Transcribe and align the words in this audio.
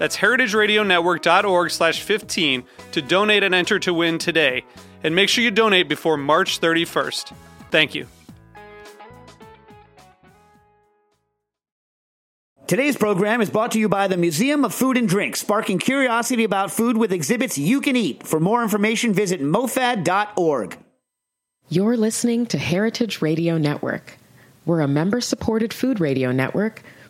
That's 0.00 0.16
heritageradionetwork.org 0.16 1.70
slash 1.70 2.00
15 2.00 2.64
to 2.92 3.02
donate 3.02 3.42
and 3.42 3.54
enter 3.54 3.78
to 3.80 3.92
win 3.92 4.16
today. 4.16 4.64
And 5.04 5.14
make 5.14 5.28
sure 5.28 5.44
you 5.44 5.50
donate 5.50 5.90
before 5.90 6.16
March 6.16 6.58
31st. 6.58 7.34
Thank 7.70 7.94
you. 7.94 8.06
Today's 12.66 12.96
program 12.96 13.42
is 13.42 13.50
brought 13.50 13.72
to 13.72 13.78
you 13.78 13.90
by 13.90 14.08
the 14.08 14.16
Museum 14.16 14.64
of 14.64 14.72
Food 14.72 14.96
and 14.96 15.06
Drink, 15.06 15.36
sparking 15.36 15.78
curiosity 15.78 16.44
about 16.44 16.70
food 16.70 16.96
with 16.96 17.12
exhibits 17.12 17.58
you 17.58 17.82
can 17.82 17.94
eat. 17.94 18.26
For 18.26 18.40
more 18.40 18.62
information, 18.62 19.12
visit 19.12 19.42
mofad.org. 19.42 20.78
You're 21.68 21.98
listening 21.98 22.46
to 22.46 22.56
Heritage 22.56 23.20
Radio 23.20 23.58
Network. 23.58 24.16
We're 24.64 24.80
a 24.80 24.88
member 24.88 25.20
supported 25.20 25.74
food 25.74 26.00
radio 26.00 26.32
network 26.32 26.82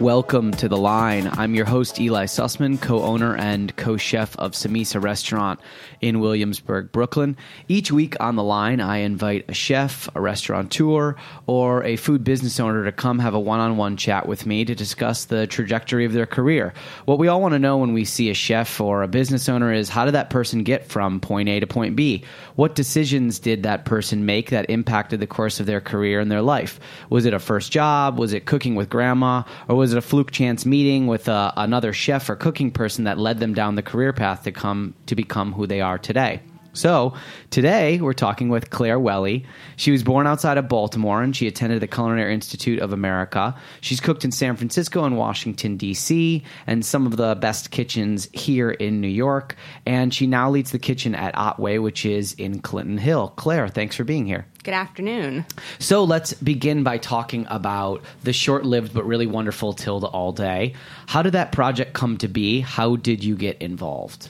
Welcome 0.00 0.52
to 0.52 0.66
The 0.66 0.78
Line. 0.78 1.28
I'm 1.34 1.54
your 1.54 1.66
host, 1.66 2.00
Eli 2.00 2.24
Sussman, 2.24 2.80
co 2.80 3.02
owner 3.02 3.36
and 3.36 3.76
co 3.76 3.98
chef 3.98 4.34
of 4.38 4.52
Samesa 4.52 4.98
Restaurant 4.98 5.60
in 6.00 6.20
Williamsburg, 6.20 6.90
Brooklyn. 6.90 7.36
Each 7.68 7.92
week 7.92 8.16
on 8.18 8.34
The 8.34 8.42
Line, 8.42 8.80
I 8.80 9.00
invite 9.00 9.44
a 9.50 9.52
chef, 9.52 10.08
a 10.14 10.20
restaurateur, 10.22 11.16
or 11.46 11.84
a 11.84 11.96
food 11.96 12.24
business 12.24 12.58
owner 12.58 12.82
to 12.86 12.92
come 12.92 13.18
have 13.18 13.34
a 13.34 13.38
one 13.38 13.60
on 13.60 13.76
one 13.76 13.98
chat 13.98 14.26
with 14.26 14.46
me 14.46 14.64
to 14.64 14.74
discuss 14.74 15.26
the 15.26 15.46
trajectory 15.46 16.06
of 16.06 16.14
their 16.14 16.24
career. 16.24 16.72
What 17.04 17.18
we 17.18 17.28
all 17.28 17.42
want 17.42 17.52
to 17.52 17.58
know 17.58 17.76
when 17.76 17.92
we 17.92 18.06
see 18.06 18.30
a 18.30 18.34
chef 18.34 18.80
or 18.80 19.02
a 19.02 19.08
business 19.08 19.50
owner 19.50 19.70
is 19.70 19.90
how 19.90 20.06
did 20.06 20.14
that 20.14 20.30
person 20.30 20.64
get 20.64 20.88
from 20.88 21.20
point 21.20 21.50
A 21.50 21.60
to 21.60 21.66
point 21.66 21.94
B? 21.94 22.24
What 22.56 22.74
decisions 22.74 23.38
did 23.38 23.64
that 23.64 23.84
person 23.84 24.24
make 24.24 24.48
that 24.48 24.70
impacted 24.70 25.20
the 25.20 25.26
course 25.26 25.60
of 25.60 25.66
their 25.66 25.82
career 25.82 26.20
and 26.20 26.32
their 26.32 26.40
life? 26.40 26.80
Was 27.10 27.26
it 27.26 27.34
a 27.34 27.38
first 27.38 27.70
job? 27.70 28.18
Was 28.18 28.32
it 28.32 28.46
cooking 28.46 28.76
with 28.76 28.88
grandma? 28.88 29.42
Or 29.68 29.76
was 29.76 29.89
it 29.92 29.98
a 29.98 30.02
fluke 30.02 30.30
chance 30.30 30.66
meeting 30.66 31.06
with 31.06 31.28
uh, 31.28 31.52
another 31.56 31.92
chef 31.92 32.28
or 32.28 32.36
cooking 32.36 32.70
person 32.70 33.04
that 33.04 33.18
led 33.18 33.38
them 33.38 33.54
down 33.54 33.74
the 33.74 33.82
career 33.82 34.12
path 34.12 34.44
to 34.44 34.52
come 34.52 34.94
to 35.06 35.14
become 35.14 35.52
who 35.52 35.66
they 35.66 35.80
are 35.80 35.98
today? 35.98 36.42
So, 36.72 37.14
today 37.50 38.00
we're 38.00 38.12
talking 38.12 38.48
with 38.48 38.70
Claire 38.70 39.00
Welle. 39.00 39.40
She 39.76 39.90
was 39.90 40.04
born 40.04 40.26
outside 40.26 40.56
of 40.56 40.68
Baltimore 40.68 41.20
and 41.22 41.34
she 41.34 41.48
attended 41.48 41.80
the 41.80 41.88
Culinary 41.88 42.32
Institute 42.32 42.78
of 42.78 42.92
America. 42.92 43.56
She's 43.80 44.00
cooked 44.00 44.24
in 44.24 44.30
San 44.30 44.54
Francisco 44.54 45.04
and 45.04 45.18
Washington, 45.18 45.76
D.C., 45.76 46.44
and 46.68 46.84
some 46.84 47.06
of 47.06 47.16
the 47.16 47.34
best 47.34 47.72
kitchens 47.72 48.28
here 48.32 48.70
in 48.70 49.00
New 49.00 49.08
York. 49.08 49.56
And 49.84 50.14
she 50.14 50.28
now 50.28 50.48
leads 50.48 50.70
the 50.70 50.78
kitchen 50.78 51.14
at 51.14 51.36
Otway, 51.36 51.78
which 51.78 52.06
is 52.06 52.34
in 52.34 52.60
Clinton 52.60 52.98
Hill. 52.98 53.32
Claire, 53.36 53.68
thanks 53.68 53.96
for 53.96 54.04
being 54.04 54.26
here. 54.26 54.46
Good 54.62 54.74
afternoon. 54.74 55.46
So 55.78 56.04
let's 56.04 56.34
begin 56.34 56.84
by 56.84 56.98
talking 56.98 57.46
about 57.48 58.04
the 58.22 58.32
short 58.32 58.64
lived 58.64 58.94
but 58.94 59.06
really 59.06 59.26
wonderful 59.26 59.72
Tilda 59.72 60.06
All 60.06 60.32
Day. 60.32 60.74
How 61.06 61.22
did 61.22 61.32
that 61.32 61.50
project 61.50 61.94
come 61.94 62.18
to 62.18 62.28
be? 62.28 62.60
How 62.60 62.96
did 62.96 63.24
you 63.24 63.36
get 63.36 63.60
involved? 63.60 64.28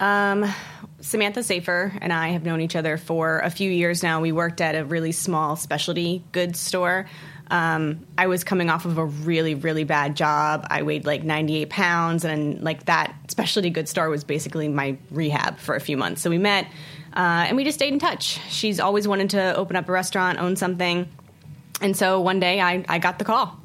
Um, 0.00 0.44
Samantha 1.04 1.42
Safer 1.42 1.92
and 2.00 2.14
I 2.14 2.28
have 2.28 2.44
known 2.44 2.62
each 2.62 2.74
other 2.74 2.96
for 2.96 3.40
a 3.40 3.50
few 3.50 3.70
years 3.70 4.02
now. 4.02 4.22
We 4.22 4.32
worked 4.32 4.62
at 4.62 4.74
a 4.74 4.86
really 4.86 5.12
small 5.12 5.54
specialty 5.54 6.24
goods 6.32 6.58
store. 6.58 7.04
Um, 7.50 8.06
I 8.16 8.26
was 8.26 8.42
coming 8.42 8.70
off 8.70 8.86
of 8.86 8.96
a 8.96 9.04
really, 9.04 9.54
really 9.54 9.84
bad 9.84 10.16
job. 10.16 10.66
I 10.70 10.82
weighed 10.82 11.04
like 11.04 11.22
98 11.22 11.68
pounds, 11.68 12.24
and 12.24 12.62
like 12.62 12.86
that 12.86 13.14
specialty 13.28 13.68
goods 13.68 13.90
store 13.90 14.08
was 14.08 14.24
basically 14.24 14.66
my 14.66 14.96
rehab 15.10 15.58
for 15.58 15.74
a 15.74 15.80
few 15.80 15.98
months. 15.98 16.22
So 16.22 16.30
we 16.30 16.38
met, 16.38 16.64
uh, 17.14 17.44
and 17.48 17.56
we 17.58 17.64
just 17.64 17.76
stayed 17.76 17.92
in 17.92 17.98
touch. 17.98 18.40
She's 18.48 18.80
always 18.80 19.06
wanted 19.06 19.30
to 19.30 19.54
open 19.56 19.76
up 19.76 19.86
a 19.90 19.92
restaurant, 19.92 20.38
own 20.38 20.56
something. 20.56 21.06
And 21.82 21.94
so 21.94 22.18
one 22.18 22.40
day 22.40 22.62
I, 22.62 22.82
I 22.88 22.98
got 22.98 23.18
the 23.18 23.26
call. 23.26 23.60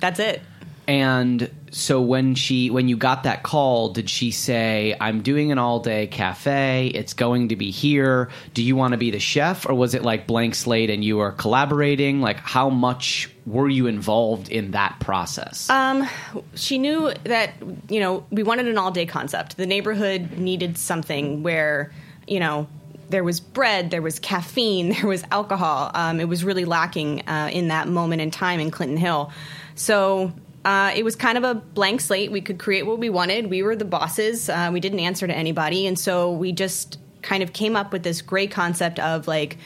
That's 0.00 0.20
it. 0.20 0.42
And 0.88 1.50
so 1.70 2.00
when 2.00 2.34
she 2.34 2.70
when 2.70 2.88
you 2.88 2.96
got 2.96 3.22
that 3.22 3.42
call, 3.42 3.90
did 3.90 4.10
she 4.10 4.30
say, 4.30 4.96
"I'm 5.00 5.22
doing 5.22 5.52
an 5.52 5.58
all 5.58 5.78
day 5.80 6.06
cafe. 6.06 6.90
It's 6.94 7.14
going 7.14 7.48
to 7.48 7.56
be 7.56 7.70
here. 7.70 8.30
Do 8.52 8.62
you 8.62 8.74
want 8.74 8.92
to 8.92 8.98
be 8.98 9.10
the 9.10 9.20
chef?" 9.20 9.68
Or 9.68 9.74
was 9.74 9.94
it 9.94 10.02
like 10.02 10.26
blank 10.26 10.54
slate 10.54 10.90
and 10.90 11.04
you 11.04 11.18
were 11.18 11.32
collaborating? 11.32 12.20
Like 12.20 12.38
how 12.38 12.68
much 12.68 13.30
were 13.46 13.68
you 13.68 13.86
involved 13.86 14.48
in 14.48 14.72
that 14.72 14.98
process? 15.00 15.70
Um, 15.70 16.08
she 16.54 16.78
knew 16.78 17.12
that 17.24 17.54
you 17.88 18.00
know 18.00 18.26
we 18.30 18.42
wanted 18.42 18.66
an 18.66 18.76
all 18.76 18.90
day 18.90 19.06
concept. 19.06 19.56
The 19.56 19.66
neighborhood 19.66 20.38
needed 20.38 20.76
something 20.76 21.42
where 21.44 21.92
you 22.26 22.40
know 22.40 22.66
there 23.08 23.22
was 23.22 23.38
bread, 23.38 23.90
there 23.90 24.02
was 24.02 24.18
caffeine, 24.18 24.88
there 24.94 25.06
was 25.06 25.22
alcohol. 25.30 25.92
Um, 25.94 26.18
it 26.18 26.28
was 26.28 26.44
really 26.44 26.64
lacking 26.64 27.28
uh, 27.28 27.50
in 27.52 27.68
that 27.68 27.86
moment 27.86 28.20
in 28.20 28.32
time 28.32 28.58
in 28.58 28.72
Clinton 28.72 28.96
Hill. 28.96 29.32
So 29.74 30.32
uh, 30.64 30.92
it 30.94 31.04
was 31.04 31.16
kind 31.16 31.36
of 31.38 31.44
a 31.44 31.54
blank 31.54 32.00
slate. 32.00 32.30
We 32.30 32.40
could 32.40 32.58
create 32.58 32.86
what 32.86 32.98
we 32.98 33.10
wanted. 33.10 33.48
We 33.50 33.62
were 33.62 33.74
the 33.76 33.84
bosses. 33.84 34.48
Uh, 34.48 34.70
we 34.72 34.80
didn't 34.80 35.00
answer 35.00 35.26
to 35.26 35.34
anybody, 35.34 35.86
and 35.86 35.98
so 35.98 36.32
we 36.32 36.52
just 36.52 36.98
kind 37.22 37.42
of 37.42 37.52
came 37.52 37.76
up 37.76 37.92
with 37.92 38.02
this 38.02 38.20
great 38.22 38.50
concept 38.50 38.98
of 38.98 39.26
like 39.28 39.58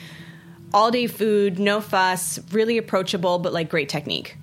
all 0.74 0.90
day 0.90 1.06
food, 1.06 1.58
no 1.58 1.80
fuss, 1.80 2.38
really 2.52 2.76
approachable, 2.78 3.38
but 3.38 3.52
like 3.52 3.68
great 3.70 3.88
technique. 3.88 4.36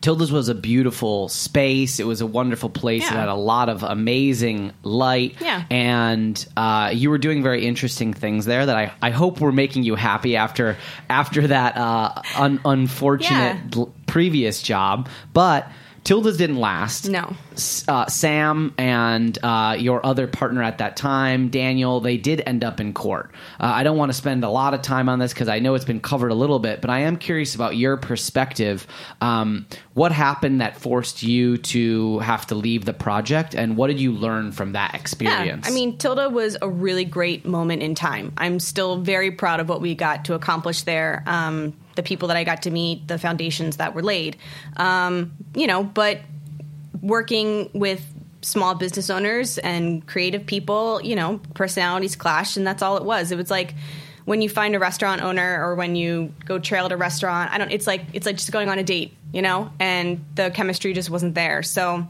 Tilda's 0.00 0.32
was 0.32 0.48
a 0.48 0.54
beautiful 0.54 1.28
space. 1.28 2.00
It 2.00 2.06
was 2.06 2.20
a 2.20 2.26
wonderful 2.26 2.70
place. 2.70 3.02
Yeah. 3.02 3.12
It 3.14 3.16
had 3.18 3.28
a 3.28 3.34
lot 3.34 3.68
of 3.68 3.82
amazing 3.82 4.72
light. 4.82 5.36
Yeah. 5.40 5.64
And 5.70 6.46
uh, 6.56 6.90
you 6.94 7.10
were 7.10 7.18
doing 7.18 7.42
very 7.42 7.66
interesting 7.66 8.14
things 8.14 8.44
there 8.46 8.64
that 8.64 8.76
I, 8.76 8.92
I 9.02 9.10
hope 9.10 9.40
were 9.40 9.52
making 9.52 9.82
you 9.82 9.94
happy 9.94 10.36
after 10.36 10.76
after 11.10 11.46
that 11.48 11.76
uh, 11.76 12.22
un- 12.36 12.60
unfortunate 12.64 13.56
Yeah. 13.72 13.80
l- 13.80 13.92
previous 14.08 14.62
job. 14.62 15.08
But 15.32 15.70
Tilda's 16.08 16.38
didn't 16.38 16.56
last. 16.56 17.06
No. 17.10 17.36
Uh, 17.86 18.06
Sam 18.06 18.72
and 18.78 19.38
uh, 19.42 19.76
your 19.78 20.04
other 20.06 20.26
partner 20.26 20.62
at 20.62 20.78
that 20.78 20.96
time, 20.96 21.50
Daniel, 21.50 22.00
they 22.00 22.16
did 22.16 22.42
end 22.46 22.64
up 22.64 22.80
in 22.80 22.94
court. 22.94 23.30
Uh, 23.60 23.66
I 23.66 23.82
don't 23.82 23.98
want 23.98 24.10
to 24.10 24.16
spend 24.16 24.42
a 24.42 24.48
lot 24.48 24.72
of 24.72 24.80
time 24.80 25.10
on 25.10 25.18
this 25.18 25.34
because 25.34 25.48
I 25.48 25.58
know 25.58 25.74
it's 25.74 25.84
been 25.84 26.00
covered 26.00 26.30
a 26.30 26.34
little 26.34 26.60
bit, 26.60 26.80
but 26.80 26.88
I 26.88 27.00
am 27.00 27.18
curious 27.18 27.54
about 27.54 27.76
your 27.76 27.98
perspective. 27.98 28.86
Um, 29.20 29.66
what 29.92 30.10
happened 30.12 30.62
that 30.62 30.80
forced 30.80 31.22
you 31.22 31.58
to 31.58 32.20
have 32.20 32.46
to 32.46 32.54
leave 32.54 32.86
the 32.86 32.94
project, 32.94 33.54
and 33.54 33.76
what 33.76 33.88
did 33.88 34.00
you 34.00 34.12
learn 34.12 34.52
from 34.52 34.72
that 34.72 34.94
experience? 34.94 35.66
Yeah, 35.66 35.70
I 35.70 35.74
mean, 35.74 35.98
Tilda 35.98 36.30
was 36.30 36.56
a 36.62 36.70
really 36.70 37.04
great 37.04 37.44
moment 37.44 37.82
in 37.82 37.94
time. 37.94 38.32
I'm 38.38 38.60
still 38.60 38.96
very 38.96 39.30
proud 39.30 39.60
of 39.60 39.68
what 39.68 39.82
we 39.82 39.94
got 39.94 40.24
to 40.26 40.34
accomplish 40.34 40.82
there. 40.82 41.22
Um, 41.26 41.74
the 41.98 42.02
people 42.04 42.28
that 42.28 42.36
I 42.36 42.44
got 42.44 42.62
to 42.62 42.70
meet, 42.70 43.08
the 43.08 43.18
foundations 43.18 43.78
that 43.78 43.92
were 43.92 44.04
laid. 44.04 44.36
Um, 44.76 45.32
you 45.52 45.66
know, 45.66 45.82
but 45.82 46.20
working 47.02 47.68
with 47.74 48.06
small 48.40 48.76
business 48.76 49.10
owners 49.10 49.58
and 49.58 50.06
creative 50.06 50.46
people, 50.46 51.02
you 51.02 51.16
know, 51.16 51.40
personalities 51.54 52.14
clash, 52.14 52.56
and 52.56 52.64
that's 52.64 52.82
all 52.82 52.96
it 52.98 53.04
was. 53.04 53.32
It 53.32 53.36
was 53.36 53.50
like 53.50 53.74
when 54.26 54.40
you 54.40 54.48
find 54.48 54.76
a 54.76 54.78
restaurant 54.78 55.22
owner 55.22 55.60
or 55.60 55.74
when 55.74 55.96
you 55.96 56.32
go 56.44 56.60
trail 56.60 56.86
at 56.86 56.92
a 56.92 56.96
restaurant, 56.96 57.50
I 57.50 57.58
don't. 57.58 57.72
It's 57.72 57.88
like 57.88 58.02
it's 58.12 58.26
like 58.26 58.36
just 58.36 58.52
going 58.52 58.68
on 58.68 58.78
a 58.78 58.84
date, 58.84 59.16
you 59.32 59.42
know, 59.42 59.72
and 59.80 60.24
the 60.36 60.52
chemistry 60.52 60.92
just 60.92 61.10
wasn't 61.10 61.34
there. 61.34 61.64
So 61.64 62.06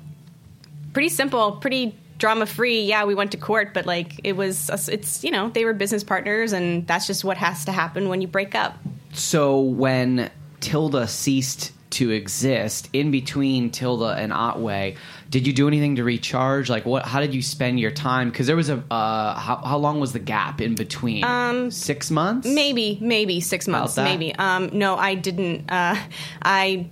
pretty 0.92 1.08
simple, 1.08 1.52
pretty 1.52 1.96
drama 2.18 2.46
free. 2.46 2.82
Yeah, 2.82 3.04
we 3.04 3.14
went 3.14 3.32
to 3.32 3.36
court, 3.38 3.72
but 3.72 3.86
like 3.86 4.20
it 4.24 4.36
was, 4.36 4.70
it's 4.88 5.24
you 5.24 5.30
know, 5.30 5.48
they 5.48 5.64
were 5.64 5.72
business 5.72 6.04
partners, 6.04 6.52
and 6.52 6.86
that's 6.86 7.06
just 7.06 7.24
what 7.24 7.36
has 7.36 7.64
to 7.64 7.72
happen 7.72 8.08
when 8.08 8.20
you 8.20 8.28
break 8.28 8.54
up. 8.54 8.76
So 9.12 9.60
when 9.60 10.30
Tilda 10.60 11.08
ceased 11.08 11.72
to 11.90 12.10
exist 12.10 12.90
in 12.92 13.10
between 13.10 13.70
Tilda 13.70 14.14
and 14.18 14.32
Otway, 14.32 14.96
did 15.30 15.46
you 15.46 15.52
do 15.52 15.66
anything 15.66 15.96
to 15.96 16.04
recharge? 16.04 16.68
Like 16.68 16.84
what? 16.84 17.06
How 17.06 17.20
did 17.20 17.34
you 17.34 17.42
spend 17.42 17.80
your 17.80 17.90
time? 17.90 18.30
Because 18.30 18.46
there 18.46 18.56
was 18.56 18.68
a 18.68 18.82
uh, 18.90 19.38
how, 19.38 19.56
how 19.56 19.78
long 19.78 20.00
was 20.00 20.12
the 20.12 20.18
gap 20.18 20.60
in 20.60 20.74
between? 20.74 21.24
Um, 21.24 21.70
six 21.70 22.10
months, 22.10 22.46
maybe, 22.46 22.98
maybe 23.00 23.40
six 23.40 23.66
months, 23.68 23.96
maybe. 23.96 24.34
Um, 24.34 24.70
no, 24.72 24.96
I 24.96 25.14
didn't. 25.14 25.70
Uh, 25.70 25.96
I 26.42 26.86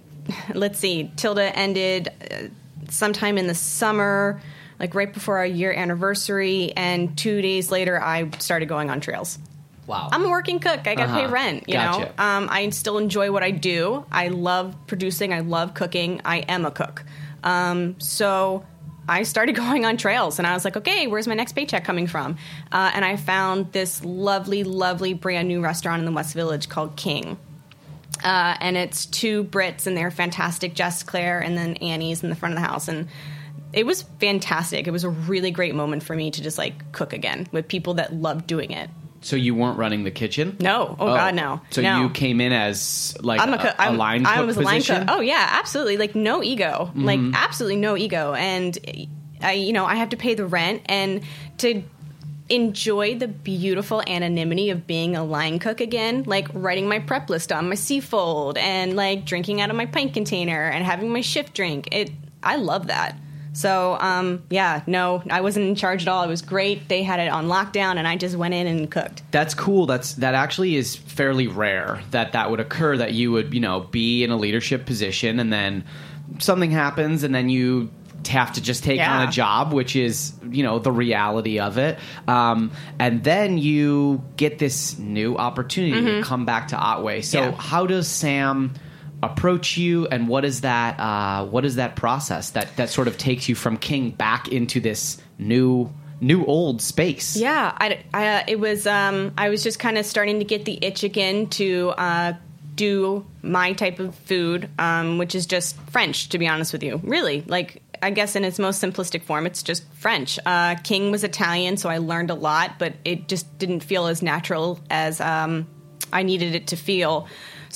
let's 0.54 0.78
see. 0.78 1.10
Tilda 1.16 1.56
ended 1.56 2.08
uh, 2.30 2.48
sometime 2.88 3.38
in 3.38 3.46
the 3.46 3.54
summer 3.54 4.40
like 4.78 4.94
right 4.94 5.12
before 5.12 5.38
our 5.38 5.46
year 5.46 5.72
anniversary, 5.72 6.72
and 6.76 7.16
two 7.16 7.40
days 7.40 7.70
later, 7.70 8.00
I 8.00 8.30
started 8.38 8.66
going 8.66 8.90
on 8.90 9.00
trails. 9.00 9.38
Wow. 9.86 10.08
I'm 10.10 10.24
a 10.24 10.28
working 10.28 10.58
cook. 10.58 10.86
I 10.86 10.94
got 10.94 10.96
to 10.96 11.02
uh-huh. 11.04 11.20
pay 11.20 11.26
rent. 11.26 11.68
You 11.68 11.74
gotcha. 11.74 12.00
know, 12.00 12.12
um, 12.18 12.48
I 12.50 12.68
still 12.70 12.98
enjoy 12.98 13.30
what 13.30 13.42
I 13.42 13.52
do. 13.52 14.04
I 14.10 14.28
love 14.28 14.74
producing. 14.86 15.32
I 15.32 15.40
love 15.40 15.74
cooking. 15.74 16.20
I 16.24 16.38
am 16.38 16.64
a 16.64 16.70
cook. 16.70 17.04
Um, 17.44 17.98
so 18.00 18.64
I 19.08 19.22
started 19.22 19.54
going 19.56 19.84
on 19.84 19.96
trails, 19.96 20.38
and 20.38 20.46
I 20.46 20.54
was 20.54 20.64
like, 20.64 20.76
okay, 20.76 21.06
where's 21.06 21.28
my 21.28 21.34
next 21.34 21.52
paycheck 21.52 21.84
coming 21.84 22.06
from? 22.06 22.36
Uh, 22.72 22.90
and 22.94 23.04
I 23.04 23.16
found 23.16 23.72
this 23.72 24.04
lovely, 24.04 24.64
lovely, 24.64 25.14
brand 25.14 25.48
new 25.48 25.60
restaurant 25.60 26.00
in 26.00 26.06
the 26.06 26.12
West 26.12 26.34
Village 26.34 26.68
called 26.68 26.96
King. 26.96 27.38
Uh, 28.24 28.56
and 28.60 28.76
it's 28.76 29.06
two 29.06 29.44
Brits, 29.44 29.86
and 29.86 29.96
they're 29.96 30.10
fantastic. 30.10 30.74
Jess 30.74 31.02
Claire, 31.02 31.38
and 31.40 31.56
then 31.56 31.74
Annie's 31.76 32.22
in 32.22 32.30
the 32.30 32.36
front 32.36 32.54
of 32.54 32.60
the 32.60 32.66
house, 32.66 32.88
and 32.88 33.08
it 33.72 33.86
was 33.86 34.02
fantastic. 34.20 34.86
It 34.86 34.90
was 34.90 35.04
a 35.04 35.10
really 35.10 35.50
great 35.50 35.74
moment 35.74 36.02
for 36.02 36.14
me 36.14 36.30
to 36.30 36.42
just 36.42 36.58
like 36.58 36.92
cook 36.92 37.12
again 37.12 37.46
with 37.52 37.68
people 37.68 37.94
that 37.94 38.14
loved 38.14 38.46
doing 38.46 38.70
it. 38.70 38.90
So 39.22 39.34
you 39.34 39.54
weren't 39.54 39.78
running 39.78 40.04
the 40.04 40.10
kitchen? 40.10 40.56
No. 40.60 40.96
Oh, 41.00 41.08
oh. 41.08 41.14
God, 41.14 41.34
no. 41.34 41.60
So 41.70 41.82
no. 41.82 42.02
you 42.02 42.10
came 42.10 42.40
in 42.40 42.52
as 42.52 43.16
like 43.20 43.40
I'm 43.40 43.52
a, 43.52 43.74
a 43.78 43.92
line 43.92 44.24
cook 44.24 44.36
I 44.36 44.40
was 44.42 44.56
position? 44.56 44.94
a 44.94 44.98
line 44.98 45.06
cook. 45.06 45.16
Oh 45.16 45.20
yeah, 45.20 45.48
absolutely. 45.50 45.96
Like 45.96 46.14
no 46.14 46.42
ego. 46.42 46.90
Mm-hmm. 46.90 47.04
Like 47.04 47.20
absolutely 47.34 47.76
no 47.76 47.96
ego. 47.96 48.34
And 48.34 48.78
I, 49.40 49.52
you 49.52 49.72
know, 49.72 49.84
I 49.84 49.96
have 49.96 50.10
to 50.10 50.16
pay 50.16 50.34
the 50.34 50.46
rent 50.46 50.82
and 50.86 51.22
to 51.58 51.82
enjoy 52.48 53.16
the 53.16 53.26
beautiful 53.26 54.02
anonymity 54.06 54.70
of 54.70 54.86
being 54.86 55.16
a 55.16 55.24
line 55.24 55.58
cook 55.58 55.80
again, 55.80 56.22
like 56.24 56.46
writing 56.52 56.88
my 56.88 57.00
prep 57.00 57.28
list 57.28 57.50
on 57.50 57.68
my 57.68 57.74
C-fold 57.74 58.56
and 58.56 58.94
like 58.94 59.24
drinking 59.24 59.60
out 59.60 59.70
of 59.70 59.76
my 59.76 59.86
pint 59.86 60.14
container 60.14 60.68
and 60.68 60.84
having 60.84 61.12
my 61.12 61.20
shift 61.20 61.54
drink. 61.54 61.88
It, 61.90 62.12
I 62.42 62.56
love 62.56 62.86
that. 62.86 63.16
So 63.56 63.96
um, 63.98 64.42
yeah, 64.50 64.82
no, 64.86 65.22
I 65.30 65.40
wasn't 65.40 65.66
in 65.66 65.76
charge 65.76 66.02
at 66.02 66.08
all. 66.08 66.22
It 66.22 66.28
was 66.28 66.42
great. 66.42 66.90
They 66.90 67.02
had 67.02 67.20
it 67.20 67.28
on 67.28 67.46
lockdown, 67.46 67.96
and 67.96 68.06
I 68.06 68.16
just 68.16 68.36
went 68.36 68.52
in 68.52 68.66
and 68.66 68.90
cooked. 68.90 69.22
That's 69.30 69.54
cool. 69.54 69.86
That's 69.86 70.12
that 70.16 70.34
actually 70.34 70.76
is 70.76 70.94
fairly 70.94 71.46
rare 71.46 72.02
that 72.10 72.32
that 72.32 72.50
would 72.50 72.60
occur. 72.60 72.98
That 72.98 73.14
you 73.14 73.32
would 73.32 73.54
you 73.54 73.60
know 73.60 73.80
be 73.80 74.22
in 74.22 74.30
a 74.30 74.36
leadership 74.36 74.84
position, 74.84 75.40
and 75.40 75.50
then 75.50 75.84
something 76.38 76.70
happens, 76.70 77.22
and 77.22 77.34
then 77.34 77.48
you 77.48 77.90
have 78.28 78.52
to 78.52 78.60
just 78.60 78.84
take 78.84 78.98
yeah. 78.98 79.20
on 79.20 79.28
a 79.28 79.32
job, 79.32 79.72
which 79.72 79.96
is 79.96 80.34
you 80.50 80.62
know 80.62 80.78
the 80.78 80.92
reality 80.92 81.58
of 81.58 81.78
it. 81.78 81.98
Um, 82.28 82.72
and 82.98 83.24
then 83.24 83.56
you 83.56 84.22
get 84.36 84.58
this 84.58 84.98
new 84.98 85.34
opportunity 85.38 85.94
mm-hmm. 85.94 86.20
to 86.20 86.22
come 86.22 86.44
back 86.44 86.68
to 86.68 86.76
Otway. 86.76 87.22
So 87.22 87.40
yeah. 87.40 87.50
how 87.52 87.86
does 87.86 88.06
Sam? 88.06 88.74
Approach 89.26 89.76
you 89.76 90.06
and 90.06 90.28
what 90.28 90.44
is 90.44 90.62
that 90.62 90.98
uh, 90.98 91.44
what 91.46 91.64
is 91.64 91.76
that 91.76 91.96
process 91.96 92.50
that 92.50 92.74
that 92.76 92.90
sort 92.90 93.08
of 93.08 93.18
takes 93.18 93.48
you 93.48 93.54
from 93.54 93.76
king 93.76 94.10
back 94.10 94.48
into 94.48 94.80
this 94.80 95.20
new 95.38 95.92
new 96.20 96.44
old 96.44 96.80
space 96.80 97.36
yeah 97.36 97.76
i, 97.78 98.02
I 98.14 98.28
uh, 98.28 98.44
it 98.48 98.58
was 98.58 98.86
um, 98.86 99.32
i 99.36 99.48
was 99.48 99.62
just 99.62 99.78
kind 99.78 99.98
of 99.98 100.06
starting 100.06 100.38
to 100.38 100.44
get 100.44 100.64
the 100.64 100.78
itch 100.82 101.04
again 101.04 101.48
to 101.50 101.90
uh, 101.90 102.32
do 102.74 103.26
my 103.42 103.72
type 103.72 103.98
of 104.00 104.14
food 104.14 104.68
um, 104.78 105.18
which 105.18 105.34
is 105.34 105.46
just 105.46 105.76
french 105.90 106.30
to 106.30 106.38
be 106.38 106.48
honest 106.48 106.72
with 106.72 106.82
you 106.82 107.00
really 107.02 107.42
like 107.46 107.82
I 108.02 108.10
guess 108.10 108.36
in 108.36 108.44
its 108.44 108.58
most 108.58 108.82
simplistic 108.82 109.22
form, 109.22 109.46
it's 109.46 109.62
just 109.62 109.84
French. 109.94 110.38
Uh, 110.44 110.76
King 110.76 111.10
was 111.10 111.24
Italian, 111.24 111.76
so 111.76 111.88
I 111.88 111.98
learned 111.98 112.30
a 112.30 112.34
lot, 112.34 112.78
but 112.78 112.94
it 113.04 113.26
just 113.26 113.58
didn't 113.58 113.80
feel 113.80 114.06
as 114.06 114.22
natural 114.22 114.78
as 114.90 115.20
um, 115.20 115.66
I 116.12 116.22
needed 116.22 116.54
it 116.54 116.68
to 116.68 116.76
feel. 116.76 117.26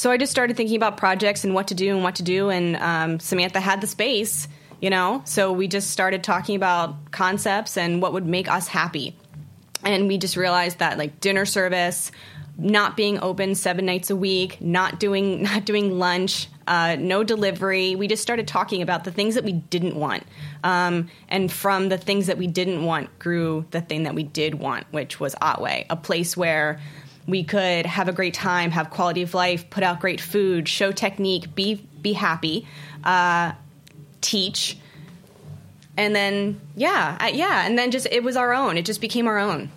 So 0.01 0.11
I 0.11 0.17
just 0.17 0.33
started 0.33 0.57
thinking 0.57 0.77
about 0.77 0.97
projects 0.97 1.45
and 1.45 1.53
what 1.53 1.69
to 1.69 1.75
do 1.75 1.95
and 1.95 2.03
what 2.03 2.15
to 2.15 2.23
do. 2.23 2.49
And 2.49 2.77
um, 2.77 3.21
Samantha 3.21 3.61
had 3.61 3.83
the 3.83 3.87
space, 3.87 4.49
you 4.81 4.89
know, 4.89 5.21
so 5.27 5.53
we 5.53 5.69
just 5.69 5.91
started 5.91 6.25
talking 6.25 6.57
about 6.57 7.11
concepts 7.11 7.77
and 7.77 8.01
what 8.01 8.15
would 8.15 8.25
make 8.25 8.51
us 8.51 8.67
happy. 8.67 9.15
And 9.85 10.09
we 10.09 10.17
just 10.17 10.39
realized 10.39 10.79
that 10.79 10.97
like 10.97 11.21
dinner 11.21 11.45
service, 11.45 12.13
not 12.57 12.97
being 12.97 13.19
open 13.21 13.55
seven 13.55 13.85
nights 13.85 14.09
a 14.09 14.17
week, 14.17 14.59
not 14.63 14.99
doing 14.99 15.43
not 15.51 15.67
doing 15.67 15.99
lunch, 15.99 16.49
uh, 16.67 16.97
no 16.99 17.23
delivery. 17.23 17.95
We 17.95 18.09
just 18.09 18.23
started 18.23 18.49
talking 18.49 18.81
about 18.81 19.05
the 19.05 19.13
things 19.13 19.35
that 19.35 19.45
we 19.45 19.53
didn't 19.53 19.97
want, 19.97 20.23
um, 20.65 21.11
and 21.29 21.53
from 21.53 21.91
the 21.91 21.99
things 21.99 22.27
that 22.27 22.39
we 22.39 22.47
didn't 22.47 22.85
want 22.85 23.19
grew 23.19 23.67
the 23.71 23.83
thing 23.83 24.05
that 24.05 24.15
we 24.15 24.23
did 24.23 24.55
want, 24.55 24.87
which 24.93 25.21
was 25.21 25.35
Otway, 25.43 25.85
a 25.91 25.97
place 25.97 26.39
where 26.39 26.81
we 27.27 27.45
could 27.45 27.87
have 27.87 28.09
a 28.09 28.13
great 28.13 28.35
time, 28.35 28.71
have 28.71 28.91
quality 28.91 29.23
of 29.23 29.35
life, 29.35 29.69
put 29.71 29.83
out 29.83 30.01
great 30.01 30.21
food, 30.21 30.69
show 30.69 30.93
technique, 30.93 31.55
be 31.55 31.87
be 32.03 32.13
happy, 32.13 32.67
uh, 33.05 33.53
teach, 34.21 34.79
and 35.97 36.15
then 36.15 36.61
yeah, 36.77 37.27
yeah, 37.29 37.67
and 37.67 37.79
then 37.79 37.91
just 37.91 38.07
it 38.11 38.23
was 38.23 38.37
our 38.37 38.53
own. 38.53 38.77
It 38.77 38.85
just 38.85 39.01
became 39.01 39.27
our 39.27 39.39
own 39.39 39.71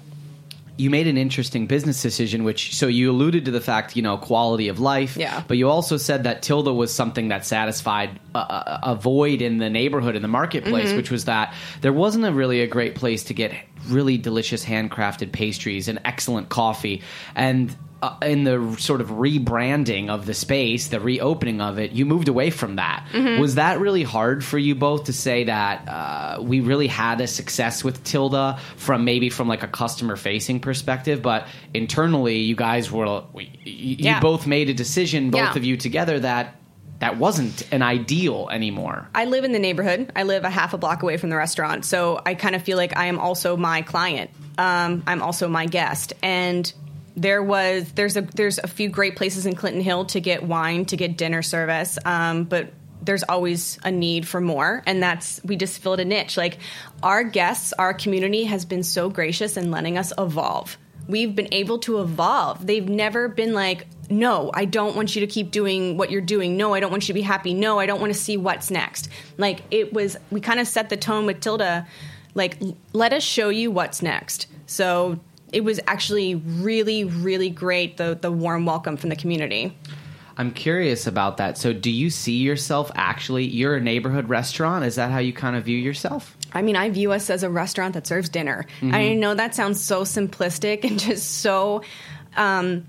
you 0.76 0.90
made 0.90 1.08
an 1.08 1.18
interesting 1.18 1.68
business 1.68 2.02
decision, 2.02 2.44
which 2.44 2.76
so 2.76 2.88
you 2.88 3.12
alluded 3.12 3.46
to 3.46 3.52
the 3.52 3.62
fact, 3.62 3.96
you 3.96 4.02
know, 4.02 4.18
quality 4.18 4.68
of 4.68 4.80
life. 4.80 5.16
Yeah. 5.16 5.44
But 5.48 5.58
you 5.58 5.70
also 5.70 5.98
said 5.98 6.24
that 6.24 6.42
Tilda 6.42 6.74
was 6.74 6.94
something 6.94 7.28
that 7.28 7.46
satisfied 7.46 8.20
a, 8.34 8.80
a 8.84 8.96
void 8.96 9.42
in 9.42 9.60
the 9.60 9.70
neighborhood, 9.70 10.16
in 10.16 10.24
the 10.24 10.28
marketplace, 10.28 10.88
mm-hmm. 10.88 10.98
which 10.98 11.12
was 11.12 11.26
that 11.26 11.54
there 11.82 11.94
wasn't 11.94 12.26
a 12.26 12.32
really 12.32 12.62
a 12.62 12.68
great 12.68 12.96
place 12.96 13.24
to 13.26 13.34
get 13.36 13.54
really 13.88 14.18
delicious 14.18 14.66
handcrafted 14.66 15.32
pastries 15.32 15.88
and 15.88 16.00
excellent 16.06 16.50
coffee. 16.50 17.02
And 17.36 17.76
uh, 18.04 18.18
in 18.22 18.44
the 18.44 18.76
sort 18.80 19.00
of 19.00 19.12
rebranding 19.12 20.10
of 20.10 20.26
the 20.26 20.34
space, 20.34 20.90
the 20.90 21.00
reopening 21.00 21.62
of 21.62 21.80
it, 21.80 21.94
you 21.94 22.06
moved 22.06 22.28
away 22.28 22.50
from 22.50 22.76
that. 22.76 23.08
Mm-hmm. 23.14 23.40
Was 23.40 23.56
that 23.56 23.80
really 23.80 24.04
hard 24.04 24.44
for 24.44 24.58
you 24.58 24.76
both 24.76 25.06
to 25.06 25.14
say 25.14 25.46
that 25.46 25.88
uh, 25.88 26.42
we 26.42 26.60
really 26.60 26.88
had 26.88 27.22
a 27.22 27.28
success 27.28 27.82
with 27.82 28.04
Tilda 28.04 28.60
from 28.76 29.06
maybe 29.06 29.30
from 29.30 29.48
like 29.48 29.64
a 29.64 29.70
customer 29.70 30.18
facing 30.18 30.60
perspective, 30.60 31.22
but 31.22 31.48
internally 31.74 32.40
you 32.40 32.58
guys 32.58 32.92
were 32.92 33.24
you, 33.36 33.96
yeah. 34.00 34.20
both 34.20 34.48
made 34.48 34.70
a 34.70 34.74
decision, 34.74 35.30
both 35.30 35.40
yeah. 35.40 35.56
of 35.56 35.64
you 35.64 35.78
together 35.78 36.20
that 36.20 36.58
that 37.00 37.18
wasn't 37.18 37.68
an 37.74 37.82
ideal 37.82 38.48
anymore. 38.52 39.10
I 39.14 39.26
live 39.26 39.44
in 39.44 39.52
the 39.52 39.60
neighborhood. 39.60 40.12
I 40.16 40.24
live 40.24 40.44
a 40.44 40.50
half 40.50 40.74
a 40.74 40.78
block 40.78 41.04
away 41.04 41.18
from 41.18 41.30
the 41.30 41.36
restaurant, 41.36 41.86
so 41.86 42.22
I 42.26 42.36
kind 42.36 42.56
of 42.56 42.64
feel 42.64 42.78
like 42.78 42.96
I 42.96 43.08
am 43.08 43.20
also 43.20 43.58
my 43.58 43.82
client. 43.82 44.32
Um, 44.58 45.04
I'm 45.06 45.22
also 45.22 45.48
my 45.48 45.66
guest, 45.66 46.14
and 46.24 46.72
there 47.16 47.44
was 47.44 47.92
there's 47.94 48.18
a 48.18 48.22
there's 48.22 48.60
a 48.60 48.68
few 48.68 48.90
great 48.90 49.16
places 49.16 49.46
in 49.46 49.56
Clinton 49.56 49.82
Hill 49.82 50.06
to 50.06 50.22
get 50.22 50.44
wine 50.44 50.86
to 50.86 50.98
get 50.98 51.18
dinner 51.18 51.42
service, 51.42 51.98
um, 52.06 52.46
but 52.46 52.74
there's 53.02 53.24
always 53.24 53.78
a 53.84 53.92
need 53.92 54.28
for 54.28 54.40
more. 54.40 54.82
And 54.86 55.04
that's 55.04 55.42
we 55.44 55.56
just 55.56 55.82
filled 55.82 56.00
a 56.00 56.06
niche. 56.06 56.38
Like 56.38 56.58
our 57.02 57.24
guests 57.24 57.74
our 57.74 57.94
community 57.94 58.46
has 58.46 58.66
been 58.66 58.84
so 58.84 59.10
gracious 59.10 59.58
in 59.58 59.72
letting 59.72 59.98
us 59.98 60.14
evolve. 60.18 60.78
We've 61.08 61.36
been 61.36 61.54
able 61.54 61.80
to 61.80 62.00
evolve. 62.00 62.66
They've 62.66 62.88
never 62.88 63.28
been 63.28 63.54
like 63.54 63.88
no 64.10 64.52
i 64.54 64.66
don't 64.66 64.96
want 64.96 65.16
you 65.16 65.22
to 65.22 65.28
keep 65.28 65.52
doing 65.52 65.98
what 65.98 66.12
you're 66.12 66.22
doing 66.22 66.58
no 66.58 66.74
i 66.74 66.80
don't 66.80 66.92
want 66.92 67.04
you 67.04 67.08
to 67.08 67.14
be 67.14 67.22
happy 67.22 67.54
no 67.54 67.80
i 67.80 67.86
don't 67.86 68.00
want 68.00 68.14
to 68.14 68.20
see 68.20 68.38
what's 68.38 68.70
next 68.70 69.10
like 69.38 69.62
it 69.72 69.94
was 69.94 70.18
we 70.32 70.42
kind 70.42 70.60
of 70.60 70.68
set 70.68 70.90
the 70.90 70.98
tone 70.98 71.26
with 71.26 71.40
tilda 71.40 71.88
like 72.36 72.58
let 72.94 73.14
us 73.14 73.24
show 73.24 73.50
you 73.50 73.72
what's 73.72 74.02
next 74.02 74.48
so 74.66 75.20
it 75.54 75.64
was 75.64 75.80
actually 75.88 76.36
really, 76.36 77.06
really 77.06 77.50
great 77.50 77.98
the 77.98 78.18
the 78.20 78.32
warm 78.32 78.66
welcome 78.66 78.98
from 78.98 79.10
the 79.10 79.16
community. 79.16 79.78
I'm 80.36 80.52
curious 80.52 81.06
about 81.06 81.38
that. 81.38 81.60
So, 81.60 81.74
do 81.74 81.92
you 81.92 82.10
see 82.10 82.38
yourself 82.38 82.92
actually? 82.96 83.46
You're 83.46 83.76
a 83.76 83.82
neighborhood 83.82 84.28
restaurant. 84.28 84.84
Is 84.84 84.96
that 84.96 85.12
how 85.12 85.20
you 85.20 85.32
kind 85.32 85.56
of 85.56 85.64
view 85.64 85.78
yourself? 85.78 86.36
I 86.54 86.64
mean, 86.64 86.76
I 86.76 86.90
view 86.90 87.12
us 87.12 87.30
as 87.30 87.44
a 87.44 87.50
restaurant 87.52 87.94
that 87.94 88.08
serves 88.08 88.30
dinner. 88.30 88.66
Mm-hmm. 88.82 88.96
I 88.96 89.14
know 89.14 89.36
that 89.36 89.54
sounds 89.54 89.80
so 89.80 90.02
simplistic 90.02 90.84
and 90.84 91.00
just 91.00 91.42
so 91.42 91.84
um, 92.36 92.86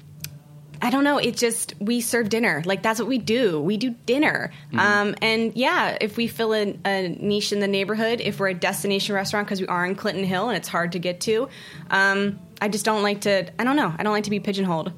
I 0.81 0.91
don't 0.91 1.05
know. 1.05 1.19
It 1.19 1.37
just 1.37 1.75
we 1.81 2.01
serve 2.01 2.29
dinner. 2.29 2.63
Like 2.65 2.83
that's 2.83 2.99
what 2.99 3.09
we 3.09 3.19
do. 3.19 3.61
We 3.61 3.77
do 3.77 3.91
dinner. 4.07 4.53
Mm-hmm. 4.69 4.79
Um, 4.79 5.15
and 5.23 5.55
yeah, 5.57 5.97
if 6.01 6.17
we 6.17 6.27
fill 6.27 6.53
in 6.53 6.81
a 6.85 7.09
niche 7.09 7.53
in 7.53 7.61
the 7.61 7.69
neighborhood, 7.69 8.21
if 8.21 8.41
we're 8.41 8.49
a 8.49 8.55
destination 8.55 9.15
restaurant 9.15 9.47
because 9.47 9.61
we 9.61 9.67
are 9.67 9.85
in 9.87 9.95
Clinton 9.95 10.25
Hill 10.25 10.49
and 10.49 10.57
it's 10.57 10.69
hard 10.69 10.93
to 10.93 10.99
get 10.99 11.21
to, 11.23 11.49
um, 11.91 12.39
I 12.61 12.69
just 12.69 12.85
don't 12.85 13.03
like 13.03 13.23
to. 13.23 13.51
I 13.59 13.65
don't 13.65 13.77
know. 13.77 13.95
I 13.97 14.03
don't 14.03 14.13
like 14.13 14.25
to 14.25 14.31
be 14.31 14.41
pigeonholed. 14.41 14.93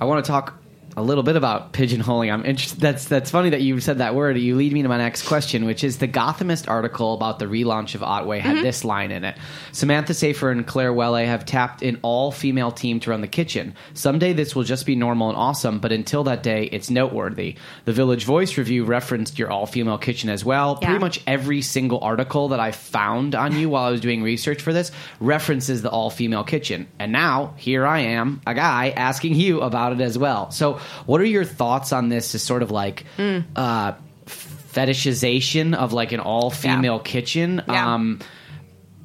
I 0.00 0.04
want 0.04 0.24
to 0.24 0.28
talk 0.30 0.61
a 0.96 1.02
little 1.02 1.22
bit 1.22 1.36
about 1.36 1.72
pigeonholing. 1.72 2.32
I'm 2.32 2.44
interested. 2.44 2.80
That's 2.80 3.06
that's 3.06 3.30
funny 3.30 3.50
that 3.50 3.62
you 3.62 3.80
said 3.80 3.98
that 3.98 4.14
word. 4.14 4.36
You 4.38 4.56
lead 4.56 4.72
me 4.72 4.82
to 4.82 4.88
my 4.88 4.98
next 4.98 5.26
question, 5.26 5.64
which 5.64 5.84
is 5.84 5.98
the 5.98 6.08
Gothamist 6.08 6.68
article 6.68 7.14
about 7.14 7.38
the 7.38 7.46
relaunch 7.46 7.94
of 7.94 8.02
Otway 8.02 8.38
had 8.38 8.52
Mm-hmm. 8.56 8.64
this 8.64 8.84
line 8.84 9.10
in 9.10 9.24
it: 9.24 9.36
Samantha 9.72 10.12
Safer 10.12 10.50
and 10.50 10.66
Claire 10.66 10.92
Welle 10.92 11.14
have 11.14 11.46
tapped 11.46 11.82
an 11.82 11.98
all-female 12.02 12.72
team 12.72 13.00
to 13.00 13.10
run 13.10 13.22
the 13.22 13.26
kitchen. 13.26 13.74
Someday 13.94 14.34
this 14.34 14.54
will 14.54 14.64
just 14.64 14.84
be 14.84 14.94
normal 14.94 15.30
and 15.30 15.38
awesome, 15.38 15.78
but 15.78 15.92
until 15.92 16.24
that 16.24 16.42
day, 16.42 16.64
it's 16.64 16.90
noteworthy. 16.90 17.56
The 17.86 17.92
Village 17.92 18.24
Voice 18.24 18.58
review 18.58 18.84
referenced 18.84 19.38
your 19.38 19.50
all-female 19.50 19.98
kitchen 19.98 20.28
as 20.28 20.44
well. 20.44 20.78
Yeah. 20.80 20.88
Pretty 20.88 21.00
much 21.00 21.20
every 21.26 21.62
single 21.62 22.00
article 22.00 22.48
that 22.48 22.60
I 22.60 22.72
found 22.72 23.34
on 23.34 23.56
you 23.56 23.70
while 23.70 23.84
I 23.84 23.90
was 23.90 24.00
doing 24.02 24.22
research 24.22 24.60
for 24.60 24.72
this 24.72 24.92
references 25.20 25.80
the 25.80 25.90
all-female 25.90 26.44
kitchen. 26.44 26.88
And 26.98 27.12
now 27.12 27.54
here 27.56 27.86
I 27.86 28.00
am, 28.00 28.42
a 28.46 28.54
guy 28.54 28.90
asking 28.90 29.34
you 29.34 29.62
about 29.62 29.92
it 29.92 30.00
as 30.00 30.18
well. 30.18 30.50
So, 30.50 30.80
what 31.06 31.20
are 31.20 31.24
your 31.26 31.44
thoughts 31.44 31.92
on 31.92 32.08
this? 32.08 32.34
As 32.34 32.42
sort 32.42 32.62
of 32.62 32.70
like 32.70 33.04
uh, 33.18 33.92
fetishization 34.26 35.74
of 35.74 35.92
like 35.92 36.12
an 36.12 36.20
all-female 36.20 37.00
kitchen. 37.00 37.62
Yeah. 37.68 37.94
Um, 37.94 38.20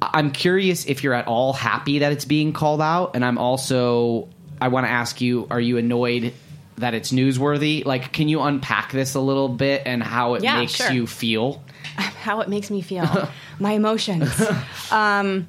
I'm 0.00 0.30
curious 0.30 0.86
if 0.86 1.02
you're 1.02 1.14
at 1.14 1.26
all 1.26 1.52
happy 1.52 2.00
that 2.00 2.12
it's 2.12 2.24
being 2.24 2.52
called 2.52 2.80
out, 2.80 3.16
and 3.16 3.24
I'm 3.24 3.36
also 3.38 4.28
I 4.60 4.68
want 4.68 4.86
to 4.86 4.90
ask 4.90 5.20
you: 5.20 5.46
Are 5.50 5.60
you 5.60 5.76
annoyed 5.76 6.32
that 6.76 6.94
it's 6.94 7.10
newsworthy? 7.10 7.84
Like, 7.84 8.12
can 8.12 8.28
you 8.28 8.40
unpack 8.40 8.92
this 8.92 9.14
a 9.14 9.20
little 9.20 9.48
bit 9.48 9.82
and 9.86 10.00
how 10.02 10.34
it 10.34 10.44
Yeah, 10.44 10.58
makes 10.58 10.74
sure. 10.74 10.92
you 10.92 11.06
feel? 11.08 11.64
how 11.96 12.40
it 12.42 12.48
makes 12.48 12.70
me 12.70 12.80
feel, 12.80 13.28
my 13.58 13.72
emotions. 13.72 14.30
Um, 14.92 15.46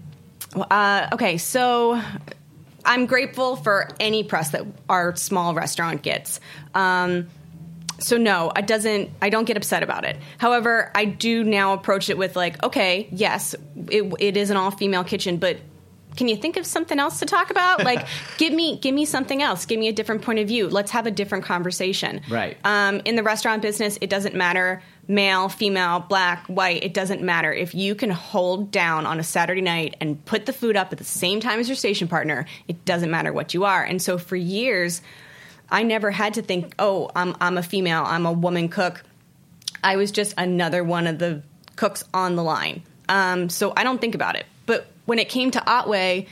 uh, 0.53 1.07
okay, 1.13 1.37
so 1.37 2.01
I'm 2.89 3.05
grateful 3.05 3.55
for 3.55 3.87
any 3.99 4.23
press 4.23 4.49
that 4.49 4.65
our 4.89 5.15
small 5.15 5.53
restaurant 5.53 6.01
gets. 6.01 6.39
Um, 6.73 7.27
so 7.99 8.17
no, 8.17 8.51
it 8.55 8.65
doesn't. 8.65 9.11
I 9.21 9.29
don't 9.29 9.45
get 9.45 9.57
upset 9.57 9.83
about 9.83 10.05
it. 10.05 10.17
However, 10.39 10.91
I 10.95 11.05
do 11.05 11.43
now 11.43 11.73
approach 11.73 12.09
it 12.09 12.17
with 12.17 12.35
like, 12.35 12.61
okay, 12.63 13.07
yes, 13.11 13.53
it, 13.89 14.11
it 14.19 14.37
is 14.37 14.49
an 14.49 14.57
all 14.57 14.71
female 14.71 15.03
kitchen, 15.03 15.37
but 15.37 15.57
can 16.15 16.27
you 16.27 16.35
think 16.35 16.57
of 16.57 16.65
something 16.65 16.97
else 16.97 17.19
to 17.19 17.27
talk 17.27 17.51
about? 17.51 17.83
Like, 17.89 18.07
give 18.37 18.53
me 18.53 18.77
give 18.77 18.93
me 18.93 19.05
something 19.05 19.41
else. 19.41 19.65
Give 19.65 19.79
me 19.79 19.87
a 19.87 19.93
different 19.93 20.21
point 20.21 20.39
of 20.39 20.47
view. 20.47 20.67
Let's 20.67 20.91
have 20.91 21.07
a 21.07 21.11
different 21.11 21.45
conversation. 21.45 22.21
Right. 22.29 22.57
Um, 22.63 23.01
in 23.05 23.15
the 23.15 23.23
restaurant 23.23 23.61
business, 23.61 23.97
it 24.01 24.09
doesn't 24.09 24.35
matter 24.35 24.81
male, 25.09 25.49
female, 25.49 25.99
black, 25.99 26.45
white. 26.45 26.83
It 26.83 26.93
doesn't 26.93 27.21
matter 27.21 27.51
if 27.51 27.75
you 27.75 27.95
can 27.95 28.11
hold 28.11 28.71
down 28.71 29.05
on 29.05 29.19
a 29.19 29.23
Saturday 29.23 29.59
night 29.59 29.97
and 29.99 30.23
put 30.23 30.45
the 30.45 30.53
food 30.53 30.77
up 30.77 30.93
at 30.93 30.99
the 30.99 31.03
same 31.03 31.41
time 31.41 31.59
as 31.59 31.67
your 31.67 31.75
station 31.75 32.07
partner. 32.07 32.45
It 32.69 32.85
doesn't 32.85 33.09
matter 33.09 33.33
what 33.33 33.53
you 33.53 33.65
are. 33.65 33.83
And 33.83 34.01
so 34.01 34.17
for 34.17 34.37
years. 34.37 35.01
I 35.71 35.83
never 35.83 36.09
had 36.09 36.33
to 36.35 36.41
think, 36.41 36.73
oh, 36.79 37.11
I'm, 37.15 37.35
I'm 37.39 37.57
a 37.57 37.63
female, 37.63 38.03
I'm 38.03 38.25
a 38.25 38.31
woman 38.31 38.69
cook. 38.69 39.03
I 39.83 39.97
was 39.97 40.11
just 40.11 40.33
another 40.37 40.83
one 40.83 41.07
of 41.07 41.19
the 41.19 41.43
cooks 41.75 42.03
on 42.13 42.35
the 42.35 42.43
line. 42.43 42.81
Um, 43.07 43.49
so 43.49 43.73
I 43.75 43.83
don't 43.83 44.01
think 44.01 44.15
about 44.15 44.35
it. 44.35 44.45
But 44.65 44.87
when 45.05 45.19
it 45.19 45.29
came 45.29 45.51
to 45.51 45.69
Otway, 45.69 46.27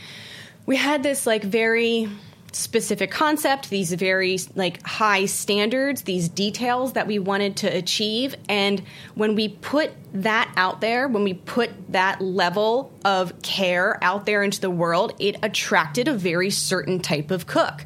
we 0.66 0.76
had 0.76 1.04
this 1.04 1.26
like 1.26 1.44
very 1.44 2.10
specific 2.52 3.12
concept, 3.12 3.70
these 3.70 3.94
very 3.94 4.40
like 4.56 4.86
high 4.86 5.26
standards, 5.26 6.04
these 6.04 6.30
details 6.30 6.94
that 6.94 7.08
we 7.08 7.20
wanted 7.20 7.58
to 7.58 7.68
achieve. 7.68 8.36
And 8.50 8.82
when 9.16 9.36
we 9.36 9.50
put 9.50 9.92
that 10.14 10.52
out 10.58 10.82
there, 10.82 11.08
when 11.08 11.24
we 11.24 11.34
put 11.34 11.72
that 11.92 12.22
level 12.22 12.92
of 13.06 13.42
care 13.42 14.02
out 14.04 14.26
there 14.26 14.44
into 14.44 14.62
the 14.62 14.72
world, 14.72 15.14
it 15.20 15.38
attracted 15.44 16.08
a 16.08 16.14
very 16.14 16.50
certain 16.50 17.00
type 17.00 17.32
of 17.32 17.48
cook 17.48 17.86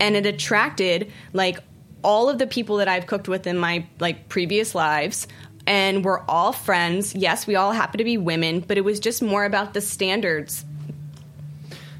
and 0.00 0.16
it 0.16 0.26
attracted 0.26 1.12
like 1.32 1.58
all 2.02 2.28
of 2.28 2.38
the 2.38 2.46
people 2.46 2.76
that 2.76 2.88
I've 2.88 3.06
cooked 3.06 3.28
with 3.28 3.46
in 3.46 3.58
my 3.58 3.86
like 3.98 4.28
previous 4.28 4.74
lives 4.74 5.26
and 5.66 6.02
we're 6.02 6.20
all 6.20 6.52
friends. 6.52 7.14
Yes, 7.14 7.46
we 7.46 7.54
all 7.54 7.72
happen 7.72 7.98
to 7.98 8.04
be 8.04 8.16
women, 8.16 8.60
but 8.60 8.78
it 8.78 8.82
was 8.82 8.98
just 9.00 9.20
more 9.22 9.44
about 9.44 9.74
the 9.74 9.82
standards. 9.82 10.64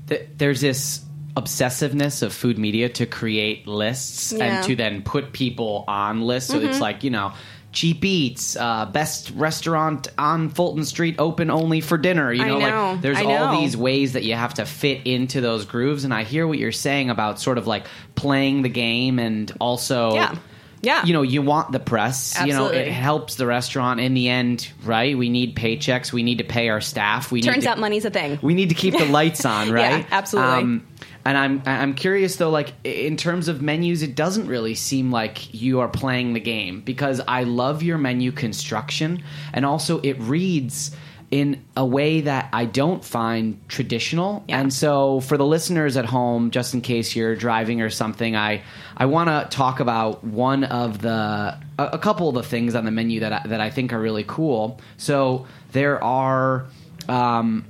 Th- 0.08 0.26
There's 0.38 0.62
this 0.62 1.04
obsessiveness 1.40 2.22
of 2.22 2.32
food 2.32 2.58
media 2.58 2.88
to 2.88 3.06
create 3.06 3.66
lists 3.66 4.32
Yeah. 4.32 4.44
and 4.44 4.64
to 4.66 4.76
then 4.76 5.02
put 5.02 5.32
people 5.32 5.84
on 5.88 6.22
lists. 6.22 6.50
So 6.50 6.58
Mm-hmm. 6.58 6.68
it's 6.68 6.80
like 6.80 7.04
you 7.04 7.10
know. 7.10 7.32
Cheap 7.70 8.02
Eats, 8.02 8.56
uh, 8.56 8.86
best 8.86 9.30
restaurant 9.36 10.08
on 10.16 10.48
Fulton 10.48 10.86
Street, 10.86 11.16
open 11.18 11.50
only 11.50 11.82
for 11.82 11.98
dinner. 11.98 12.32
You 12.32 12.46
know, 12.46 12.58
know, 12.58 12.92
like 12.92 13.02
there's 13.02 13.18
I 13.18 13.24
all 13.24 13.60
these 13.60 13.76
ways 13.76 14.14
that 14.14 14.24
you 14.24 14.34
have 14.34 14.54
to 14.54 14.64
fit 14.64 15.06
into 15.06 15.42
those 15.42 15.66
grooves. 15.66 16.04
And 16.04 16.14
I 16.14 16.24
hear 16.24 16.46
what 16.46 16.58
you're 16.58 16.72
saying 16.72 17.10
about 17.10 17.38
sort 17.38 17.58
of 17.58 17.66
like 17.66 17.84
playing 18.14 18.62
the 18.62 18.70
game 18.70 19.18
and 19.18 19.52
also, 19.60 20.14
Yeah. 20.14 20.34
Yeah. 20.80 21.04
you 21.04 21.12
know, 21.12 21.22
you 21.22 21.42
want 21.42 21.72
the 21.72 21.80
press. 21.80 22.38
You 22.44 22.52
know, 22.52 22.66
it 22.68 22.88
helps 22.88 23.34
the 23.34 23.46
restaurant 23.46 24.00
in 24.00 24.14
the 24.14 24.28
end, 24.28 24.70
right? 24.84 25.16
We 25.16 25.28
need 25.28 25.56
paychecks. 25.56 26.12
We 26.12 26.22
need 26.22 26.38
to 26.38 26.44
pay 26.44 26.68
our 26.68 26.80
staff. 26.80 27.32
We 27.32 27.40
need 27.40 27.50
Turns 27.50 27.64
to, 27.64 27.70
out 27.70 27.78
money's 27.78 28.04
a 28.04 28.10
thing. 28.10 28.38
we 28.42 28.54
need 28.54 28.68
to 28.68 28.74
keep 28.74 28.96
the 28.96 29.06
lights 29.10 29.44
on, 29.44 29.70
right? 29.70 30.00
Yeah, 30.00 30.06
absolutely. 30.10 30.62
Um, 30.62 30.86
and 31.24 31.36
I'm 31.36 31.62
I'm 31.66 31.94
curious 31.94 32.36
though, 32.36 32.50
like 32.50 32.72
in 32.84 33.16
terms 33.16 33.48
of 33.48 33.60
menus, 33.60 34.02
it 34.02 34.14
doesn't 34.14 34.46
really 34.46 34.74
seem 34.74 35.10
like 35.10 35.52
you 35.52 35.80
are 35.80 35.88
playing 35.88 36.32
the 36.32 36.40
game 36.40 36.80
because 36.80 37.20
I 37.26 37.42
love 37.42 37.82
your 37.82 37.98
menu 37.98 38.32
construction, 38.32 39.22
and 39.52 39.66
also 39.66 40.00
it 40.00 40.14
reads 40.20 40.96
in 41.30 41.62
a 41.76 41.84
way 41.84 42.22
that 42.22 42.48
I 42.52 42.64
don't 42.64 43.04
find 43.04 43.60
traditional. 43.68 44.44
Yeah. 44.48 44.60
And 44.60 44.72
so 44.72 45.20
for 45.20 45.36
the 45.36 45.44
listeners 45.44 45.96
at 45.96 46.06
home, 46.06 46.50
just 46.50 46.72
in 46.72 46.80
case 46.80 47.14
you're 47.14 47.36
driving 47.36 47.82
or 47.82 47.90
something, 47.90 48.34
I 48.34 48.62
I 48.96 49.06
want 49.06 49.28
to 49.28 49.56
talk 49.56 49.80
about 49.80 50.24
one 50.24 50.64
of 50.64 51.02
the 51.02 51.10
a, 51.78 51.84
a 51.92 51.98
couple 51.98 52.28
of 52.28 52.34
the 52.34 52.42
things 52.42 52.74
on 52.74 52.84
the 52.84 52.90
menu 52.90 53.20
that 53.20 53.32
I, 53.32 53.48
that 53.48 53.60
I 53.60 53.70
think 53.70 53.92
are 53.92 54.00
really 54.00 54.24
cool. 54.26 54.80
So 54.96 55.46
there 55.72 56.02
are 56.02 56.66
um, 57.08 57.66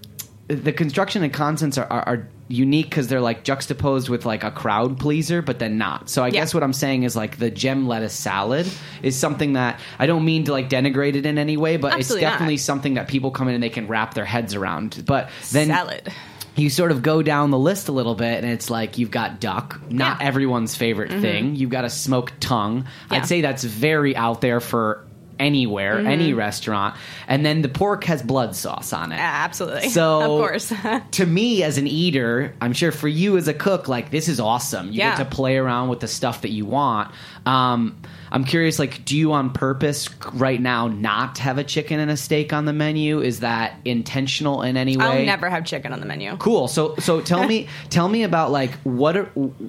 the 0.46 0.72
construction 0.72 1.22
and 1.24 1.32
contents 1.32 1.78
are, 1.78 1.86
are, 1.90 2.02
are 2.08 2.28
unique 2.48 2.88
because 2.88 3.08
they're 3.08 3.20
like 3.20 3.44
juxtaposed 3.44 4.08
with 4.08 4.24
like 4.24 4.42
a 4.42 4.50
crowd 4.50 4.98
pleaser, 4.98 5.42
but 5.42 5.58
then 5.58 5.76
not. 5.78 6.08
So 6.08 6.22
I 6.24 6.28
Yeah. 6.28 6.32
guess 6.32 6.54
what 6.54 6.62
I'm 6.62 6.72
saying 6.72 7.02
is 7.02 7.14
like 7.14 7.38
the 7.38 7.50
gem 7.50 7.86
lettuce 7.86 8.14
salad 8.14 8.66
is 9.02 9.16
something 9.16 9.52
that 9.52 9.78
I 9.98 10.06
don't 10.06 10.24
mean 10.24 10.44
to 10.44 10.52
like 10.52 10.70
denigrate 10.70 11.14
it 11.14 11.26
in 11.26 11.36
any 11.38 11.56
way, 11.56 11.76
but 11.76 11.92
Absolutely 11.92 12.22
it's 12.22 12.24
not. 12.24 12.30
definitely 12.32 12.56
something 12.56 12.94
that 12.94 13.06
people 13.08 13.30
come 13.30 13.48
in 13.48 13.54
and 13.54 13.62
they 13.62 13.68
can 13.68 13.86
wrap 13.86 14.14
their 14.14 14.24
heads 14.24 14.54
around. 14.54 15.02
But 15.06 15.28
then 15.52 15.66
Salad. 15.68 16.10
you 16.56 16.70
sort 16.70 16.90
of 16.90 17.02
go 17.02 17.22
down 17.22 17.50
the 17.50 17.58
list 17.58 17.88
a 17.88 17.92
little 17.92 18.14
bit 18.14 18.42
and 18.42 18.50
it's 18.50 18.70
like 18.70 18.96
you've 18.98 19.10
got 19.10 19.40
duck 19.40 19.78
not 19.90 20.04
Yeah. 20.06 20.12
Mm-hmm. 20.14 20.22
everyone's 20.26 20.74
favorite 20.74 21.10
thing 21.20 21.54
you've 21.54 21.70
got 21.70 21.84
a 21.84 21.90
smoked 21.90 22.40
tongue 22.40 22.86
Yeah. 23.10 23.18
i'd 23.18 23.26
say 23.26 23.42
that's 23.42 23.62
very 23.62 24.16
out 24.16 24.40
there 24.40 24.58
for 24.58 25.04
anywhere 25.38 25.98
any 25.98 26.32
restaurant 26.32 26.94
and 27.26 27.44
then 27.46 27.62
the 27.62 27.68
pork 27.68 28.04
has 28.04 28.22
blood 28.22 28.54
sauce 28.56 28.92
on 28.92 29.12
it 29.12 29.18
Absolutely. 29.18 29.88
so 29.88 30.20
of 30.20 30.26
course. 30.40 30.72
to 31.12 31.26
me 31.26 31.62
as 31.62 31.78
an 31.78 31.86
eater 31.86 32.54
i'm 32.60 32.72
sure 32.72 32.92
for 32.92 33.08
you 33.08 33.36
as 33.36 33.48
a 33.48 33.54
cook 33.54 33.88
like 33.88 34.10
this 34.10 34.28
is 34.28 34.40
awesome 34.40 34.86
you 34.88 34.94
Yeah. 34.98 35.16
get 35.16 35.28
to 35.28 35.36
play 35.36 35.56
around 35.56 35.88
with 35.88 36.00
the 36.00 36.08
stuff 36.08 36.42
that 36.42 36.50
you 36.50 36.64
want 36.66 37.10
um, 37.46 37.96
i'm 38.30 38.44
curious 38.44 38.78
like 38.78 39.04
do 39.04 39.16
you 39.16 39.32
on 39.32 39.52
purpose 39.52 40.08
right 40.32 40.60
now 40.60 40.88
not 40.88 41.38
have 41.38 41.58
a 41.58 41.64
chicken 41.64 42.00
and 42.00 42.10
a 42.10 42.16
steak 42.16 42.52
on 42.52 42.64
the 42.64 42.72
menu 42.72 43.20
is 43.20 43.40
that 43.40 43.76
intentional 43.84 44.62
in 44.62 44.76
any 44.76 44.96
way 44.96 45.04
I'll 45.04 45.24
never 45.24 45.48
have 45.48 45.64
chicken 45.64 45.92
on 45.92 46.00
the 46.00 46.06
menu. 46.06 46.36
Cool. 46.38 46.68
So 46.68 46.94
so 46.98 47.20
tell 47.20 47.46
me 47.46 47.68
tell 47.90 48.08
me 48.08 48.22
about 48.22 48.50
like 48.50 48.72
what 48.82 49.16
are, 49.16 49.24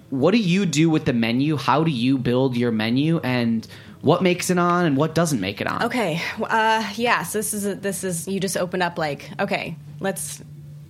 what 0.09 0.31
do 0.31 0.38
you 0.38 0.65
do 0.65 0.89
with 0.89 1.05
the 1.05 1.13
menu? 1.13 1.55
How 1.57 1.83
do 1.83 1.91
you 1.91 2.17
build 2.17 2.57
your 2.57 2.71
menu 2.71 3.19
and 3.19 3.67
what 4.01 4.24
makes 4.24 4.50
it 4.50 4.58
on 4.58 4.86
and 4.86 4.98
what 4.98 5.13
doesn't 5.13 5.39
make 5.39 5.62
it 5.62 5.68
on? 5.68 5.84
Okay. 5.84 6.22
Uh, 6.41 6.89
yes, 6.96 7.34
this 7.34 7.53
is 7.53 7.65
a, 7.65 7.75
this 7.75 8.03
is 8.03 8.27
you 8.27 8.39
just 8.39 8.58
open 8.58 8.82
up 8.82 8.98
like 8.98 9.29
okay, 9.39 9.75
let's. 10.00 10.41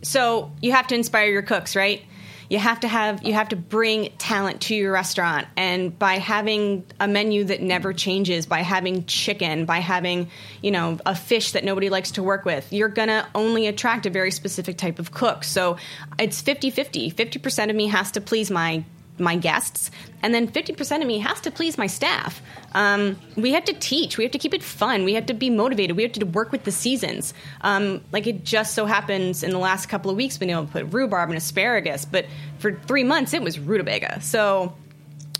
So 0.01 0.51
you 0.61 0.71
have 0.71 0.87
to 0.87 0.95
inspire 0.95 1.29
your 1.29 1.41
cooks, 1.41 1.75
right? 1.75 2.01
You 2.49 2.57
have 2.57 2.79
to 2.79 2.87
have 2.87 3.23
you 3.23 3.33
have 3.33 3.49
to 3.49 3.55
bring 3.55 4.11
talent 4.17 4.61
to 4.61 4.75
your 4.75 4.91
restaurant, 4.91 5.47
and 5.55 5.97
by 5.97 6.15
having 6.15 6.83
a 6.99 7.07
menu 7.07 7.43
that 7.43 7.61
never 7.61 7.93
changes, 7.93 8.47
by 8.47 8.61
having 8.61 9.05
chicken, 9.05 9.65
by 9.65 9.79
having 9.79 10.29
you 10.61 10.71
know 10.71 10.97
a 11.05 11.15
fish 11.15 11.51
that 11.51 11.63
nobody 11.63 11.89
likes 11.89 12.11
to 12.11 12.23
work 12.23 12.45
with, 12.45 12.71
you're 12.73 12.89
gonna 12.89 13.27
only 13.35 13.67
attract 13.67 14.07
a 14.07 14.09
very 14.09 14.31
specific 14.31 14.77
type 14.77 14.97
of 14.97 15.11
cook. 15.11 15.43
So 15.43 15.77
it's 16.17 16.41
50-50. 16.41 17.13
50% 17.13 17.69
of 17.69 17.75
me 17.75 17.87
has 17.87 18.11
to 18.11 18.21
please 18.21 18.49
my 18.49 18.83
my 19.19 19.35
guests, 19.35 19.91
and 20.21 20.33
then 20.33 20.47
50% 20.47 21.01
of 21.01 21.07
me 21.07 21.19
has 21.19 21.41
to 21.41 21.51
please 21.51 21.77
my 21.77 21.87
staff. 21.87 22.41
Um, 22.73 23.17
we 23.35 23.53
have 23.53 23.65
to 23.65 23.73
teach. 23.73 24.17
We 24.17 24.23
have 24.23 24.31
to 24.31 24.37
keep 24.37 24.53
it 24.53 24.63
fun. 24.63 25.03
We 25.03 25.13
have 25.13 25.25
to 25.27 25.33
be 25.33 25.49
motivated. 25.49 25.95
We 25.95 26.03
have 26.03 26.11
to 26.13 26.25
work 26.25 26.51
with 26.51 26.63
the 26.63 26.71
seasons. 26.71 27.33
Um, 27.61 28.01
like 28.11 28.27
it 28.27 28.43
just 28.43 28.73
so 28.73 28.85
happens 28.85 29.43
in 29.43 29.51
the 29.51 29.59
last 29.59 29.87
couple 29.87 30.11
of 30.11 30.17
weeks, 30.17 30.37
been 30.37 30.49
able 30.49 30.65
to 30.65 30.71
put 30.71 30.93
rhubarb 30.93 31.29
and 31.29 31.37
asparagus, 31.37 32.05
but 32.05 32.25
for 32.59 32.73
three 32.73 33.03
months 33.03 33.33
it 33.33 33.41
was 33.41 33.59
rutabaga. 33.59 34.21
So 34.21 34.75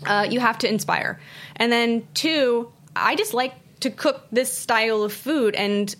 uh, 0.06 0.26
you 0.30 0.40
have 0.40 0.58
to 0.58 0.68
inspire. 0.68 1.20
And 1.56 1.70
then 1.70 2.06
two, 2.14 2.72
I 2.96 3.16
just 3.16 3.34
like 3.34 3.54
to 3.80 3.90
cook 3.90 4.26
this 4.30 4.52
style 4.52 5.02
of 5.02 5.12
food 5.12 5.54
and 5.54 5.94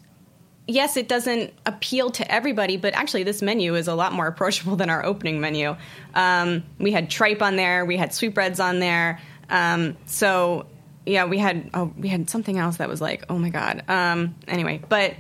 yes, 0.70 0.96
it 0.96 1.08
doesn't 1.08 1.52
appeal 1.66 2.10
to 2.10 2.32
everybody, 2.32 2.76
but 2.76 2.94
actually, 2.94 3.24
this 3.24 3.42
menu 3.42 3.74
is 3.74 3.88
a 3.88 3.94
lot 3.94 4.12
more 4.12 4.26
approachable 4.26 4.76
than 4.76 4.90
our 4.90 5.04
opening 5.04 5.40
menu. 5.40 5.76
Um, 6.14 6.64
we 6.78 6.92
had 6.92 7.10
tripe 7.10 7.42
on 7.42 7.56
there, 7.56 7.84
we 7.84 7.96
had 7.96 8.14
sweetbreads 8.14 8.60
on 8.60 8.78
there. 8.78 9.20
Um, 9.48 9.96
so 10.06 10.66
yeah, 11.06 11.24
we 11.24 11.38
had 11.38 11.70
oh, 11.74 11.92
we 11.96 12.08
had 12.08 12.30
something 12.30 12.58
else 12.58 12.76
that 12.76 12.88
was 12.88 13.00
like, 13.00 13.24
oh 13.28 13.38
my 13.38 13.50
god. 13.50 13.84
Um, 13.88 14.36
anyway, 14.46 14.80
but 14.88 15.14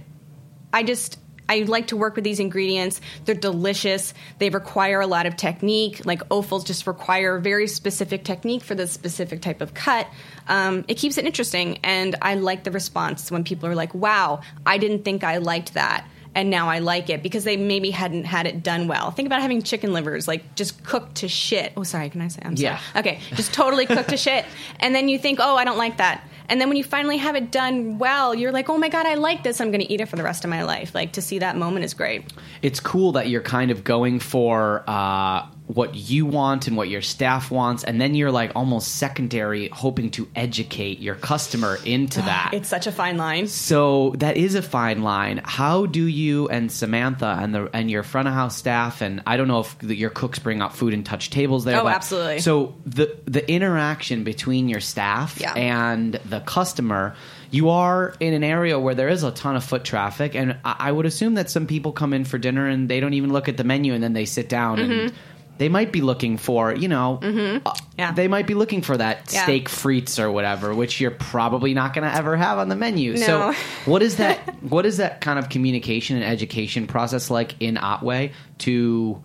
I 0.72 0.82
just 0.82 1.18
I 1.50 1.62
like 1.62 1.88
to 1.88 1.96
work 1.96 2.14
with 2.14 2.22
these 2.22 2.38
ingredients. 2.38 3.00
They're 3.24 3.34
delicious. 3.34 4.14
They 4.38 4.50
require 4.50 5.00
a 5.00 5.06
lot 5.08 5.26
of 5.26 5.36
technique. 5.36 6.06
Like 6.06 6.22
offals 6.30 6.62
just 6.62 6.86
require 6.86 7.36
a 7.36 7.40
very 7.40 7.66
specific 7.66 8.22
technique 8.22 8.62
for 8.62 8.76
the 8.76 8.86
specific 8.86 9.42
type 9.42 9.60
of 9.60 9.74
cut. 9.74 10.06
Um, 10.46 10.84
it 10.86 10.94
keeps 10.94 11.18
it 11.18 11.26
interesting, 11.26 11.78
and 11.82 12.14
I 12.22 12.36
like 12.36 12.62
the 12.62 12.70
response 12.70 13.32
when 13.32 13.42
people 13.42 13.68
are 13.68 13.74
like, 13.74 13.92
"Wow, 13.94 14.42
I 14.64 14.78
didn't 14.78 15.04
think 15.04 15.24
I 15.24 15.38
liked 15.38 15.74
that." 15.74 16.06
And 16.32 16.48
now 16.48 16.68
I 16.68 16.78
like 16.78 17.10
it 17.10 17.24
because 17.24 17.42
they 17.42 17.56
maybe 17.56 17.90
hadn't 17.90 18.22
had 18.22 18.46
it 18.46 18.62
done 18.62 18.86
well. 18.86 19.10
Think 19.10 19.26
about 19.26 19.42
having 19.42 19.62
chicken 19.62 19.92
livers, 19.92 20.28
like 20.28 20.54
just 20.54 20.84
cooked 20.84 21.16
to 21.16 21.28
shit. 21.28 21.72
Oh, 21.76 21.82
sorry, 21.82 22.08
can 22.08 22.20
I 22.20 22.28
say? 22.28 22.42
I'm 22.44 22.56
sorry. 22.56 22.78
Yeah. 22.94 23.00
Okay, 23.00 23.18
just 23.34 23.52
totally 23.52 23.84
cooked 23.86 24.10
to 24.10 24.16
shit. 24.28 24.44
And 24.78 24.94
then 24.94 25.08
you 25.08 25.18
think, 25.18 25.40
oh, 25.40 25.56
I 25.56 25.64
don't 25.64 25.78
like 25.78 25.96
that. 25.96 26.22
And 26.50 26.60
then 26.60 26.68
when 26.68 26.76
you 26.76 26.84
finally 26.84 27.16
have 27.16 27.36
it 27.36 27.52
done 27.52 27.98
well, 27.98 28.34
you're 28.34 28.50
like, 28.50 28.68
oh 28.68 28.76
my 28.76 28.88
God, 28.88 29.06
I 29.06 29.14
like 29.14 29.44
this. 29.44 29.60
I'm 29.60 29.70
going 29.70 29.82
to 29.82 29.90
eat 29.90 30.00
it 30.00 30.06
for 30.06 30.16
the 30.16 30.24
rest 30.24 30.44
of 30.44 30.50
my 30.50 30.64
life. 30.64 30.94
Like 30.94 31.12
to 31.12 31.22
see 31.22 31.38
that 31.38 31.56
moment 31.56 31.84
is 31.84 31.94
great. 31.94 32.32
it's 32.60 32.80
cool 32.80 33.12
that 33.12 33.28
you're 33.28 33.40
kind 33.40 33.70
of 33.70 33.84
going 33.84 34.18
for 34.18 34.82
uh, 34.88 35.46
what 35.74 35.94
you 35.94 36.26
want 36.26 36.66
and 36.68 36.76
what 36.76 36.88
your 36.88 37.02
staff 37.02 37.50
wants, 37.50 37.84
and 37.84 38.00
then 38.00 38.14
you're 38.14 38.30
like 38.32 38.52
almost 38.54 38.96
secondary, 38.96 39.68
hoping 39.68 40.10
to 40.10 40.28
educate 40.34 40.98
your 40.98 41.14
customer 41.14 41.78
into 41.84 42.20
that. 42.22 42.50
It's 42.52 42.68
such 42.68 42.86
a 42.86 42.92
fine 42.92 43.16
line. 43.16 43.46
So 43.46 44.14
that 44.18 44.36
is 44.36 44.54
a 44.54 44.62
fine 44.62 45.02
line. 45.02 45.40
How 45.44 45.86
do 45.86 46.04
you 46.04 46.48
and 46.48 46.70
Samantha 46.72 47.36
and 47.40 47.54
the 47.54 47.70
and 47.72 47.90
your 47.90 48.02
front 48.02 48.28
of 48.28 48.34
house 48.34 48.56
staff 48.56 49.00
and 49.00 49.22
I 49.26 49.36
don't 49.36 49.48
know 49.48 49.60
if 49.60 49.78
the, 49.78 49.94
your 49.94 50.10
cooks 50.10 50.38
bring 50.38 50.60
out 50.60 50.74
food 50.74 50.94
and 50.94 51.04
touch 51.06 51.30
tables 51.30 51.64
there. 51.64 51.78
Oh, 51.80 51.84
but- 51.84 51.94
absolutely. 51.94 52.40
So 52.40 52.74
the 52.84 53.16
the 53.26 53.48
interaction 53.50 54.24
between 54.24 54.68
your 54.68 54.80
staff 54.80 55.38
Yeah. 55.40 55.54
and 55.54 56.14
the 56.14 56.40
customer. 56.40 57.14
You 57.52 57.70
are 57.70 58.14
in 58.20 58.32
an 58.32 58.44
area 58.44 58.78
where 58.78 58.94
there 58.94 59.08
is 59.08 59.24
a 59.24 59.32
ton 59.32 59.56
of 59.56 59.64
foot 59.64 59.82
traffic, 59.82 60.36
and 60.36 60.56
I 60.64 60.76
I 60.90 60.92
would 60.92 61.04
assume 61.04 61.34
that 61.34 61.50
some 61.50 61.66
people 61.66 61.90
come 61.90 62.12
in 62.12 62.24
for 62.24 62.38
dinner 62.38 62.68
and 62.68 62.88
they 62.88 63.00
don't 63.00 63.14
even 63.14 63.32
look 63.32 63.48
at 63.48 63.56
the 63.56 63.64
menu, 63.64 63.92
and 63.92 64.00
then 64.04 64.12
they 64.12 64.24
sit 64.24 64.48
down 64.48 64.78
Mm-hmm. 64.78 64.92
and 64.92 65.12
they 65.60 65.68
might 65.68 65.92
be 65.92 66.00
looking 66.00 66.38
for, 66.38 66.74
you 66.74 66.88
know, 66.88 67.20
uh, 67.66 67.74
Yeah. 67.98 68.12
they 68.12 68.28
might 68.28 68.46
be 68.46 68.54
looking 68.54 68.80
for 68.80 68.96
that 68.96 69.30
Yeah. 69.30 69.42
steak 69.42 69.68
frites 69.68 70.18
or 70.18 70.32
whatever, 70.32 70.74
which 70.74 71.02
you're 71.02 71.10
probably 71.10 71.74
not 71.74 71.92
going 71.92 72.10
to 72.10 72.16
ever 72.16 72.34
have 72.34 72.56
on 72.58 72.70
the 72.70 72.76
menu. 72.76 73.18
So, 73.18 73.52
what 73.84 74.02
is 74.02 74.16
that? 74.16 74.38
what 74.64 74.86
is 74.86 74.96
that 74.96 75.20
kind 75.20 75.38
of 75.38 75.50
communication 75.50 76.16
and 76.16 76.24
education 76.24 76.86
process 76.86 77.28
like 77.30 77.56
in 77.60 77.76
Otway 77.76 78.32
to 78.60 79.22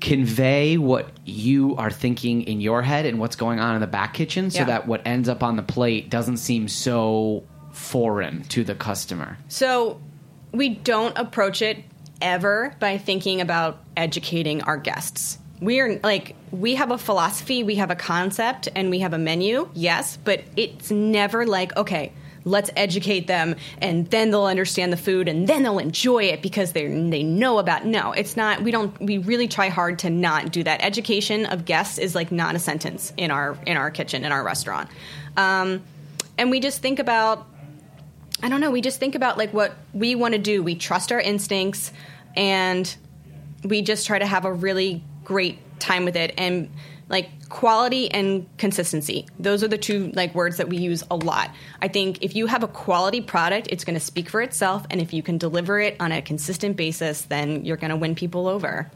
convey 0.00 0.78
what 0.78 1.10
you 1.26 1.76
are 1.76 1.90
thinking 1.90 2.42
in 2.44 2.62
your 2.62 2.80
head 2.80 3.04
and 3.04 3.18
what's 3.18 3.36
going 3.36 3.60
on 3.60 3.74
in 3.74 3.82
the 3.82 3.86
back 3.86 4.14
kitchen, 4.14 4.50
so 4.50 4.60
Yeah. 4.60 4.64
that 4.64 4.88
what 4.88 5.02
ends 5.06 5.28
up 5.28 5.42
on 5.42 5.56
the 5.56 5.62
plate 5.62 6.08
doesn't 6.08 6.38
seem 6.38 6.66
so 6.66 7.42
foreign 7.72 8.42
to 8.44 8.64
the 8.64 8.74
customer? 8.74 9.36
So 9.48 10.00
we 10.50 10.70
don't 10.70 11.16
approach 11.18 11.60
it 11.60 11.84
ever 12.22 12.74
by 12.80 12.96
thinking 12.98 13.40
about 13.42 13.80
educating 13.96 14.62
our 14.62 14.76
guests. 14.76 15.38
We 15.62 15.78
are 15.78 16.00
like 16.02 16.34
we 16.50 16.74
have 16.74 16.90
a 16.90 16.98
philosophy, 16.98 17.62
we 17.62 17.76
have 17.76 17.92
a 17.92 17.94
concept, 17.94 18.68
and 18.74 18.90
we 18.90 18.98
have 18.98 19.12
a 19.12 19.18
menu. 19.18 19.68
Yes, 19.74 20.18
but 20.22 20.42
it's 20.56 20.90
never 20.90 21.46
like 21.46 21.76
okay. 21.76 22.12
Let's 22.44 22.70
educate 22.74 23.28
them, 23.28 23.54
and 23.80 24.10
then 24.10 24.32
they'll 24.32 24.46
understand 24.46 24.92
the 24.92 24.96
food, 24.96 25.28
and 25.28 25.46
then 25.46 25.62
they'll 25.62 25.78
enjoy 25.78 26.24
it 26.24 26.42
because 26.42 26.72
they 26.72 26.88
they 26.88 27.22
know 27.22 27.60
about. 27.60 27.86
No, 27.86 28.10
it's 28.10 28.36
not. 28.36 28.62
We 28.62 28.72
don't. 28.72 29.00
We 29.00 29.18
really 29.18 29.46
try 29.46 29.68
hard 29.68 30.00
to 30.00 30.10
not 30.10 30.50
do 30.50 30.64
that. 30.64 30.82
Education 30.82 31.46
of 31.46 31.64
guests 31.64 31.98
is 31.98 32.16
like 32.16 32.32
not 32.32 32.56
a 32.56 32.58
sentence 32.58 33.12
in 33.16 33.30
our 33.30 33.56
in 33.64 33.76
our 33.76 33.92
kitchen 33.92 34.24
in 34.24 34.32
our 34.32 34.42
restaurant, 34.42 34.90
um, 35.36 35.80
and 36.36 36.50
we 36.50 36.58
just 36.58 36.82
think 36.82 36.98
about 36.98 37.46
I 38.42 38.48
don't 38.48 38.60
know. 38.60 38.72
We 38.72 38.80
just 38.80 38.98
think 38.98 39.14
about 39.14 39.38
like 39.38 39.54
what 39.54 39.76
we 39.94 40.16
want 40.16 40.34
to 40.34 40.40
do. 40.40 40.64
We 40.64 40.74
trust 40.74 41.12
our 41.12 41.20
instincts, 41.20 41.92
and 42.34 42.92
we 43.62 43.82
just 43.82 44.08
try 44.08 44.18
to 44.18 44.26
have 44.26 44.44
a 44.44 44.52
really 44.52 45.04
great 45.24 45.58
time 45.80 46.04
with 46.04 46.16
it. 46.16 46.34
And 46.38 46.70
like 47.08 47.48
quality 47.48 48.10
and 48.10 48.46
consistency, 48.56 49.26
those 49.38 49.62
are 49.62 49.68
the 49.68 49.76
two 49.76 50.10
like 50.14 50.34
words 50.34 50.56
that 50.56 50.68
we 50.68 50.78
use 50.78 51.04
a 51.10 51.16
lot. 51.16 51.50
I 51.82 51.88
think 51.88 52.22
if 52.22 52.34
you 52.34 52.46
have 52.46 52.62
a 52.62 52.68
quality 52.68 53.20
product, 53.20 53.68
it's 53.70 53.84
going 53.84 53.94
to 53.94 54.04
speak 54.04 54.30
for 54.30 54.40
itself, 54.40 54.86
and 54.88 55.00
if 55.00 55.12
you 55.12 55.22
can 55.22 55.36
deliver 55.36 55.78
it 55.78 55.96
on 56.00 56.10
a 56.12 56.22
consistent 56.22 56.76
basis, 56.76 57.22
then 57.22 57.64
you're 57.64 57.76
going 57.76 57.90
to 57.90 57.96
win 57.96 58.14
people 58.14 58.48
over. 58.48 58.90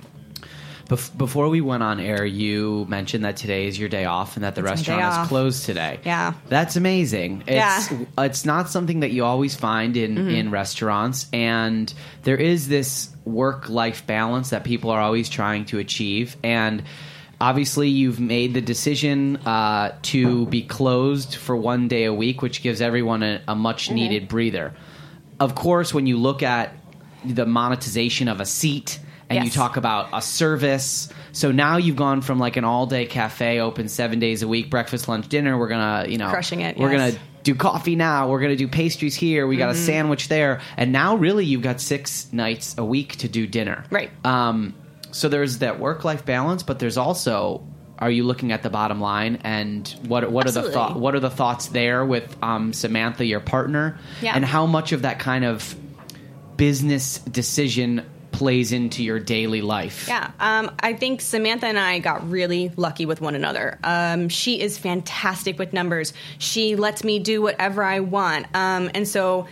Bef- 0.88 1.16
before 1.18 1.48
we 1.48 1.60
went 1.60 1.82
on 1.82 1.98
air, 1.98 2.24
you 2.24 2.86
mentioned 2.88 3.24
that 3.24 3.36
today 3.36 3.66
is 3.66 3.76
your 3.78 3.88
day 3.88 4.04
off 4.04 4.36
and 4.36 4.44
that 4.44 4.54
the 4.54 4.60
It's 4.60 4.70
restaurant 4.70 5.22
is 5.22 5.28
closed 5.28 5.64
today. 5.66 5.98
Yeah. 6.04 6.34
That's 6.48 6.76
amazing. 6.76 7.40
It's, 7.48 7.90
Yeah. 7.90 7.98
It's 8.18 8.44
not 8.44 8.70
something 8.70 9.00
that 9.00 9.10
you 9.10 9.24
always 9.24 9.54
find 9.56 9.96
in, 9.96 10.14
Mm-hmm. 10.14 10.28
in 10.30 10.50
restaurants. 10.52 11.26
And 11.32 11.92
there 12.22 12.36
is 12.36 12.68
this 12.68 13.08
work 13.24 13.68
life 13.68 14.06
balance 14.06 14.50
that 14.50 14.62
people 14.62 14.90
are 14.90 15.00
always 15.00 15.28
trying 15.28 15.64
to 15.66 15.78
achieve. 15.80 16.36
And 16.44 16.84
obviously, 17.40 17.88
you've 17.88 18.20
made 18.20 18.54
the 18.54 18.60
decision 18.60 19.38
uh, 19.38 19.92
to 20.02 20.46
be 20.46 20.62
closed 20.62 21.34
for 21.34 21.56
one 21.56 21.88
day 21.88 22.04
a 22.04 22.14
week, 22.14 22.42
which 22.42 22.62
gives 22.62 22.80
everyone 22.80 23.24
a, 23.24 23.42
a 23.48 23.56
much 23.56 23.90
needed 23.90 24.22
Mm-hmm. 24.22 24.28
breather. 24.30 24.74
Of 25.40 25.54
course, 25.56 25.92
when 25.92 26.06
you 26.06 26.16
look 26.16 26.44
at 26.44 26.72
the 27.24 27.44
monetization 27.44 28.28
of 28.28 28.40
a 28.40 28.46
seat, 28.46 29.00
and 29.28 29.44
you 29.44 29.50
talk 29.50 29.76
about 29.76 30.08
a 30.12 30.22
service. 30.22 31.08
So 31.32 31.50
now 31.52 31.76
you've 31.78 31.96
gone 31.96 32.20
from 32.22 32.38
like 32.38 32.56
an 32.56 32.64
all 32.64 32.86
day 32.86 33.06
cafe 33.06 33.60
open 33.60 33.88
seven 33.88 34.18
days 34.18 34.42
a 34.42 34.48
week, 34.48 34.70
breakfast, 34.70 35.08
lunch, 35.08 35.28
dinner. 35.28 35.58
We're 35.58 35.68
gonna, 35.68 36.06
you 36.08 36.18
know, 36.18 36.28
Crushing 36.30 36.60
it, 36.60 36.76
We're 36.78 36.92
yes. 36.92 37.14
gonna 37.14 37.24
do 37.42 37.54
coffee 37.54 37.96
now. 37.96 38.28
We're 38.30 38.40
gonna 38.40 38.56
do 38.56 38.68
pastries 38.68 39.14
here. 39.14 39.46
We 39.46 39.56
got 39.56 39.70
Mm-hmm. 39.70 39.82
a 39.82 39.86
sandwich 39.86 40.28
there, 40.28 40.60
and 40.76 40.92
now 40.92 41.16
really 41.16 41.44
you've 41.44 41.62
got 41.62 41.80
six 41.80 42.32
nights 42.32 42.76
a 42.78 42.84
week 42.84 43.16
to 43.18 43.28
do 43.28 43.46
dinner. 43.46 43.84
Right. 43.90 44.10
Um, 44.24 44.74
so 45.12 45.28
there's 45.28 45.58
that 45.58 45.78
work 45.80 46.04
life 46.04 46.24
balance, 46.24 46.62
but 46.62 46.78
there's 46.78 46.96
also 46.96 47.66
are 47.98 48.10
you 48.10 48.24
looking 48.24 48.52
at 48.52 48.62
the 48.62 48.68
bottom 48.68 49.00
line 49.00 49.38
and 49.42 49.88
what 50.06 50.30
what 50.30 50.46
are 50.46 50.50
the 50.50 50.60
Absolutely. 50.60 50.72
thought 50.74 51.00
what 51.00 51.14
are 51.14 51.20
the 51.20 51.30
thoughts 51.30 51.66
there 51.68 52.04
with 52.04 52.36
um, 52.42 52.72
Samantha, 52.74 53.24
your 53.24 53.40
partner, 53.40 53.98
Yeah. 54.20 54.32
and 54.36 54.44
how 54.44 54.66
much 54.66 54.92
of 54.92 55.02
that 55.02 55.18
kind 55.18 55.44
of 55.46 55.74
business 56.56 57.18
decision 57.20 58.04
plays 58.36 58.70
into 58.70 59.02
your 59.02 59.18
daily 59.18 59.62
life? 59.62 60.06
Yeah, 60.06 60.30
um, 60.38 60.70
I 60.80 60.92
think 60.92 61.22
Samantha 61.22 61.66
and 61.66 61.78
I 61.78 61.98
got 62.00 62.28
really 62.30 62.70
lucky 62.76 63.06
with 63.06 63.20
one 63.22 63.34
another. 63.34 63.78
Um, 63.82 64.28
she 64.28 64.60
is 64.60 64.76
fantastic 64.76 65.58
with 65.58 65.72
numbers. 65.72 66.12
She 66.38 66.76
lets 66.76 67.02
me 67.02 67.18
do 67.18 67.40
whatever 67.40 67.82
I 67.82 68.00
want, 68.00 68.46
um, 68.54 68.90
and 68.94 69.08
so 69.08 69.46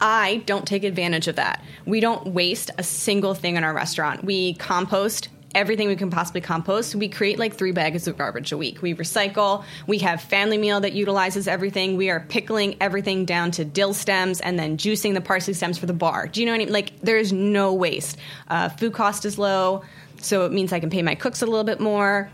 I 0.00 0.42
don't 0.46 0.66
take 0.66 0.84
advantage 0.84 1.26
of 1.26 1.36
that. 1.36 1.64
We 1.84 2.00
don't 2.00 2.28
waste 2.28 2.70
a 2.78 2.82
single 2.82 3.34
thing 3.34 3.56
in 3.56 3.64
our 3.64 3.74
restaurant. 3.74 4.24
We 4.24 4.54
compost 4.54 5.28
everything 5.56 5.88
we 5.88 5.96
can 5.96 6.10
possibly 6.10 6.42
compost. 6.42 6.94
We 6.94 7.08
create 7.08 7.38
like 7.38 7.54
three 7.54 7.72
bags 7.72 8.06
of 8.06 8.18
garbage 8.18 8.52
a 8.52 8.58
week. 8.58 8.82
We 8.82 8.94
recycle. 8.94 9.64
We 9.86 9.98
have 9.98 10.20
family 10.20 10.58
meal 10.58 10.80
that 10.80 10.92
utilizes 10.92 11.48
everything. 11.48 11.96
We 11.96 12.10
are 12.10 12.20
pickling 12.20 12.76
everything 12.78 13.24
down 13.24 13.50
to 13.52 13.64
dill 13.64 13.94
stems 13.94 14.42
and 14.42 14.58
then 14.58 14.76
juicing 14.76 15.14
the 15.14 15.22
parsley 15.22 15.54
stems 15.54 15.78
for 15.78 15.86
the 15.86 15.94
bar. 15.94 16.28
Do 16.28 16.40
you 16.40 16.46
know 16.46 16.52
what 16.52 16.60
I 16.60 16.64
mean? 16.66 16.72
Like 16.72 17.00
there 17.00 17.16
is 17.16 17.32
no 17.32 17.72
waste. 17.72 18.18
Uh, 18.48 18.68
food 18.68 18.92
cost 18.92 19.24
is 19.24 19.38
low, 19.38 19.82
so 20.20 20.44
it 20.44 20.52
means 20.52 20.74
I 20.74 20.78
can 20.78 20.90
pay 20.90 21.02
my 21.02 21.14
cooks 21.14 21.40
a 21.40 21.46
little 21.46 21.64
bit 21.64 21.80
more. 21.80 22.30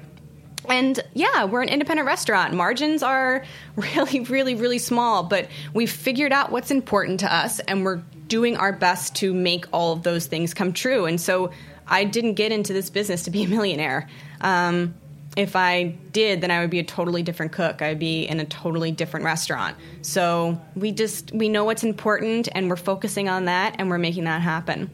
And 0.68 0.98
yeah, 1.14 1.44
we're 1.44 1.62
an 1.62 1.68
independent 1.68 2.06
restaurant. 2.06 2.54
Margins 2.54 3.04
are 3.04 3.44
really, 3.76 4.20
really, 4.20 4.56
really 4.56 4.78
small, 4.78 5.22
but 5.22 5.48
we've 5.72 5.90
figured 5.90 6.32
out 6.32 6.50
what's 6.50 6.72
important 6.72 7.20
to 7.20 7.32
us 7.32 7.61
and 7.61 7.85
we're 7.85 8.02
doing 8.26 8.56
our 8.56 8.72
best 8.72 9.14
to 9.16 9.32
make 9.32 9.66
all 9.72 9.92
of 9.92 10.02
those 10.02 10.26
things 10.26 10.54
come 10.54 10.72
true. 10.72 11.04
And 11.04 11.20
so 11.20 11.52
I 11.86 12.04
didn't 12.04 12.34
get 12.34 12.52
into 12.52 12.72
this 12.72 12.90
business 12.90 13.24
to 13.24 13.30
be 13.30 13.44
a 13.44 13.48
millionaire. 13.48 14.08
Um, 14.40 14.94
if 15.36 15.56
I 15.56 15.94
did, 16.12 16.42
then 16.42 16.50
I 16.50 16.60
would 16.60 16.68
be 16.70 16.78
a 16.78 16.84
totally 16.84 17.22
different 17.22 17.52
cook. 17.52 17.80
I'd 17.80 17.98
be 17.98 18.24
in 18.24 18.38
a 18.38 18.44
totally 18.44 18.92
different 18.92 19.24
restaurant. 19.24 19.76
So 20.02 20.60
we 20.76 20.92
just, 20.92 21.32
we 21.32 21.48
know 21.48 21.64
what's 21.64 21.84
important 21.84 22.48
and 22.52 22.68
we're 22.68 22.76
focusing 22.76 23.28
on 23.30 23.46
that 23.46 23.76
and 23.78 23.88
we're 23.88 23.98
making 23.98 24.24
that 24.24 24.42
happen. 24.42 24.90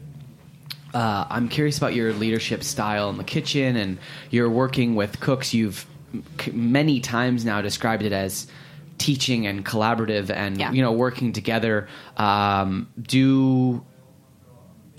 Uh, 0.93 1.25
I'm 1.29 1.49
curious 1.49 1.77
about 1.77 1.93
your 1.93 2.13
leadership 2.13 2.63
style 2.63 3.11
in 3.11 3.17
the 3.17 3.23
kitchen, 3.23 3.75
and 3.75 3.99
you're 4.31 4.49
working 4.49 4.95
with 4.95 5.19
cooks. 5.19 5.53
You've 5.53 5.85
many 6.51 6.99
times 6.99 7.45
now 7.45 7.61
described 7.61 8.01
it 8.01 8.11
as 8.11 8.47
teaching 8.97 9.45
and 9.45 9.63
collaborative, 9.63 10.31
and 10.31 10.57
Yeah. 10.57 10.71
you 10.71 10.81
know 10.81 10.91
working 10.91 11.31
together. 11.31 11.87
Um, 12.17 12.87
do 12.99 13.85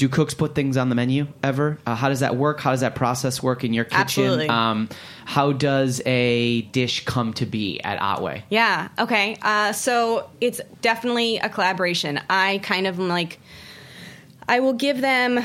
do 0.00 0.08
cooks 0.08 0.32
put 0.32 0.54
things 0.54 0.78
on 0.78 0.88
the 0.88 0.94
menu 0.94 1.26
ever? 1.42 1.78
Uh, 1.84 1.94
how 1.94 2.08
does 2.08 2.20
that 2.20 2.34
work? 2.34 2.58
How 2.58 2.70
does 2.70 2.80
that 2.80 2.94
process 2.94 3.42
work 3.42 3.64
in 3.64 3.74
your 3.74 3.84
kitchen? 3.84 4.00
Absolutely. 4.00 4.48
Um, 4.48 4.88
how 5.26 5.52
does 5.52 6.00
a 6.06 6.62
dish 6.72 7.04
come 7.04 7.34
to 7.34 7.44
be 7.44 7.82
at 7.82 8.00
Otway? 8.00 8.42
Yeah. 8.48 8.88
Okay. 8.98 9.36
Uh, 9.42 9.72
so 9.72 10.30
it's 10.40 10.58
definitely 10.80 11.36
a 11.36 11.50
collaboration. 11.50 12.18
I 12.30 12.60
kind 12.62 12.86
of 12.86 12.98
am 12.98 13.08
like 13.08 13.40
I 14.48 14.60
will 14.60 14.72
give 14.72 15.02
them 15.02 15.44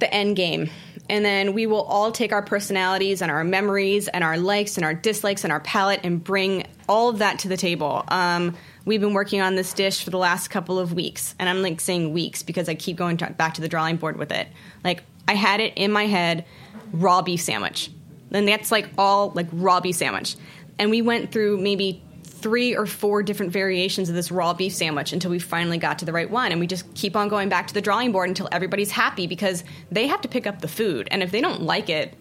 the 0.00 0.12
end 0.12 0.36
game. 0.36 0.68
And 1.08 1.24
then 1.24 1.54
we 1.54 1.66
will 1.66 1.82
all 1.82 2.12
take 2.12 2.32
our 2.32 2.42
personalities 2.42 3.22
and 3.22 3.30
our 3.30 3.42
memories 3.42 4.08
and 4.08 4.22
our 4.22 4.36
likes 4.36 4.76
and 4.76 4.84
our 4.84 4.94
dislikes 4.94 5.44
and 5.44 5.52
our 5.52 5.60
palate 5.60 6.00
and 6.04 6.22
bring 6.22 6.66
all 6.90 7.08
of 7.08 7.20
that 7.20 7.38
to 7.40 7.48
the 7.48 7.56
table. 7.56 8.04
Um, 8.08 8.54
we've 8.84 9.00
been 9.00 9.14
working 9.14 9.40
on 9.40 9.54
this 9.54 9.72
dish 9.72 10.04
for 10.04 10.10
the 10.10 10.18
last 10.18 10.48
couple 10.48 10.78
of 10.78 10.92
weeks. 10.92 11.34
And 11.38 11.48
I'm 11.48 11.62
like 11.62 11.80
saying 11.80 12.12
weeks 12.12 12.42
because 12.42 12.68
I 12.68 12.74
keep 12.74 12.96
going 12.96 13.16
to, 13.18 13.30
back 13.30 13.54
to 13.54 13.60
the 13.60 13.68
drawing 13.68 13.96
board 13.96 14.16
with 14.16 14.32
it. 14.32 14.48
Like, 14.82 15.04
I 15.26 15.34
had 15.34 15.60
it 15.60 15.74
in 15.76 15.90
my 15.90 16.06
head 16.06 16.44
raw 16.92 17.22
beef 17.22 17.40
sandwich. 17.40 17.90
And 18.30 18.46
that's 18.46 18.70
like 18.72 18.88
all 18.98 19.30
like 19.34 19.46
raw 19.52 19.80
beef 19.80 19.96
sandwich. 19.96 20.36
And 20.78 20.90
we 20.90 21.02
went 21.02 21.32
through 21.32 21.58
maybe 21.58 22.02
three 22.24 22.76
or 22.76 22.84
four 22.84 23.22
different 23.22 23.52
variations 23.52 24.10
of 24.10 24.14
this 24.14 24.30
raw 24.30 24.52
beef 24.52 24.74
sandwich 24.74 25.14
until 25.14 25.30
we 25.30 25.38
finally 25.38 25.78
got 25.78 26.00
to 26.00 26.04
the 26.04 26.12
right 26.12 26.30
one. 26.30 26.52
And 26.52 26.60
we 26.60 26.66
just 26.66 26.92
keep 26.94 27.16
on 27.16 27.28
going 27.28 27.48
back 27.48 27.68
to 27.68 27.74
the 27.74 27.80
drawing 27.80 28.12
board 28.12 28.28
until 28.28 28.48
everybody's 28.52 28.90
happy 28.90 29.26
because 29.26 29.64
they 29.90 30.06
have 30.08 30.20
to 30.22 30.28
pick 30.28 30.46
up 30.46 30.60
the 30.60 30.68
food. 30.68 31.08
And 31.10 31.22
if 31.22 31.30
they 31.30 31.40
don't 31.40 31.62
like 31.62 31.88
it, 31.88 32.14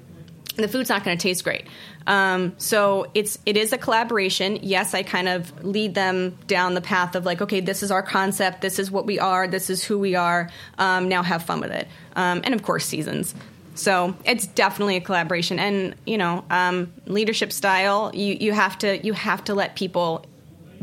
the 0.55 0.67
food's 0.67 0.89
not 0.89 1.03
going 1.03 1.17
to 1.17 1.21
taste 1.21 1.43
great. 1.43 1.65
Um, 2.05 2.53
so 2.57 3.07
it's 3.13 3.39
it 3.45 3.57
is 3.57 3.73
a 3.73 3.77
collaboration. 3.77 4.59
Yes, 4.61 4.93
I 4.93 5.03
kind 5.03 5.27
of 5.27 5.63
lead 5.63 5.95
them 5.95 6.37
down 6.47 6.73
the 6.73 6.81
path 6.81 7.15
of 7.15 7.25
like, 7.25 7.41
okay, 7.41 7.59
this 7.59 7.81
is 7.81 7.91
our 7.91 8.03
concept, 8.03 8.61
this 8.61 8.77
is 8.77 8.91
what 8.91 9.05
we 9.05 9.19
are, 9.19 9.47
this 9.47 9.69
is 9.69 9.83
who 9.83 9.97
we 9.97 10.15
are. 10.15 10.49
Um, 10.77 11.09
now 11.09 11.23
have 11.23 11.43
fun 11.43 11.59
with 11.59 11.71
it, 11.71 11.87
um, 12.15 12.41
and 12.43 12.53
of 12.53 12.63
course 12.63 12.85
seasons. 12.85 13.33
So 13.75 14.15
it's 14.25 14.45
definitely 14.45 14.97
a 14.97 15.01
collaboration, 15.01 15.59
and 15.59 15.95
you 16.05 16.17
know, 16.17 16.45
um, 16.49 16.93
leadership 17.07 17.51
style. 17.51 18.11
You 18.13 18.35
you 18.39 18.51
have 18.51 18.77
to 18.79 19.03
you 19.03 19.13
have 19.13 19.43
to 19.45 19.55
let 19.55 19.75
people 19.75 20.25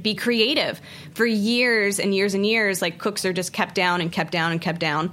be 0.01 0.15
creative. 0.15 0.81
For 1.15 1.27
years 1.27 2.01
and 2.01 2.15
years 2.15 2.35
and 2.35 2.45
years, 2.45 2.83
like 2.83 2.99
cooks 2.99 3.25
are 3.25 3.33
just 3.33 3.53
kept 3.53 3.75
down 3.75 4.01
and 4.01 4.11
kept 4.11 4.33
down 4.33 4.53
and 4.53 4.61
kept 4.61 4.81
down. 4.81 5.13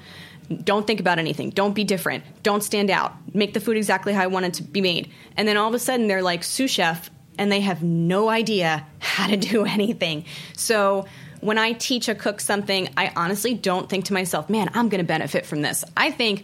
Don't 0.63 0.87
think 0.87 0.99
about 0.99 1.19
anything. 1.19 1.49
Don't 1.49 1.73
be 1.73 1.83
different. 1.83 2.23
Don't 2.43 2.63
stand 2.63 2.89
out. 2.89 3.13
Make 3.33 3.53
the 3.53 3.59
food 3.59 3.77
exactly 3.77 4.13
how 4.13 4.23
I 4.23 4.27
want 4.27 4.45
it 4.45 4.53
to 4.55 4.63
be 4.63 4.81
made. 4.81 5.11
And 5.35 5.47
then 5.47 5.57
all 5.57 5.67
of 5.67 5.73
a 5.73 5.79
sudden, 5.79 6.07
they're 6.07 6.21
like 6.21 6.43
sous 6.43 6.71
chef, 6.71 7.09
and 7.37 7.51
they 7.51 7.61
have 7.61 7.83
no 7.83 8.29
idea 8.29 8.85
how 8.99 9.27
to 9.27 9.37
do 9.37 9.65
anything. 9.65 10.25
So 10.55 11.05
when 11.41 11.57
I 11.57 11.73
teach 11.73 12.07
a 12.09 12.15
cook 12.15 12.39
something, 12.39 12.89
I 12.97 13.11
honestly 13.15 13.53
don't 13.53 13.89
think 13.89 14.05
to 14.05 14.13
myself, 14.13 14.49
man, 14.49 14.69
I'm 14.73 14.89
going 14.89 14.99
to 14.99 15.07
benefit 15.07 15.45
from 15.45 15.61
this. 15.61 15.83
I 15.95 16.11
think 16.11 16.43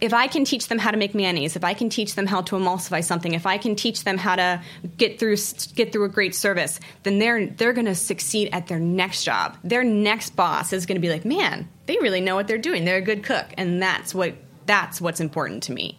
if 0.00 0.14
I 0.14 0.26
can 0.26 0.44
teach 0.44 0.68
them 0.68 0.78
how 0.78 0.90
to 0.90 0.96
make 0.96 1.14
mayonnaise, 1.14 1.56
if 1.56 1.64
I 1.64 1.74
can 1.74 1.88
teach 1.88 2.14
them 2.14 2.26
how 2.26 2.42
to 2.42 2.56
emulsify 2.56 3.02
something, 3.02 3.34
if 3.34 3.46
I 3.46 3.58
can 3.58 3.74
teach 3.74 4.04
them 4.04 4.18
how 4.18 4.36
to 4.36 4.62
get 4.96 5.18
through 5.18 5.36
get 5.74 5.92
through 5.92 6.04
a 6.04 6.08
great 6.08 6.34
service, 6.34 6.80
then 7.02 7.18
they're 7.18 7.46
they're 7.46 7.72
going 7.72 7.86
to 7.86 7.94
succeed 7.94 8.50
at 8.52 8.66
their 8.66 8.78
next 8.78 9.24
job. 9.24 9.56
Their 9.64 9.84
next 9.84 10.36
boss 10.36 10.72
is 10.72 10.86
going 10.86 10.96
to 10.96 11.00
be 11.00 11.10
like, 11.10 11.24
"Man, 11.24 11.68
they 11.86 11.98
really 11.98 12.20
know 12.20 12.34
what 12.34 12.48
they're 12.48 12.58
doing. 12.58 12.84
They're 12.84 12.98
a 12.98 13.02
good 13.02 13.22
cook." 13.22 13.46
And 13.56 13.82
that's 13.82 14.14
what 14.14 14.34
that's 14.66 15.00
what's 15.00 15.20
important 15.20 15.64
to 15.64 15.72
me. 15.72 15.98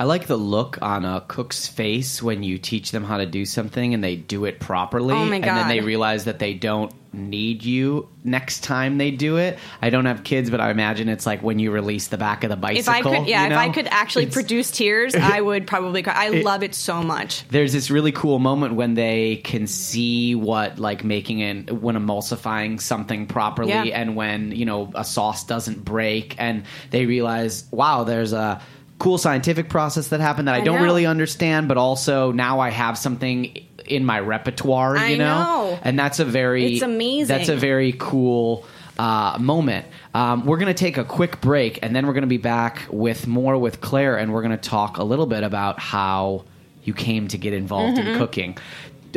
I 0.00 0.04
like 0.04 0.28
the 0.28 0.36
look 0.36 0.78
on 0.80 1.04
a 1.04 1.20
cook's 1.26 1.66
face 1.66 2.22
when 2.22 2.44
you 2.44 2.56
teach 2.58 2.92
them 2.92 3.02
how 3.02 3.16
to 3.16 3.26
do 3.26 3.44
something 3.44 3.94
and 3.94 4.02
they 4.02 4.14
do 4.14 4.44
it 4.44 4.60
properly. 4.60 5.12
Oh 5.12 5.24
my 5.24 5.36
And 5.36 5.44
then 5.44 5.68
they 5.68 5.80
realize 5.80 6.24
that 6.24 6.38
they 6.38 6.54
don't 6.54 6.92
need 7.12 7.64
you 7.64 8.08
next 8.22 8.62
time 8.64 8.98
they 8.98 9.10
do 9.10 9.38
it. 9.38 9.58
I 9.80 9.90
don't 9.90 10.04
have 10.04 10.24
kids, 10.24 10.50
but 10.50 10.60
I 10.60 10.70
imagine 10.70 11.08
it's 11.08 11.24
like 11.26 11.42
when 11.42 11.58
you 11.58 11.70
release 11.70 12.08
the 12.08 12.18
back 12.18 12.44
of 12.44 12.50
the 12.50 12.56
bicycle. 12.56 12.80
If 12.80 12.88
I 12.88 13.00
could, 13.20 13.28
yeah, 13.28 13.46
you 13.46 13.52
if 13.52 13.58
I 13.58 13.68
could 13.70 13.86
actually 13.86 14.24
It's- 14.24 14.34
produce 14.34 14.70
tears, 14.70 15.14
I 15.14 15.40
would 15.48 15.66
probably. 15.66 16.02
Cry. 16.02 16.12
I 16.16 16.28
love 16.28 16.62
it 16.62 16.74
so 16.74 17.02
much. 17.02 17.46
there's 17.48 17.72
this 17.72 17.90
really 17.90 18.12
cool 18.12 18.38
moment 18.38 18.74
when 18.74 18.94
they 18.94 19.36
can 19.36 19.66
see 19.66 20.34
what 20.34 20.78
like 20.78 21.02
making 21.04 21.38
it 21.40 21.70
when 21.72 21.94
emulsifying 21.96 22.80
something 22.80 23.26
properly 23.26 23.70
Yeah. 23.70 23.82
and 23.84 24.14
when 24.16 24.52
you 24.52 24.64
know 24.66 24.90
a 24.94 25.04
sauce 25.04 25.44
doesn't 25.44 25.84
break 25.84 26.34
and 26.38 26.64
they 26.90 27.06
realize 27.06 27.64
wow 27.70 28.04
there's 28.04 28.32
a 28.32 28.60
cool 28.98 29.16
scientific 29.18 29.68
process 29.68 30.08
that 30.08 30.20
happened 30.20 30.48
that 30.48 30.54
I, 30.56 30.58
I 30.58 30.64
don't 30.64 30.76
know. 30.78 30.82
really 30.84 31.06
understand 31.06 31.68
but 31.68 31.76
also 31.76 32.32
now 32.32 32.60
I 32.60 32.70
have 32.70 32.98
something 32.98 33.64
in 33.88 34.04
my 34.04 34.20
repertoire 34.20 34.96
I 34.96 35.08
you 35.08 35.18
know? 35.18 35.42
know. 35.42 35.78
and 35.82 35.98
that's 35.98 36.18
a 36.20 36.24
very 36.24 36.74
It's 36.74 36.82
amazing. 36.82 37.28
that's 37.36 37.48
a 37.48 37.56
very 37.56 37.94
cool 37.98 38.64
uh, 38.98 39.36
moment. 39.40 39.86
Um, 40.14 40.44
we're 40.46 40.56
going 40.58 40.74
to 40.74 40.74
take 40.74 40.96
a 40.98 41.04
quick 41.04 41.40
break, 41.40 41.78
and 41.82 41.94
then 41.94 42.06
we're 42.06 42.14
going 42.14 42.22
to 42.22 42.26
be 42.26 42.36
back 42.38 42.86
with 42.90 43.26
more 43.26 43.56
with 43.56 43.80
Claire, 43.80 44.16
and 44.18 44.32
we're 44.32 44.42
going 44.42 44.56
to 44.58 44.68
talk 44.68 44.98
a 44.98 45.04
little 45.04 45.26
bit 45.26 45.44
about 45.44 45.78
how 45.78 46.44
you 46.84 46.94
came 46.94 47.28
to 47.28 47.38
get 47.38 47.52
involved 47.52 47.98
Mm-hmm. 47.98 48.08
in 48.08 48.18
cooking. 48.18 48.58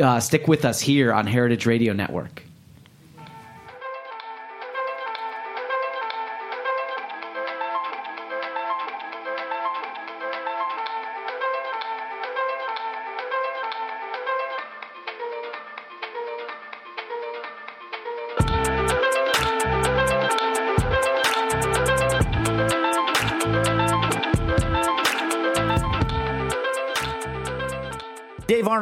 Uh, 0.00 0.20
stick 0.20 0.46
with 0.48 0.64
us 0.64 0.80
here 0.80 1.12
on 1.12 1.26
Heritage 1.26 1.66
Radio 1.66 1.92
Network. 1.92 2.42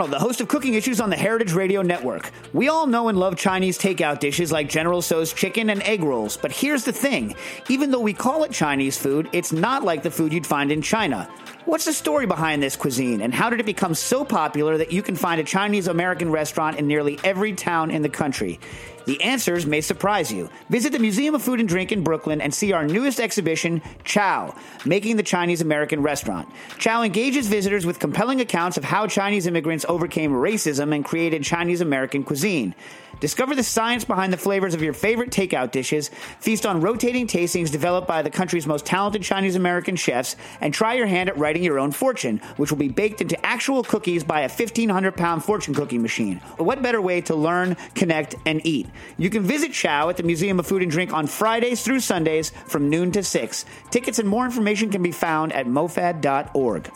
Arnold, 0.00 0.14
the 0.14 0.18
host 0.18 0.40
of 0.40 0.48
Cooking 0.48 0.72
Issues 0.72 0.98
on 0.98 1.10
the 1.10 1.16
Heritage 1.16 1.52
Radio 1.52 1.82
Network. 1.82 2.30
We 2.54 2.70
all 2.70 2.86
know 2.86 3.08
and 3.08 3.18
love 3.18 3.36
Chinese 3.36 3.78
takeout 3.78 4.18
dishes 4.18 4.50
like 4.50 4.66
General 4.66 5.02
Tso's 5.02 5.30
chicken 5.30 5.68
and 5.68 5.82
egg 5.82 6.02
rolls, 6.02 6.38
but 6.38 6.50
here's 6.50 6.84
the 6.84 6.92
thing 6.92 7.34
even 7.68 7.90
though 7.90 8.00
we 8.00 8.14
call 8.14 8.44
it 8.44 8.50
Chinese 8.50 8.96
food, 8.96 9.28
it's 9.34 9.52
not 9.52 9.84
like 9.84 10.02
the 10.02 10.10
food 10.10 10.32
you'd 10.32 10.46
find 10.46 10.72
in 10.72 10.80
China. 10.80 11.28
What's 11.66 11.84
the 11.84 11.92
story 11.92 12.24
behind 12.24 12.62
this 12.62 12.74
cuisine, 12.74 13.20
and 13.20 13.34
how 13.34 13.50
did 13.50 13.60
it 13.60 13.66
become 13.66 13.94
so 13.94 14.24
popular 14.24 14.78
that 14.78 14.92
you 14.92 15.02
can 15.02 15.14
find 15.14 15.38
a 15.38 15.44
Chinese 15.44 15.88
American 15.88 16.30
restaurant 16.30 16.78
in 16.78 16.86
nearly 16.86 17.18
every 17.22 17.52
town 17.52 17.90
in 17.90 18.00
the 18.00 18.08
country? 18.08 18.58
The 19.04 19.22
answers 19.22 19.66
may 19.66 19.80
surprise 19.80 20.32
you. 20.32 20.48
Visit 20.68 20.92
the 20.92 20.98
Museum 20.98 21.34
of 21.34 21.42
Food 21.42 21.60
and 21.60 21.68
Drink 21.68 21.90
in 21.90 22.02
Brooklyn 22.02 22.40
and 22.40 22.54
see 22.54 22.72
our 22.72 22.86
newest 22.86 23.20
exhibition, 23.20 23.82
Chow, 24.04 24.54
Making 24.86 25.16
the 25.16 25.22
Chinese 25.22 25.60
American 25.60 26.02
Restaurant. 26.02 26.48
Chow 26.78 27.02
engages 27.02 27.48
visitors 27.48 27.84
with 27.84 27.98
compelling 27.98 28.40
accounts 28.40 28.76
of 28.76 28.84
how 28.84 29.06
Chinese 29.06 29.46
immigrants 29.46 29.84
overcame 29.88 30.32
racism 30.32 30.94
and 30.94 31.04
created 31.04 31.42
Chinese 31.42 31.80
American 31.80 32.24
cuisine. 32.24 32.74
Discover 33.20 33.54
the 33.54 33.62
science 33.62 34.04
behind 34.04 34.32
the 34.32 34.38
flavors 34.38 34.74
of 34.74 34.82
your 34.82 34.94
favorite 34.94 35.30
takeout 35.30 35.72
dishes, 35.72 36.08
feast 36.38 36.64
on 36.64 36.80
rotating 36.80 37.26
tastings 37.26 37.70
developed 37.70 38.08
by 38.08 38.22
the 38.22 38.30
country's 38.30 38.66
most 38.66 38.86
talented 38.86 39.22
Chinese 39.22 39.56
American 39.56 39.96
chefs, 39.96 40.36
and 40.60 40.72
try 40.72 40.94
your 40.94 41.06
hand 41.06 41.28
at 41.28 41.36
writing 41.36 41.49
your 41.58 41.78
own 41.78 41.90
fortune, 41.90 42.38
which 42.56 42.70
will 42.70 42.78
be 42.78 42.88
baked 42.88 43.20
into 43.20 43.44
actual 43.44 43.82
cookies 43.82 44.22
by 44.22 44.40
a 44.40 44.48
1,500 44.48 45.16
pound 45.16 45.42
fortune 45.44 45.74
cookie 45.74 45.98
machine. 45.98 46.36
What 46.56 46.82
better 46.82 47.00
way 47.00 47.20
to 47.22 47.34
learn, 47.34 47.76
connect, 47.94 48.36
and 48.46 48.64
eat? 48.64 48.86
You 49.18 49.30
can 49.30 49.42
visit 49.42 49.72
Chow 49.72 50.08
at 50.08 50.16
the 50.16 50.22
Museum 50.22 50.60
of 50.60 50.66
Food 50.66 50.82
and 50.82 50.90
Drink 50.90 51.12
on 51.12 51.26
Fridays 51.26 51.82
through 51.82 52.00
Sundays 52.00 52.50
from 52.66 52.88
noon 52.88 53.12
to 53.12 53.22
6. 53.22 53.64
Tickets 53.90 54.18
and 54.18 54.28
more 54.28 54.44
information 54.44 54.90
can 54.90 55.02
be 55.02 55.12
found 55.12 55.52
at 55.52 55.66
mofad.org. 55.66 56.90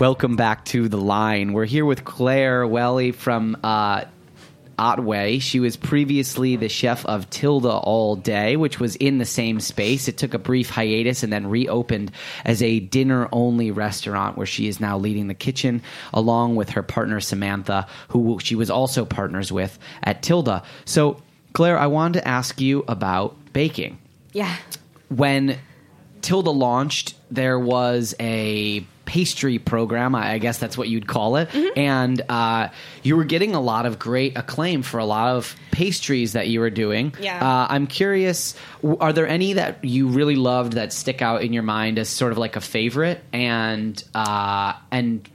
Welcome 0.00 0.34
back 0.34 0.64
to 0.66 0.88
the 0.88 0.96
line. 0.96 1.52
We're 1.52 1.66
here 1.66 1.84
with 1.84 2.04
Claire 2.04 2.66
Welle 2.66 3.12
from 3.12 3.54
uh, 3.62 4.06
Otway. 4.80 5.38
She 5.38 5.60
was 5.60 5.76
previously 5.76 6.56
the 6.56 6.68
chef 6.70 7.04
of 7.06 7.28
Tilda 7.28 7.68
All 7.70 8.16
Day, 8.16 8.56
which 8.56 8.80
was 8.80 8.96
in 8.96 9.18
the 9.18 9.26
same 9.26 9.60
space. 9.60 10.08
It 10.08 10.16
took 10.16 10.32
a 10.32 10.38
brief 10.38 10.70
hiatus 10.70 11.22
and 11.22 11.30
then 11.32 11.46
reopened 11.48 12.10
as 12.44 12.62
a 12.62 12.80
dinner 12.80 13.28
only 13.30 13.70
restaurant 13.70 14.36
where 14.38 14.46
she 14.46 14.66
is 14.68 14.80
now 14.80 14.96
leading 14.96 15.28
the 15.28 15.34
kitchen 15.34 15.82
along 16.14 16.56
with 16.56 16.70
her 16.70 16.82
partner 16.82 17.20
Samantha, 17.20 17.86
who 18.08 18.38
she 18.42 18.54
was 18.56 18.70
also 18.70 19.04
partners 19.04 19.52
with 19.52 19.78
at 20.02 20.22
Tilda. 20.22 20.62
So, 20.86 21.22
Claire, 21.52 21.78
I 21.78 21.86
wanted 21.86 22.20
to 22.20 22.26
ask 22.28 22.60
you 22.60 22.84
about 22.88 23.36
baking 23.52 23.98
Yeah. 24.32 24.56
when 25.08 25.58
Tilda 26.22 26.50
launched, 26.50 27.14
there 27.30 27.58
was 27.58 28.14
a 28.20 28.84
pastry 29.04 29.58
program. 29.58 30.14
I 30.14 30.32
I 30.34 30.38
guess 30.38 30.58
that's 30.58 30.78
what 30.78 30.88
you'd 30.88 31.08
call 31.08 31.36
it. 31.36 31.48
And 31.76 32.22
uh, 32.28 32.68
you 33.02 33.16
were 33.16 33.24
getting 33.24 33.54
a 33.54 33.60
lot 33.60 33.84
of 33.84 33.98
great 33.98 34.38
acclaim 34.38 34.82
for 34.82 34.98
a 34.98 35.04
lot 35.04 35.34
of 35.34 35.56
pastries 35.72 36.34
that 36.34 36.46
you 36.46 36.60
were 36.60 36.70
doing. 36.70 37.12
Yeah. 37.20 37.44
Uh, 37.44 37.66
I'm 37.68 37.88
curious, 37.88 38.54
are 39.00 39.12
there 39.12 39.26
any 39.26 39.54
that 39.54 39.84
you 39.84 40.06
really 40.08 40.36
loved 40.36 40.74
that 40.74 40.92
stick 40.92 41.22
out 41.22 41.42
in 41.42 41.52
your 41.52 41.64
mind 41.64 41.98
as 41.98 42.08
sort 42.08 42.30
of 42.30 42.38
like 42.38 42.54
a 42.54 42.60
favorite? 42.60 43.20
And 43.32 44.02
uh, 44.14 44.74
and 44.92 45.28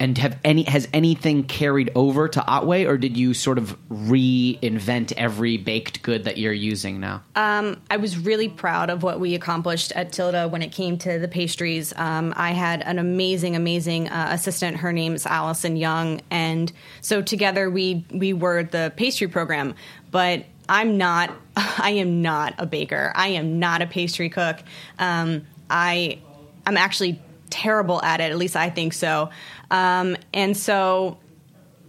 And 0.00 0.16
have 0.18 0.38
any 0.44 0.62
has 0.62 0.86
anything 0.92 1.42
carried 1.42 1.90
over 1.96 2.28
to 2.28 2.40
Otway, 2.40 2.84
or 2.84 2.96
did 2.96 3.16
you 3.16 3.34
sort 3.34 3.58
of 3.58 3.76
reinvent 3.88 5.12
every 5.16 5.56
baked 5.56 6.02
good 6.02 6.24
that 6.24 6.38
you're 6.38 6.52
using 6.52 7.00
now? 7.00 7.22
Um, 7.34 7.80
I 7.90 7.96
was 7.96 8.16
really 8.16 8.48
proud 8.48 8.90
of 8.90 9.02
what 9.02 9.18
we 9.18 9.34
accomplished 9.34 9.90
at 9.92 10.12
Tilda 10.12 10.46
when 10.46 10.62
it 10.62 10.70
came 10.70 10.98
to 10.98 11.18
the 11.18 11.26
pastries. 11.26 11.92
Um, 11.96 12.32
I 12.36 12.52
had 12.52 12.82
an 12.82 13.00
amazing, 13.00 13.56
amazing 13.56 14.08
uh, 14.08 14.28
assistant. 14.30 14.76
Her 14.76 14.92
name's 14.92 15.26
Allison 15.26 15.76
Young, 15.76 16.20
and 16.30 16.70
so 17.00 17.20
together 17.20 17.68
we 17.68 18.06
we 18.12 18.32
were 18.32 18.62
the 18.62 18.92
pastry 18.96 19.26
program. 19.26 19.74
But 20.12 20.44
I'm 20.68 20.96
not. 20.96 21.30
I 21.56 21.90
am 21.92 22.22
not 22.22 22.54
a 22.58 22.66
baker. 22.66 23.12
I 23.14 23.28
am 23.28 23.58
not 23.58 23.82
a 23.82 23.86
pastry 23.86 24.28
cook. 24.28 24.58
Um, 24.98 25.46
I 25.68 26.18
I'm 26.66 26.76
actually 26.76 27.20
terrible 27.50 28.02
at 28.02 28.20
it. 28.20 28.30
At 28.30 28.36
least 28.38 28.56
I 28.56 28.70
think 28.70 28.92
so. 28.92 29.30
Um, 29.70 30.16
and 30.32 30.56
so 30.56 31.18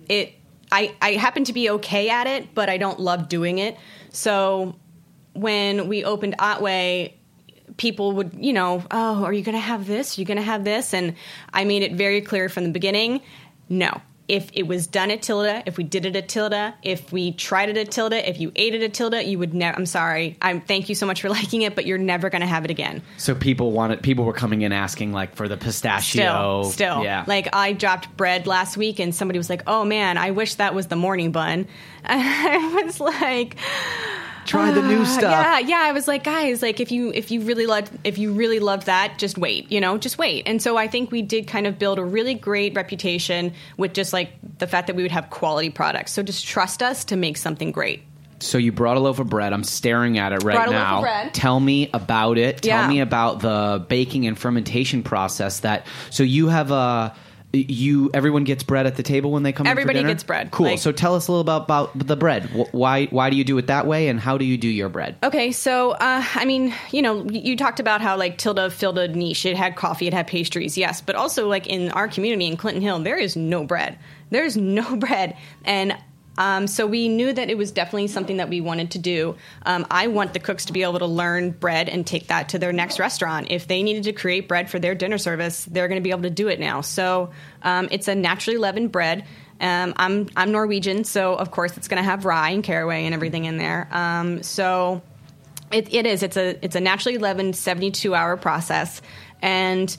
it 0.08 0.34
I, 0.72 0.96
I 1.02 1.14
happen 1.14 1.46
to 1.46 1.54
be 1.54 1.70
okay 1.72 2.10
at 2.10 2.28
it, 2.28 2.54
but 2.54 2.70
I 2.70 2.78
don't 2.78 3.00
love 3.00 3.28
doing 3.28 3.58
it. 3.58 3.78
So 4.12 4.76
when 5.34 5.88
we 5.88 6.04
opened 6.04 6.36
Otway, 6.38 7.18
people 7.78 8.12
would, 8.14 8.34
you 8.38 8.54
know, 8.54 8.84
oh, 8.92 9.24
are 9.24 9.34
you 9.34 9.42
going 9.42 9.56
to 9.56 9.60
have 9.60 9.88
this? 9.88 10.18
Are 10.18 10.22
you 10.22 10.26
going 10.26 10.38
to 10.38 10.44
have 10.44 10.64
this? 10.64 10.94
And 10.94 11.16
I 11.54 11.64
made 11.64 11.82
it 11.82 11.94
very 11.94 12.22
clear 12.22 12.50
from 12.50 12.66
the 12.66 12.72
beginning 12.72 13.22
no 13.70 14.02
if 14.30 14.52
it 14.54 14.68
was 14.68 14.86
done 14.86 15.10
at 15.10 15.24
Tilda, 15.24 15.64
if 15.66 15.76
we 15.76 15.84
did 15.84 16.06
it 16.06 16.16
at 16.16 16.30
Tilda, 16.30 16.76
if 16.84 17.12
we 17.12 17.34
tried 17.34 17.70
it 17.70 17.78
at 17.78 17.90
Tilda, 17.90 18.30
if 18.30 18.40
you 18.40 18.52
ate 18.56 18.76
it 18.76 18.84
at 18.84 18.94
Tilda, 18.94 19.26
you 19.26 19.40
would 19.40 19.56
never. 19.56 19.76
I'm 19.76 19.88
sorry. 19.88 20.38
I'm 20.40 20.62
thank 20.62 20.88
you 20.88 20.94
so 20.94 21.08
much 21.08 21.22
for 21.22 21.30
liking 21.40 21.64
it, 21.64 21.74
but 21.74 21.88
you're 21.88 21.98
never 21.98 22.30
going 22.30 22.42
to 22.42 22.48
have 22.48 22.64
it 22.64 22.72
again. 22.72 23.02
So 23.18 23.34
people 23.34 23.72
wanted. 23.72 24.04
People 24.04 24.26
were 24.26 24.34
coming 24.34 24.62
in 24.62 24.72
asking 24.72 25.12
like 25.12 25.36
for 25.36 25.48
the 25.48 25.58
pistachio. 25.58 26.62
Still, 26.62 26.72
still, 26.72 27.04
yeah. 27.04 27.26
Like 27.26 27.50
I 27.54 27.74
dropped 27.74 28.16
bread 28.16 28.46
last 28.46 28.78
week, 28.78 29.00
and 29.00 29.14
somebody 29.14 29.40
was 29.40 29.50
like, 29.50 29.64
"Oh 29.66 29.84
man, 29.84 30.18
I 30.18 30.32
wish 30.32 30.56
that 30.56 30.76
was 30.76 30.88
the 30.88 30.96
morning 30.96 31.32
bun." 31.32 31.68
And 32.04 32.22
I 32.24 32.84
was 32.84 33.00
like. 33.00 33.58
Try 34.50 34.72
the 34.72 34.82
new 34.82 35.02
ah, 35.02 35.06
stuff. 35.06 35.32
Yeah, 35.32 35.60
yeah. 35.60 35.82
I 35.84 35.92
was 35.92 36.08
like, 36.08 36.24
guys, 36.24 36.64
like 36.64 36.80
if 36.80 36.92
you 36.92 37.12
if 37.14 37.30
you 37.30 37.42
really 37.42 37.68
loved 37.68 37.92
if 38.04 38.18
you 38.18 38.34
really 38.34 38.58
loved 38.58 38.88
that, 38.88 39.20
just 39.20 39.38
wait. 39.38 39.72
You 39.72 39.80
know, 39.80 40.00
just 40.00 40.18
wait. 40.18 40.48
And 40.48 40.60
so 40.60 40.76
I 40.76 40.88
think 40.88 41.12
we 41.12 41.22
did 41.22 41.46
kind 41.46 41.68
of 41.68 41.78
build 41.78 42.00
a 42.00 42.04
really 42.04 42.34
great 42.34 42.74
reputation 42.76 43.54
with 43.78 43.94
just 43.94 44.12
like 44.12 44.32
the 44.58 44.66
fact 44.66 44.88
that 44.88 44.96
we 44.96 45.04
would 45.04 45.12
have 45.12 45.30
quality 45.30 45.70
products. 45.70 46.14
So 46.14 46.24
just 46.24 46.48
trust 46.48 46.82
us 46.82 47.06
to 47.06 47.16
make 47.16 47.38
something 47.38 47.72
great. 47.72 48.02
So 48.40 48.58
you 48.58 48.72
brought 48.72 48.98
a 48.98 49.02
loaf 49.02 49.20
of 49.20 49.30
bread. 49.30 49.54
I'm 49.54 49.64
staring 49.64 50.18
at 50.18 50.32
it 50.32 50.44
right 50.44 50.56
Brought 50.56 50.70
a 50.70 50.72
loaf 50.72 50.80
now. 50.80 50.98
of 50.98 51.04
bread. 51.04 51.34
Tell 51.36 51.60
me 51.60 51.90
about 51.94 52.40
it. 52.40 52.64
Tell 52.64 52.84
Yeah. 52.84 52.88
me 52.88 53.02
about 53.02 53.42
the 53.42 53.86
baking 53.88 54.26
and 54.26 54.36
fermentation 54.36 55.04
process. 55.04 55.60
That 55.60 55.86
so 56.10 56.24
you 56.24 56.48
have 56.48 56.72
a 56.72 57.14
you 57.52 58.12
everyone 58.14 58.44
gets 58.44 58.64
bread 58.64 58.86
at 58.86 58.96
the 58.96 59.04
table 59.04 59.32
when 59.32 59.44
they 59.44 59.52
come. 59.52 59.66
Everybody 59.66 60.04
gets 60.04 60.24
bread. 60.24 60.52
Cool. 60.52 60.68
Like- 60.68 60.80
so 60.80 60.92
tell 60.92 61.16
us 61.16 61.28
a 61.28 61.32
little 61.32 61.42
about 61.42 61.64
about 61.64 61.98
the 61.98 62.16
bread. 62.16 62.50
Why 62.72 63.06
why 63.08 63.30
do 63.30 63.36
you 63.36 63.44
do 63.44 63.58
it 63.58 63.68
that 63.68 63.88
way, 63.88 64.08
and 64.08 64.20
how 64.20 64.38
do 64.38 64.46
you 64.46 64.58
do 64.58 64.68
your 64.68 64.90
bread? 64.90 65.18
Okay, 65.24 65.52
so 65.52 65.92
uh, 65.92 66.24
I 66.36 66.46
mean, 66.46 66.74
you 66.92 67.02
know, 67.02 67.24
you 67.26 67.58
talked 67.58 67.80
about 67.80 68.02
how 68.02 68.18
like 68.18 68.38
Tilda 68.38 68.70
filled 68.70 69.00
a 69.00 69.08
niche. 69.08 69.46
It 69.46 69.58
had 69.58 69.76
coffee, 69.76 70.08
it 70.08 70.14
had 70.14 70.28
pastries, 70.28 70.78
yes, 70.78 71.02
but 71.02 71.16
also 71.16 71.48
like 71.48 71.68
in 71.68 71.90
our 71.92 72.08
community 72.08 72.46
in 72.46 72.58
Clinton 72.58 72.82
Hill, 72.82 73.00
there 73.00 73.18
is 73.18 73.36
no 73.36 73.64
bread. 73.64 73.98
There's 74.30 74.56
no 74.56 74.96
bread, 74.98 75.36
and 75.66 75.98
um, 76.38 76.68
so 76.68 76.88
we 76.88 77.10
knew 77.10 77.34
that 77.34 77.50
it 77.50 77.58
was 77.58 77.72
definitely 77.72 78.08
something 78.08 78.38
that 78.38 78.50
we 78.50 78.62
wanted 78.62 78.92
to 78.92 79.00
do. 79.00 79.36
Um, 79.66 79.86
I 79.92 80.08
want 80.08 80.34
the 80.34 80.40
cooks 80.40 80.66
to 80.66 80.74
be 80.74 80.84
able 80.84 81.00
to 81.00 81.06
learn 81.06 81.52
bread 81.52 81.90
and 81.90 82.08
take 82.08 82.28
that 82.28 82.50
to 82.50 82.60
their 82.60 82.72
next 82.72 83.00
restaurant. 83.00 83.48
If 83.50 83.68
they 83.68 83.84
needed 83.84 84.04
to 84.04 84.14
create 84.14 84.48
bread 84.48 84.70
for 84.70 84.80
their 84.80 84.96
dinner 84.96 85.18
service, 85.18 85.66
they're 85.66 85.88
going 85.88 86.00
to 86.00 86.04
be 86.04 86.12
able 86.12 86.24
to 86.24 86.30
do 86.30 86.48
it 86.48 86.60
now. 86.60 86.82
So 86.82 87.32
um, 87.62 87.90
it's 87.92 88.08
a 88.08 88.16
naturally 88.16 88.58
leavened 88.58 88.92
bread. 88.92 89.26
Um, 89.62 89.94
I'm 89.98 90.30
I'm 90.38 90.52
Norwegian, 90.54 91.04
so 91.04 91.36
of 91.36 91.52
course 91.52 91.76
it's 91.76 91.90
going 91.90 92.02
to 92.02 92.10
have 92.10 92.24
rye 92.24 92.52
and 92.52 92.64
caraway 92.64 93.06
and 93.06 93.14
everything 93.14 93.44
in 93.44 93.58
there. 93.58 93.90
Um, 93.92 94.42
so 94.42 95.02
it, 95.72 95.94
it 95.94 96.06
is. 96.06 96.24
It's 96.24 96.38
a 96.38 96.58
it's 96.64 96.76
a 96.76 96.80
naturally 96.80 97.18
leavened 97.18 97.56
72 97.56 98.16
hour 98.16 98.38
process, 98.38 99.02
and 99.42 99.96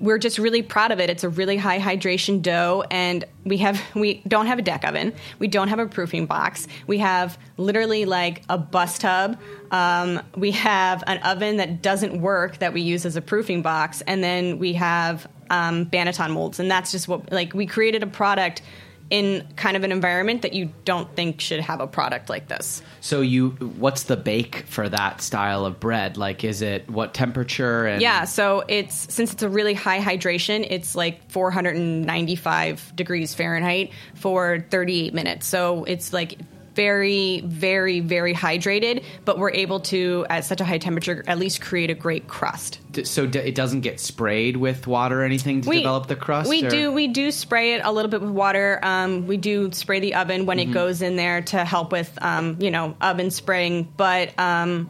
we're 0.00 0.18
just 0.18 0.38
really 0.38 0.62
proud 0.62 0.92
of 0.92 1.00
it. 1.00 1.10
It's 1.10 1.24
a 1.24 1.28
really 1.28 1.56
high 1.56 1.78
hydration 1.78 2.42
dough, 2.42 2.84
and 2.90 3.24
we 3.44 3.58
have 3.58 3.80
we 3.94 4.22
don't 4.26 4.46
have 4.46 4.58
a 4.58 4.62
deck 4.62 4.84
oven. 4.84 5.12
We 5.38 5.48
don't 5.48 5.68
have 5.68 5.78
a 5.78 5.86
proofing 5.86 6.26
box. 6.26 6.68
We 6.86 6.98
have 6.98 7.38
literally 7.56 8.04
like 8.04 8.42
a 8.48 8.58
bus 8.58 8.98
tub. 8.98 9.38
Um, 9.70 10.22
we 10.36 10.52
have 10.52 11.04
an 11.06 11.18
oven 11.18 11.56
that 11.56 11.82
doesn't 11.82 12.20
work 12.20 12.58
that 12.58 12.72
we 12.72 12.80
use 12.80 13.04
as 13.04 13.16
a 13.16 13.22
proofing 13.22 13.62
box, 13.62 14.02
and 14.02 14.22
then 14.22 14.58
we 14.58 14.74
have 14.74 15.28
um, 15.50 15.86
Banneton 15.86 16.30
molds, 16.30 16.60
and 16.60 16.70
that's 16.70 16.92
just 16.92 17.08
what 17.08 17.32
like 17.32 17.54
we 17.54 17.66
created 17.66 18.02
a 18.02 18.06
product 18.06 18.62
in 19.10 19.46
kind 19.56 19.76
of 19.76 19.84
an 19.84 19.92
environment 19.92 20.42
that 20.42 20.52
you 20.52 20.70
don't 20.84 21.14
think 21.16 21.40
should 21.40 21.60
have 21.60 21.80
a 21.80 21.86
product 21.86 22.28
like 22.28 22.48
this. 22.48 22.82
So 23.00 23.20
you 23.20 23.50
what's 23.50 24.04
the 24.04 24.16
bake 24.16 24.66
for 24.66 24.88
that 24.88 25.22
style 25.22 25.64
of 25.64 25.80
bread? 25.80 26.16
Like, 26.16 26.44
is 26.44 26.62
it 26.62 26.90
what 26.90 27.14
temperature? 27.14 27.86
And 27.86 28.02
Yeah, 28.02 28.24
so 28.24 28.64
it's 28.68 29.12
since 29.12 29.32
it's 29.32 29.42
a 29.42 29.48
really 29.48 29.74
high 29.74 30.00
hydration, 30.00 30.66
it's 30.68 30.94
like 30.94 31.30
495 31.30 32.92
degrees 32.94 33.34
Fahrenheit 33.34 33.92
for 34.14 34.64
38 34.70 35.14
minutes. 35.14 35.46
So 35.46 35.84
it's 35.84 36.12
like 36.12 36.38
very, 36.78 37.40
very, 37.40 37.98
very 37.98 38.32
hydrated, 38.32 39.02
but 39.24 39.36
we're 39.36 39.50
able 39.50 39.80
to, 39.80 40.24
at 40.30 40.44
such 40.44 40.60
a 40.60 40.64
high 40.64 40.78
temperature, 40.78 41.24
at 41.26 41.36
least 41.36 41.60
create 41.60 41.90
a 41.90 41.94
great 41.94 42.28
crust. 42.28 42.78
So 43.02 43.26
d- 43.26 43.40
it 43.40 43.56
doesn't 43.56 43.80
get 43.80 43.98
sprayed 43.98 44.56
with 44.56 44.86
water 44.86 45.22
or 45.22 45.24
anything 45.24 45.60
to 45.62 45.70
develop 45.70 46.06
the 46.06 46.14
crust. 46.14 46.48
We 46.48 46.64
or- 46.64 46.70
do 46.70 46.92
we 46.92 47.08
do 47.08 47.32
spray 47.32 47.74
it 47.74 47.80
a 47.84 47.90
little 47.90 48.10
bit 48.10 48.20
with 48.20 48.30
water. 48.30 48.78
Um, 48.82 49.26
we 49.26 49.36
do 49.38 49.72
spray 49.72 49.98
the 49.98 50.14
oven 50.14 50.46
when 50.46 50.58
Mm-hmm. 50.58 50.70
it 50.70 50.74
goes 50.74 51.02
in 51.02 51.16
there 51.16 51.42
to 51.42 51.64
help 51.64 51.90
with 51.90 52.16
um, 52.22 52.56
you 52.60 52.70
know 52.70 52.96
oven 53.00 53.30
spraying, 53.32 53.92
but. 53.96 54.38
Um, 54.38 54.88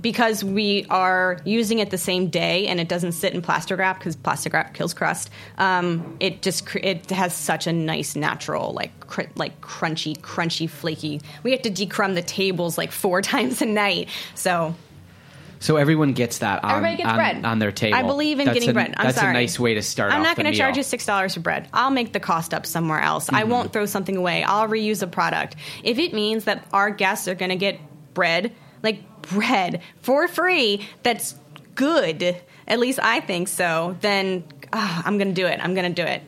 because 0.00 0.42
we 0.42 0.86
are 0.90 1.38
using 1.44 1.78
it 1.78 1.90
the 1.90 1.98
same 1.98 2.28
day 2.28 2.66
and 2.68 2.80
it 2.80 2.88
doesn't 2.88 3.12
sit 3.12 3.34
in 3.34 3.42
plastic 3.42 3.78
wrap 3.78 3.98
because 3.98 4.16
plastic 4.16 4.52
wrap 4.52 4.74
kills 4.74 4.94
crust. 4.94 5.30
Um, 5.58 6.16
it 6.20 6.42
just 6.42 6.66
cr- 6.66 6.78
it 6.78 7.10
has 7.10 7.34
such 7.34 7.66
a 7.66 7.72
nice 7.72 8.16
natural 8.16 8.72
like 8.72 8.98
cr- 9.00 9.22
like 9.36 9.60
crunchy, 9.60 10.18
crunchy, 10.20 10.68
flaky. 10.70 11.20
We 11.42 11.50
have 11.52 11.62
to 11.62 11.70
decrumb 11.70 12.14
the 12.14 12.22
tables 12.22 12.78
like 12.78 12.92
four 12.92 13.20
times 13.32 13.60
a 13.62 13.66
night. 13.66 14.08
So 14.34 14.74
So 15.58 15.76
everyone 15.76 16.14
gets 16.14 16.38
that 16.38 16.64
on, 16.64 16.70
Everybody 16.70 16.96
gets 16.96 17.08
on, 17.10 17.16
bread. 17.16 17.44
on 17.44 17.58
their 17.58 17.72
table. 17.72 17.96
I 17.98 18.02
believe 18.02 18.40
in 18.40 18.46
That's 18.46 18.54
getting 18.54 18.70
a, 18.70 18.72
bread. 18.72 18.94
I'm 18.96 19.06
that's 19.06 19.18
sorry. 19.18 19.30
a 19.30 19.34
nice 19.34 19.60
way 19.60 19.74
to 19.74 19.82
start. 19.82 20.12
I'm 20.12 20.22
not 20.22 20.36
going 20.36 20.50
to 20.50 20.56
charge 20.56 20.76
you 20.78 20.82
six 20.82 21.04
dollars 21.04 21.34
for 21.34 21.40
bread. 21.40 21.68
I'll 21.74 21.90
make 21.90 22.12
the 22.14 22.20
cost 22.20 22.54
up 22.54 22.64
somewhere 22.64 23.00
else. 23.00 23.28
I 23.28 23.42
Mm-hmm. 23.42 23.50
won't 23.50 23.72
throw 23.74 23.84
something 23.86 24.16
away. 24.16 24.42
I'll 24.44 24.68
reuse 24.68 25.02
a 25.02 25.06
product. 25.06 25.56
If 25.84 25.98
it 25.98 26.14
means 26.14 26.44
that 26.44 26.64
our 26.72 26.90
guests 26.90 27.28
are 27.28 27.34
going 27.34 27.50
to 27.50 27.56
get 27.56 27.78
bread, 28.14 28.52
like 28.82 29.22
bread 29.22 29.82
for 30.02 30.28
free, 30.28 30.86
that's 31.02 31.34
good. 31.74 32.36
At 32.66 32.78
least 32.78 33.00
I 33.02 33.20
think 33.20 33.48
so. 33.48 33.96
Then 34.00 34.44
ah, 34.72 35.02
I'm 35.04 35.18
going 35.18 35.28
to 35.28 35.34
do 35.34 35.46
it. 35.46 35.58
I'm 35.62 35.74
going 35.74 35.92
to 35.92 36.02
do 36.02 36.06
it. 36.06 36.22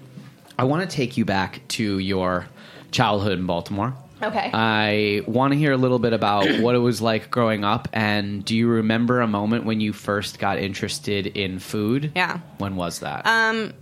I 0.59 0.65
want 0.65 0.89
to 0.89 0.97
take 0.97 1.17
you 1.17 1.25
back 1.25 1.67
to 1.69 1.99
your 1.99 2.47
childhood 2.91 3.39
in 3.39 3.47
Baltimore. 3.47 3.95
Okay. 4.23 4.51
I 4.53 5.23
want 5.27 5.53
to 5.53 5.59
hear 5.59 5.73
a 5.73 5.77
little 5.77 5.99
bit 5.99 6.13
about 6.13 6.49
what 6.61 6.75
it 6.75 6.79
was 6.79 7.01
like 7.01 7.31
growing 7.31 7.65
up, 7.65 7.89
and 7.93 8.45
do 8.45 8.57
you 8.57 8.69
remember 8.69 9.21
a 9.21 9.27
moment 9.27 9.65
when 9.65 9.81
you 9.81 9.93
first 9.93 10.39
got 10.39 10.59
interested 10.59 11.27
in 11.27 11.59
food? 11.59 12.13
Yeah. 12.15 12.39
When 12.59 12.77
was 12.77 13.01
that? 13.01 13.27
Um, 13.27 13.73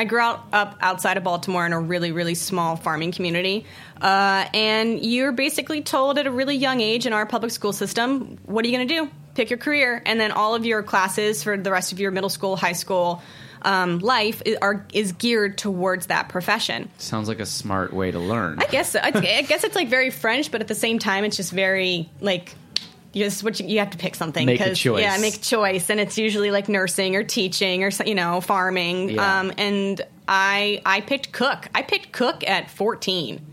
I 0.00 0.04
grew 0.04 0.20
out, 0.20 0.46
up 0.50 0.78
outside 0.80 1.18
of 1.18 1.24
Baltimore 1.24 1.66
in 1.66 1.74
a 1.74 1.78
really, 1.78 2.10
really 2.10 2.34
small 2.34 2.76
farming 2.76 3.12
community. 3.12 3.66
Uh, 4.00 4.46
and 4.54 4.98
you're 5.04 5.30
basically 5.30 5.82
told 5.82 6.16
at 6.16 6.26
a 6.26 6.30
really 6.30 6.56
young 6.56 6.80
age 6.80 7.04
in 7.04 7.12
our 7.12 7.26
public 7.26 7.52
school 7.52 7.74
system, 7.74 8.38
what 8.46 8.64
are 8.64 8.68
you 8.68 8.74
going 8.78 8.88
to 8.88 8.94
do? 8.94 9.10
Pick 9.34 9.50
your 9.50 9.58
career. 9.58 10.02
And 10.06 10.18
then 10.18 10.32
all 10.32 10.54
of 10.54 10.64
your 10.64 10.82
classes 10.82 11.42
for 11.42 11.58
the 11.58 11.70
rest 11.70 11.92
of 11.92 12.00
your 12.00 12.12
middle 12.12 12.30
school, 12.30 12.56
high 12.56 12.72
school 12.72 13.20
um, 13.60 13.98
life 13.98 14.40
is, 14.46 14.56
are, 14.62 14.86
is 14.94 15.12
geared 15.12 15.58
towards 15.58 16.06
that 16.06 16.30
profession. 16.30 16.88
Sounds 16.96 17.28
like 17.28 17.40
a 17.40 17.44
smart 17.44 17.92
way 17.92 18.10
to 18.10 18.18
learn. 18.18 18.58
I 18.58 18.68
guess 18.68 18.96
I, 18.96 19.08
I 19.08 19.42
guess 19.42 19.64
it's 19.64 19.76
like 19.76 19.88
very 19.88 20.08
French, 20.08 20.50
but 20.50 20.62
at 20.62 20.68
the 20.68 20.74
same 20.74 20.98
time, 20.98 21.24
it's 21.24 21.36
just 21.36 21.52
very 21.52 22.08
like 22.22 22.54
you 23.12 23.24
just 23.24 23.42
what 23.42 23.58
you, 23.58 23.78
have 23.80 23.90
to 23.90 23.98
pick 23.98 24.14
something. 24.14 24.46
Make 24.46 24.60
a 24.60 24.74
choice. 24.74 25.02
Yeah, 25.02 25.16
make 25.18 25.36
a 25.36 25.40
choice, 25.40 25.90
and 25.90 25.98
it's 25.98 26.16
usually 26.16 26.50
like 26.50 26.68
nursing 26.68 27.16
or 27.16 27.24
teaching 27.24 27.82
or 27.82 27.90
you 28.06 28.14
know 28.14 28.40
farming. 28.40 29.10
Yeah. 29.10 29.40
Um, 29.40 29.52
and 29.58 30.00
I 30.28 30.80
I 30.86 31.00
picked 31.00 31.32
cook. 31.32 31.68
I 31.74 31.82
picked 31.82 32.12
cook 32.12 32.48
at 32.48 32.70
fourteen. 32.70 33.44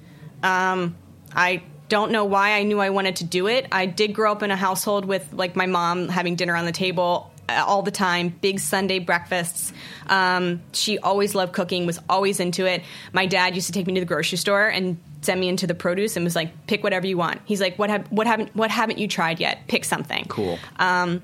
Um, 0.44 0.96
I 1.34 1.64
don't 1.90 2.12
know 2.12 2.26
why 2.26 2.54
I 2.54 2.64
knew 2.64 2.80
I 2.80 2.90
wanted 2.90 3.18
to 3.18 3.24
do 3.24 3.48
it. 3.48 3.68
I 3.72 3.86
did 3.86 4.14
grow 4.14 4.32
up 4.32 4.44
in 4.44 4.52
a 4.52 4.56
household 4.56 5.06
with 5.06 5.34
like 5.34 5.56
my 5.56 5.66
mom 5.66 6.10
having 6.10 6.36
dinner 6.36 6.56
on 6.56 6.66
the 6.66 6.72
table 6.72 7.32
all 7.50 7.82
the 7.82 7.92
time, 7.92 8.30
big 8.30 8.60
Sunday 8.60 9.00
breakfasts. 9.00 9.74
Um, 10.08 10.62
she 10.74 10.98
always 11.00 11.36
loved 11.36 11.54
cooking, 11.54 11.86
was 11.86 12.00
always 12.10 12.40
into 12.40 12.66
it. 12.66 12.84
My 13.14 13.26
dad 13.26 13.56
used 13.56 13.68
to 13.68 13.74
take 13.74 13.88
me 13.88 13.94
to 13.94 14.00
the 14.00 14.06
grocery 14.06 14.38
store 14.38 14.68
and 14.68 14.98
send 15.22 15.40
me 15.40 15.50
into 15.50 15.68
the 15.68 15.76
produce 15.76 16.16
and 16.16 16.24
was 16.24 16.36
like, 16.36 16.68
"Pick 16.68 16.84
whatever 16.84 17.08
you 17.08 17.18
want." 17.18 17.42
He's 17.46 17.62
like, 17.62 17.78
"What 17.78 17.90
have 17.90 18.08
what 18.12 18.28
haven't 18.28 18.56
what 18.56 18.72
haven't 18.72 18.98
you 18.98 19.08
tried 19.08 19.40
yet? 19.40 19.68
Pick 19.68 19.86
something." 19.86 20.26
cool. 20.28 20.60
Um, 20.78 21.22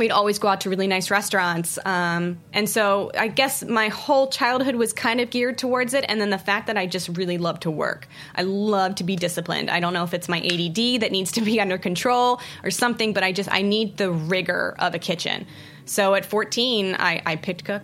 we'd 0.00 0.10
always 0.10 0.40
go 0.40 0.48
out 0.48 0.62
to 0.62 0.70
really 0.70 0.88
nice 0.88 1.10
restaurants. 1.10 1.78
Um, 1.84 2.38
and 2.52 2.68
so 2.68 3.12
I 3.16 3.28
guess 3.28 3.62
my 3.62 3.88
whole 3.88 4.28
childhood 4.28 4.74
was 4.74 4.92
kind 4.92 5.20
of 5.20 5.30
geared 5.30 5.58
towards 5.58 5.94
it. 5.94 6.04
And 6.08 6.20
then 6.20 6.30
the 6.30 6.38
fact 6.38 6.66
that 6.66 6.76
I 6.76 6.86
just 6.86 7.16
really 7.16 7.38
love 7.38 7.60
to 7.60 7.70
work. 7.70 8.08
I 8.34 8.42
love 8.42 8.96
to 8.96 9.04
be 9.04 9.14
disciplined. 9.14 9.70
I 9.70 9.78
don't 9.78 9.92
know 9.92 10.02
if 10.02 10.12
it's 10.12 10.28
my 10.28 10.38
ADD 10.38 11.02
that 11.02 11.12
needs 11.12 11.32
to 11.32 11.42
be 11.42 11.60
under 11.60 11.78
control 11.78 12.40
or 12.64 12.72
something, 12.72 13.12
but 13.12 13.22
I 13.22 13.30
just, 13.30 13.52
I 13.52 13.62
need 13.62 13.96
the 13.96 14.10
rigor 14.10 14.74
of 14.78 14.94
a 14.94 14.98
kitchen. 14.98 15.46
So 15.84 16.14
at 16.14 16.26
14, 16.26 16.96
I, 16.98 17.22
I 17.24 17.36
picked 17.36 17.64
cook. 17.64 17.82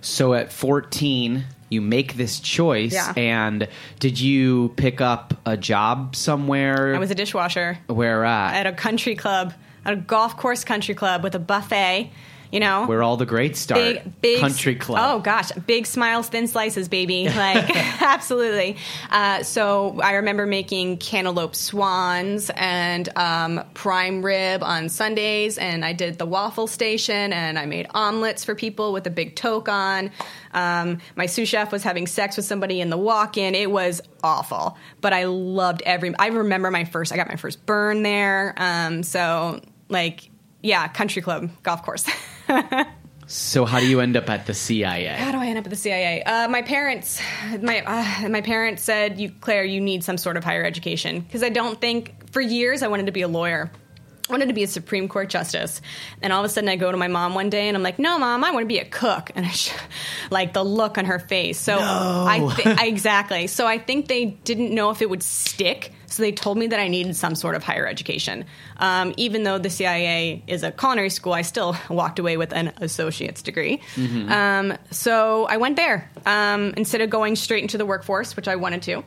So 0.00 0.34
at 0.34 0.52
14, 0.52 1.44
you 1.68 1.80
make 1.80 2.14
this 2.14 2.40
choice. 2.40 2.92
Yeah. 2.92 3.12
And 3.16 3.68
did 3.98 4.20
you 4.20 4.72
pick 4.76 5.00
up 5.00 5.34
a 5.44 5.56
job 5.56 6.14
somewhere? 6.14 6.94
I 6.94 6.98
was 6.98 7.10
a 7.10 7.14
dishwasher 7.14 7.78
Where 7.86 8.24
at? 8.24 8.54
at 8.54 8.66
a 8.66 8.72
country 8.72 9.16
club, 9.16 9.52
at 9.86 9.92
a 9.92 9.96
golf 9.96 10.36
course 10.36 10.64
country 10.64 10.94
club 10.94 11.22
with 11.22 11.34
a 11.34 11.38
buffet. 11.38 12.10
You 12.52 12.60
know, 12.60 12.86
Where 12.86 13.02
all 13.02 13.16
the 13.16 13.26
greats 13.26 13.58
start. 13.58 13.80
big, 13.80 14.20
big 14.22 14.40
Country 14.40 14.76
club. 14.76 15.00
Oh 15.02 15.18
gosh, 15.18 15.50
big 15.66 15.84
smiles, 15.84 16.28
thin 16.28 16.46
slices, 16.46 16.88
baby. 16.88 17.24
Like 17.36 17.68
absolutely. 18.00 18.76
Uh, 19.10 19.42
so 19.42 20.00
I 20.00 20.12
remember 20.14 20.46
making 20.46 20.98
cantaloupe 20.98 21.56
swans 21.56 22.48
and 22.54 23.08
um, 23.16 23.64
prime 23.74 24.24
rib 24.24 24.62
on 24.62 24.88
Sundays, 24.88 25.58
and 25.58 25.84
I 25.84 25.92
did 25.92 26.18
the 26.18 26.24
waffle 26.24 26.68
station, 26.68 27.32
and 27.32 27.58
I 27.58 27.66
made 27.66 27.88
omelets 27.90 28.44
for 28.44 28.54
people 28.54 28.92
with 28.92 29.08
a 29.08 29.10
big 29.10 29.34
toque 29.34 29.68
on. 29.68 30.12
Um, 30.54 30.98
my 31.16 31.26
sous 31.26 31.48
chef 31.48 31.72
was 31.72 31.82
having 31.82 32.06
sex 32.06 32.36
with 32.36 32.46
somebody 32.46 32.80
in 32.80 32.90
the 32.90 32.96
walk-in. 32.96 33.56
It 33.56 33.72
was 33.72 34.00
awful, 34.22 34.78
but 35.00 35.12
I 35.12 35.24
loved 35.24 35.82
every. 35.84 36.14
I 36.16 36.28
remember 36.28 36.70
my 36.70 36.84
first. 36.84 37.12
I 37.12 37.16
got 37.16 37.28
my 37.28 37.36
first 37.36 37.66
burn 37.66 38.04
there. 38.04 38.54
Um, 38.56 39.02
so 39.02 39.60
like. 39.88 40.30
Yeah, 40.62 40.88
country 40.88 41.22
club, 41.22 41.50
golf 41.62 41.82
course. 41.84 42.04
So 43.28 43.64
how 43.64 43.80
do 43.80 43.86
you 43.88 44.00
end 44.00 44.16
up 44.16 44.30
at 44.30 44.46
the 44.46 44.54
CIA? 44.54 45.08
How 45.08 45.32
do 45.32 45.38
I 45.38 45.46
end 45.46 45.58
up 45.58 45.64
at 45.64 45.70
the 45.70 45.76
CIA? 45.76 46.22
Uh, 46.22 46.46
my 46.48 46.62
parents, 46.62 47.20
my 47.60 47.82
uh, 47.82 48.28
my 48.28 48.40
parents 48.40 48.82
said, 48.84 49.18
"You, 49.18 49.32
Claire, 49.40 49.64
you 49.64 49.80
need 49.80 50.04
some 50.04 50.16
sort 50.16 50.36
of 50.36 50.44
higher 50.44 50.62
education." 50.64 51.20
Because 51.22 51.42
I 51.42 51.48
don't 51.48 51.80
think 51.80 52.30
for 52.30 52.40
years 52.40 52.84
I 52.84 52.88
wanted 52.88 53.06
to 53.06 53.12
be 53.12 53.22
a 53.22 53.28
lawyer. 53.28 53.72
I 54.28 54.32
wanted 54.32 54.46
to 54.46 54.54
be 54.54 54.62
a 54.62 54.68
Supreme 54.68 55.08
Court 55.08 55.28
justice, 55.28 55.80
and 56.22 56.32
all 56.32 56.38
of 56.44 56.46
a 56.46 56.48
sudden 56.48 56.68
I 56.68 56.76
go 56.76 56.90
to 56.92 56.96
my 56.96 57.08
mom 57.08 57.34
one 57.34 57.50
day 57.50 57.66
and 57.66 57.76
I'm 57.76 57.82
like, 57.82 57.98
"No, 57.98 58.16
mom, 58.16 58.44
I 58.44 58.52
want 58.52 58.62
to 58.62 58.68
be 58.68 58.78
a 58.78 58.84
cook," 58.84 59.32
and 59.34 59.44
I 59.44 59.50
sh- 59.50 59.72
like 60.30 60.52
the 60.52 60.62
look 60.64 60.96
on 60.96 61.06
her 61.06 61.18
face. 61.18 61.58
So 61.58 61.76
I 61.80 62.54
th- 62.56 62.78
I- 62.78 62.86
exactly. 62.86 63.48
So 63.48 63.66
I 63.66 63.78
think 63.78 64.06
they 64.06 64.26
didn't 64.26 64.72
know 64.72 64.90
if 64.90 65.02
it 65.02 65.10
would 65.10 65.24
stick, 65.24 65.92
so 66.16 66.22
they 66.22 66.32
told 66.32 66.56
me 66.56 66.66
that 66.68 66.80
I 66.80 66.88
needed 66.88 67.14
some 67.14 67.34
sort 67.34 67.56
of 67.56 67.62
higher 67.62 67.86
education. 67.86 68.46
Um, 68.78 69.12
even 69.18 69.42
though 69.42 69.58
the 69.58 69.68
CIA 69.68 70.42
is 70.46 70.62
a 70.62 70.72
culinary 70.72 71.10
school, 71.10 71.34
I 71.34 71.42
still 71.42 71.76
walked 71.90 72.18
away 72.18 72.38
with 72.38 72.54
an 72.54 72.72
associate's 72.78 73.42
degree. 73.42 73.82
Um, 74.30 74.78
so 74.90 75.44
I 75.44 75.58
went 75.58 75.76
there 75.76 76.10
um, 76.24 76.72
instead 76.78 77.02
of 77.02 77.10
going 77.10 77.36
straight 77.36 77.60
into 77.60 77.76
the 77.76 77.84
workforce, 77.84 78.34
which 78.34 78.48
I 78.48 78.56
wanted 78.56 78.80
to. 78.82 79.04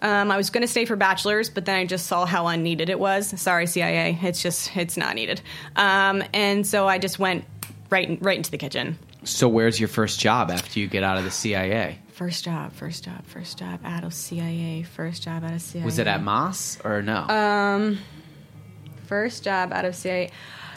Um, 0.00 0.30
I 0.30 0.38
was 0.38 0.48
going 0.48 0.62
to 0.62 0.68
stay 0.68 0.86
for 0.86 0.96
bachelor's, 0.96 1.50
but 1.50 1.66
then 1.66 1.76
I 1.76 1.84
just 1.84 2.06
saw 2.06 2.24
how 2.24 2.46
unneeded 2.46 2.88
it 2.88 2.98
was. 2.98 3.38
Sorry, 3.38 3.66
CIA, 3.66 4.18
it's 4.22 4.42
just 4.42 4.74
it's 4.76 4.96
not 4.96 5.14
needed. 5.14 5.42
Um, 5.74 6.22
and 6.32 6.66
so 6.66 6.88
I 6.88 6.96
just 6.98 7.18
went 7.18 7.44
right 7.90 8.18
right 8.22 8.36
into 8.38 8.50
the 8.50 8.58
kitchen. 8.58 8.98
So 9.24 9.46
where's 9.46 9.78
your 9.78 9.88
first 9.88 10.20
job 10.20 10.50
after 10.50 10.80
you 10.80 10.86
get 10.86 11.02
out 11.02 11.18
of 11.18 11.24
the 11.24 11.30
CIA? 11.30 11.98
First 12.16 12.46
job, 12.46 12.72
first 12.72 13.04
job, 13.04 13.26
first 13.26 13.58
job 13.58 13.80
out 13.84 14.02
of 14.02 14.14
CIA. 14.14 14.82
First 14.84 15.22
job 15.22 15.44
out 15.44 15.52
of 15.52 15.60
CIA. 15.60 15.84
Was 15.84 15.98
it 15.98 16.06
at 16.06 16.22
Mas 16.22 16.78
or 16.82 17.02
no? 17.02 17.12
Uh, 17.12 17.94
First 19.04 19.44
job 19.44 19.70
out 19.70 19.84
of 19.84 19.94
CIA. 19.94 20.30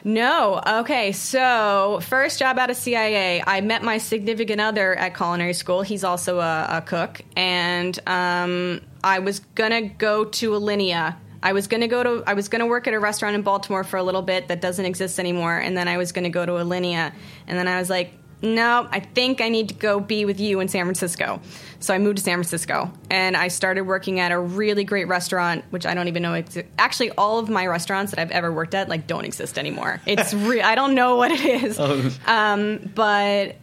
No. 0.03 0.61
Okay. 0.81 1.13
So, 1.13 2.01
first 2.03 2.39
job 2.39 2.59
out 2.59 2.69
of 2.69 2.75
CIA, 2.75 3.41
I 3.47 3.61
met 3.61 3.83
my 3.83 3.99
significant 3.99 4.59
other 4.59 4.93
at 4.93 5.15
culinary 5.15 5.53
school. 5.53 5.81
He's 5.81 6.03
also 6.03 6.41
a, 6.41 6.67
a 6.69 6.81
cook. 6.81 7.21
And 7.37 7.97
um, 8.05 8.81
I 9.01 9.19
was 9.19 9.39
going 9.39 9.71
to 9.71 9.95
go 9.95 10.25
to 10.25 10.51
Alinea. 10.51 11.15
I 11.41 11.53
was 11.53 11.67
going 11.67 11.79
to 11.79 11.87
go 11.87 12.03
to, 12.03 12.23
I 12.27 12.33
was 12.33 12.49
going 12.49 12.59
to 12.59 12.65
work 12.65 12.85
at 12.85 12.93
a 12.93 12.99
restaurant 12.99 13.35
in 13.35 13.43
Baltimore 13.43 13.85
for 13.85 13.95
a 13.95 14.03
little 14.03 14.23
bit 14.23 14.49
that 14.49 14.59
doesn't 14.59 14.83
exist 14.83 15.19
anymore. 15.19 15.57
And 15.57 15.77
then 15.77 15.87
I 15.87 15.95
was 15.95 16.11
going 16.11 16.25
to 16.25 16.29
go 16.29 16.45
to 16.45 16.51
Alinea. 16.51 17.13
And 17.47 17.57
then 17.57 17.69
I 17.69 17.79
was 17.79 17.89
like, 17.89 18.11
no, 18.41 18.87
I 18.89 19.01
think 19.01 19.41
I 19.41 19.49
need 19.49 19.69
to 19.69 19.75
go 19.75 19.99
be 19.99 20.23
with 20.25 20.39
you 20.39 20.59
in 20.59 20.69
San 20.69 20.85
Francisco. 20.85 21.41
So 21.79 21.93
I 21.93 21.97
moved 21.97 22.17
to 22.17 22.23
San 22.23 22.35
Francisco 22.35 22.91
and 23.09 23.35
I 23.35 23.49
started 23.49 23.81
working 23.81 24.19
at 24.19 24.31
a 24.31 24.39
really 24.39 24.83
great 24.83 25.07
restaurant, 25.07 25.65
which 25.71 25.85
I 25.85 25.93
don't 25.93 26.07
even 26.07 26.23
know. 26.23 26.31
Exi- 26.31 26.65
Actually, 26.77 27.11
all 27.11 27.39
of 27.39 27.49
my 27.49 27.67
restaurants 27.67 28.11
that 28.11 28.19
I've 28.19 28.31
ever 28.31 28.51
worked 28.51 28.75
at 28.75 28.87
like 28.87 29.07
don't 29.07 29.25
exist 29.25 29.57
anymore. 29.57 30.01
It's 30.05 30.33
re- 30.33 30.61
I 30.61 30.75
don't 30.75 30.95
know 30.95 31.17
what 31.17 31.31
it 31.31 31.41
is, 31.41 31.79
um, 32.27 32.91
but 32.95 33.57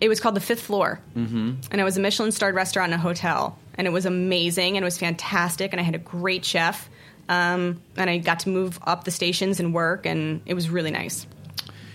it 0.00 0.08
was 0.08 0.18
called 0.18 0.34
the 0.34 0.40
Fifth 0.40 0.62
Floor, 0.62 0.98
mm-hmm. 1.16 1.52
and 1.70 1.80
it 1.80 1.84
was 1.84 1.96
a 1.96 2.00
Michelin 2.00 2.32
starred 2.32 2.54
restaurant 2.54 2.92
and 2.92 3.00
a 3.00 3.02
hotel, 3.02 3.56
and 3.76 3.86
it 3.86 3.90
was 3.90 4.04
amazing 4.04 4.76
and 4.76 4.82
it 4.82 4.86
was 4.86 4.98
fantastic, 4.98 5.72
and 5.72 5.80
I 5.80 5.84
had 5.84 5.94
a 5.94 5.98
great 5.98 6.44
chef, 6.44 6.90
um, 7.28 7.80
and 7.96 8.10
I 8.10 8.18
got 8.18 8.40
to 8.40 8.48
move 8.48 8.78
up 8.82 9.04
the 9.04 9.10
stations 9.10 9.60
and 9.60 9.72
work, 9.72 10.04
and 10.04 10.40
it 10.44 10.54
was 10.54 10.68
really 10.68 10.90
nice. 10.90 11.26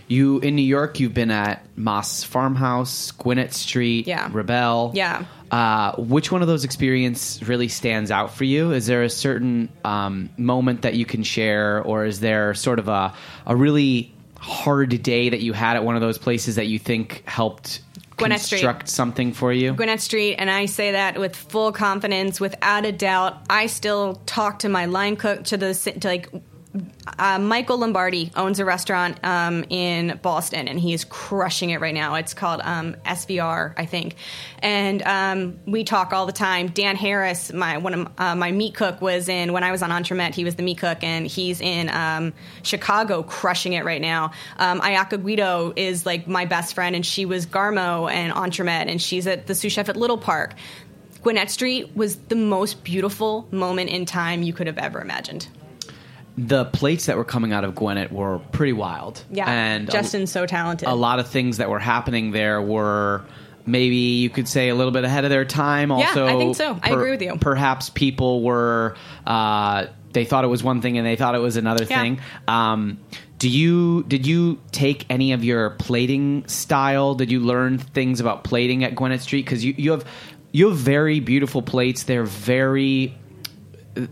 You 0.07 0.39
in 0.39 0.55
New 0.55 0.61
York, 0.61 0.99
you've 0.99 1.13
been 1.13 1.31
at 1.31 1.65
Mas 1.75 2.23
Farmhouse, 2.23 3.11
Gwynnett 3.11 3.53
Street, 3.53 4.07
Yeah. 4.07 4.29
Rebelle. 4.29 4.91
Yeah. 4.95 5.25
Uh, 5.51 5.93
which 5.97 6.31
one 6.31 6.41
of 6.41 6.47
those 6.47 6.63
experiences 6.63 7.47
really 7.47 7.67
stands 7.67 8.11
out 8.11 8.33
for 8.33 8.43
you? 8.43 8.71
Is 8.71 8.85
there 8.87 9.03
a 9.03 9.09
certain 9.09 9.69
um, 9.85 10.29
moment 10.37 10.81
that 10.83 10.95
you 10.95 11.05
can 11.05 11.23
share, 11.23 11.81
or 11.81 12.05
is 12.05 12.19
there 12.19 12.53
sort 12.53 12.79
of 12.79 12.87
a 12.87 13.13
a 13.45 13.55
really 13.55 14.13
hard 14.39 15.01
day 15.01 15.29
that 15.29 15.41
you 15.41 15.51
had 15.53 15.75
at 15.75 15.83
one 15.83 15.95
of 15.95 16.01
those 16.01 16.17
places 16.17 16.55
that 16.55 16.67
you 16.67 16.77
think 16.79 17.23
helped 17.25 17.81
Gwynnett 18.17 18.39
Street. 18.39 18.59
construct 18.61 18.89
something 18.89 19.33
for 19.33 19.51
you? 19.53 19.73
Gwynnett 19.73 19.99
Street, 20.01 20.35
and 20.35 20.49
I 20.49 20.65
say 20.65 20.91
that 20.91 21.17
with 21.19 21.35
full 21.35 21.71
confidence, 21.71 22.39
without 22.39 22.85
a 22.85 22.91
doubt. 22.91 23.37
I 23.49 23.67
still 23.67 24.21
talk 24.25 24.59
to 24.59 24.69
my 24.69 24.85
line 24.85 25.15
cook 25.15 25.43
to 25.45 25.57
the 25.57 25.73
to 25.73 26.07
like. 26.07 26.29
Uh, 27.19 27.39
Michael 27.39 27.79
Lombardi 27.79 28.31
owns 28.35 28.59
a 28.59 28.65
restaurant 28.65 29.17
um, 29.23 29.63
in 29.69 30.19
Boston, 30.21 30.67
and 30.67 30.79
he 30.79 30.93
is 30.93 31.03
crushing 31.05 31.69
it 31.69 31.81
right 31.81 31.93
now. 31.93 32.15
It's 32.15 32.33
called 32.33 32.61
um, 32.63 32.95
SVR, 33.05 33.73
I 33.77 33.85
think, 33.85 34.15
and 34.59 35.01
um, 35.03 35.59
we 35.65 35.83
talk 35.83 36.13
all 36.13 36.25
the 36.25 36.31
time. 36.33 36.67
Dan 36.67 36.95
Harris, 36.95 37.51
my 37.53 37.77
one 37.77 37.93
of 37.93 38.07
uh, 38.17 38.35
my 38.35 38.51
meat 38.51 38.75
cook, 38.75 39.01
was 39.01 39.29
in 39.29 39.53
when 39.53 39.63
I 39.63 39.71
was 39.71 39.81
on 39.81 39.89
Entremet. 39.89 40.35
He 40.35 40.43
was 40.43 40.55
the 40.55 40.63
meat 40.63 40.79
cook, 40.79 41.03
and 41.03 41.25
he's 41.25 41.61
in 41.61 41.89
um, 41.89 42.33
Chicago, 42.63 43.23
crushing 43.23 43.73
it 43.73 43.85
right 43.85 44.01
now. 44.01 44.31
Um, 44.57 44.81
Ayaka 44.81 45.21
Guido 45.21 45.73
is 45.75 46.05
like 46.05 46.27
my 46.27 46.45
best 46.45 46.75
friend, 46.75 46.95
and 46.95 47.05
she 47.05 47.25
was 47.25 47.45
Garmo 47.45 48.11
and 48.11 48.33
Entremet, 48.33 48.89
and 48.89 49.01
she's 49.01 49.27
at 49.27 49.47
the 49.47 49.55
sous 49.55 49.71
chef 49.71 49.89
at 49.89 49.95
Little 49.95 50.17
Park. 50.17 50.53
Gwynnett 51.23 51.49
Street 51.49 51.95
was 51.95 52.15
the 52.15 52.35
most 52.35 52.83
beautiful 52.83 53.47
moment 53.51 53.89
in 53.89 54.05
time 54.05 54.43
you 54.43 54.53
could 54.53 54.67
have 54.67 54.77
ever 54.77 55.01
imagined. 55.01 55.47
The 56.37 56.65
plates 56.65 57.07
that 57.07 57.17
were 57.17 57.23
coming 57.25 57.51
out 57.51 57.63
of 57.63 57.73
Gwynnett 57.73 58.11
were 58.11 58.39
pretty 58.51 58.73
wild. 58.73 59.23
Yeah, 59.31 59.49
and 59.49 59.89
a- 59.89 59.91
Justin's 59.91 60.31
so 60.31 60.45
talented. 60.45 60.87
a 60.87 60.93
lot 60.93 61.19
of 61.19 61.27
things 61.27 61.57
that 61.57 61.69
were 61.69 61.79
happening 61.79 62.31
there 62.31 62.61
were 62.61 63.23
maybe 63.65 63.95
you 63.95 64.29
could 64.29 64.47
say 64.47 64.69
a 64.69 64.75
little 64.75 64.91
bit 64.93 65.03
ahead 65.03 65.23
of 65.25 65.29
their 65.31 65.45
time. 65.45 65.89
Yeah, 65.89 65.95
Also, 65.95 66.25
I 66.27 66.37
think 66.37 66.55
so. 66.55 66.79
I 66.81 66.91
agree 66.91 67.11
with 67.11 67.21
you. 67.21 67.35
Perhaps 67.39 67.89
people 67.89 68.41
were 68.43 68.95
uh, 69.25 69.87
they 70.13 70.25
thought 70.25 70.43
it 70.43 70.47
was 70.47 70.63
one 70.63 70.81
thing 70.81 70.97
and 70.97 71.05
they 71.05 71.15
thought 71.15 71.35
it 71.35 71.39
was 71.39 71.57
another 71.57 71.85
Yeah. 71.89 72.01
thing. 72.01 72.19
Um, 72.47 72.99
do 73.39 73.49
you 73.49 74.03
did 74.07 74.25
you 74.25 74.59
take 74.71 75.05
any 75.09 75.31
of 75.33 75.43
your 75.43 75.71
plating 75.71 76.47
style? 76.47 77.13
Did 77.15 77.31
you 77.31 77.39
learn 77.39 77.77
things 77.77 78.19
about 78.19 78.43
plating 78.43 78.83
at 78.83 78.95
Gwynnett 78.95 79.19
Street? 79.21 79.43
Because 79.45 79.65
you, 79.65 79.73
you 79.77 79.91
have 79.91 80.05
you 80.51 80.69
have 80.69 80.77
very 80.77 81.19
beautiful 81.19 81.61
plates. 81.61 82.03
They're 82.03 82.23
very 82.23 83.15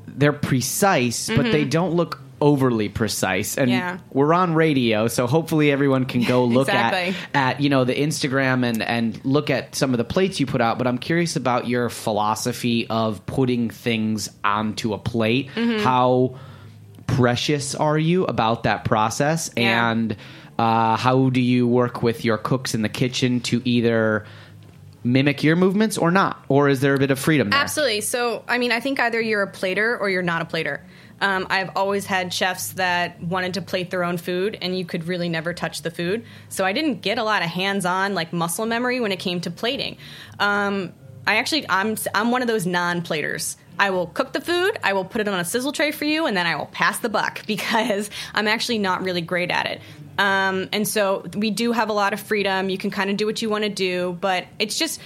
they're 0.08 0.34
precise, 0.34 1.28
but 1.30 1.52
they 1.52 1.66
don't 1.66 1.94
look 1.94 2.22
overly 2.42 2.90
precise. 2.90 3.58
And 3.58 3.70
Mm-hmm. 3.72 3.80
Yeah. 3.80 3.98
we're 4.12 4.34
on 4.34 4.54
radio, 4.56 5.08
so 5.08 5.26
hopefully 5.26 5.72
everyone 5.72 6.06
can 6.06 6.24
go 6.24 6.44
look 6.58 6.68
Exactly. 6.68 7.16
at 7.34 7.56
at 7.58 7.62
you 7.62 7.70
know 7.70 7.84
the 7.86 7.96
Instagram 7.96 8.66
and 8.66 8.82
and 8.82 9.24
look 9.26 9.50
at 9.50 9.74
some 9.76 9.94
of 9.94 9.98
the 9.98 10.04
plates 10.04 10.40
you 10.40 10.46
put 10.46 10.62
out. 10.62 10.78
But 10.78 10.88
I'm 10.88 10.98
curious 10.98 11.36
about 11.36 11.68
your 11.68 11.90
philosophy 11.90 12.88
of 12.90 13.26
putting 13.26 13.70
things 13.70 14.30
onto 14.44 14.94
a 14.94 14.98
plate. 14.98 15.50
Mm-hmm. 15.56 15.84
How 15.84 16.36
precious 17.08 17.76
are 17.76 17.98
you 17.98 18.26
about 18.26 18.64
that 18.64 18.84
process 18.86 19.50
Yeah. 19.56 19.92
and 19.92 20.16
uh, 20.58 20.96
how 20.96 21.30
do 21.30 21.42
you 21.42 21.68
work 21.68 22.02
with 22.02 22.24
your 22.26 22.38
cooks 22.38 22.74
in 22.74 22.82
the 22.82 22.90
kitchen 22.90 23.42
to 23.42 23.62
either 23.66 24.26
mimic 25.06 25.44
your 25.44 25.56
movements 25.56 25.98
or 25.98 26.12
not 26.12 26.44
or 26.50 26.68
is 26.68 26.82
there 26.82 26.96
a 26.96 27.00
bit 27.00 27.12
of 27.12 27.20
freedom 27.20 27.50
there 27.50 27.60
Absolutely. 27.60 28.02
So, 28.02 28.44
I 28.48 28.58
mean, 28.58 28.72
I 28.72 28.80
think 28.80 29.00
either 29.00 29.22
you're 29.22 29.44
a 29.44 29.48
plater 29.48 29.98
or 29.98 30.10
you're 30.10 30.22
not 30.22 30.42
a 30.42 30.46
plater. 30.46 30.86
Um, 31.22 31.48
I've 31.50 31.70
always 31.76 32.06
had 32.06 32.34
chefs 32.34 32.74
that 32.74 33.22
wanted 33.22 33.54
to 33.54 33.62
plate 33.62 33.90
their 33.90 34.04
own 34.04 34.18
food, 34.18 34.58
and 34.62 34.78
you 34.78 34.86
could 34.86 35.08
really 35.08 35.30
never 35.30 35.54
touch 35.54 35.82
the 35.82 35.92
food. 35.92 36.26
So 36.50 36.66
I 36.66 36.74
didn't 36.74 37.02
get 37.02 37.18
a 37.18 37.24
lot 37.24 37.42
of 37.42 37.50
hands-on 37.50 38.14
like 38.14 38.34
muscle 38.34 38.66
memory 38.66 39.00
when 39.00 39.12
it 39.12 39.20
came 39.20 39.40
to 39.42 39.52
plating. 39.52 39.98
Um, 40.40 40.94
I 41.26 41.38
actually, 41.38 41.68
I'm 41.70 41.96
I'm 42.14 42.32
one 42.32 42.42
of 42.42 42.48
those 42.48 42.66
non-platers. 42.66 43.58
I 43.80 43.90
will 43.90 44.08
cook 44.08 44.34
the 44.34 44.42
food, 44.42 44.78
I 44.84 44.94
will 44.94 45.06
put 45.06 45.22
it 45.22 45.28
on 45.28 45.40
a 45.40 45.46
sizzle 45.46 45.72
tray 45.72 45.92
for 45.92 46.06
you, 46.06 46.26
and 46.26 46.36
then 46.36 46.46
I 46.46 46.56
will 46.56 46.68
pass 46.68 47.00
the 47.00 47.10
buck 47.10 47.44
because 47.48 48.10
I'm 48.34 48.48
actually 48.48 48.80
not 48.80 49.04
really 49.04 49.22
great 49.22 49.52
at 49.52 49.66
it. 49.66 49.82
Um, 50.18 50.70
and 50.72 50.88
so 50.88 51.26
we 51.36 51.52
do 51.52 51.72
have 51.74 51.90
a 51.90 51.94
lot 51.94 52.14
of 52.14 52.20
freedom. 52.20 52.70
You 52.70 52.78
can 52.78 52.92
kind 52.92 53.10
of 53.10 53.18
do 53.18 53.26
what 53.26 53.42
you 53.42 53.50
want 53.50 53.64
to 53.64 53.70
do, 53.70 54.18
but 54.20 54.46
it's 54.60 54.78
just. 54.78 55.00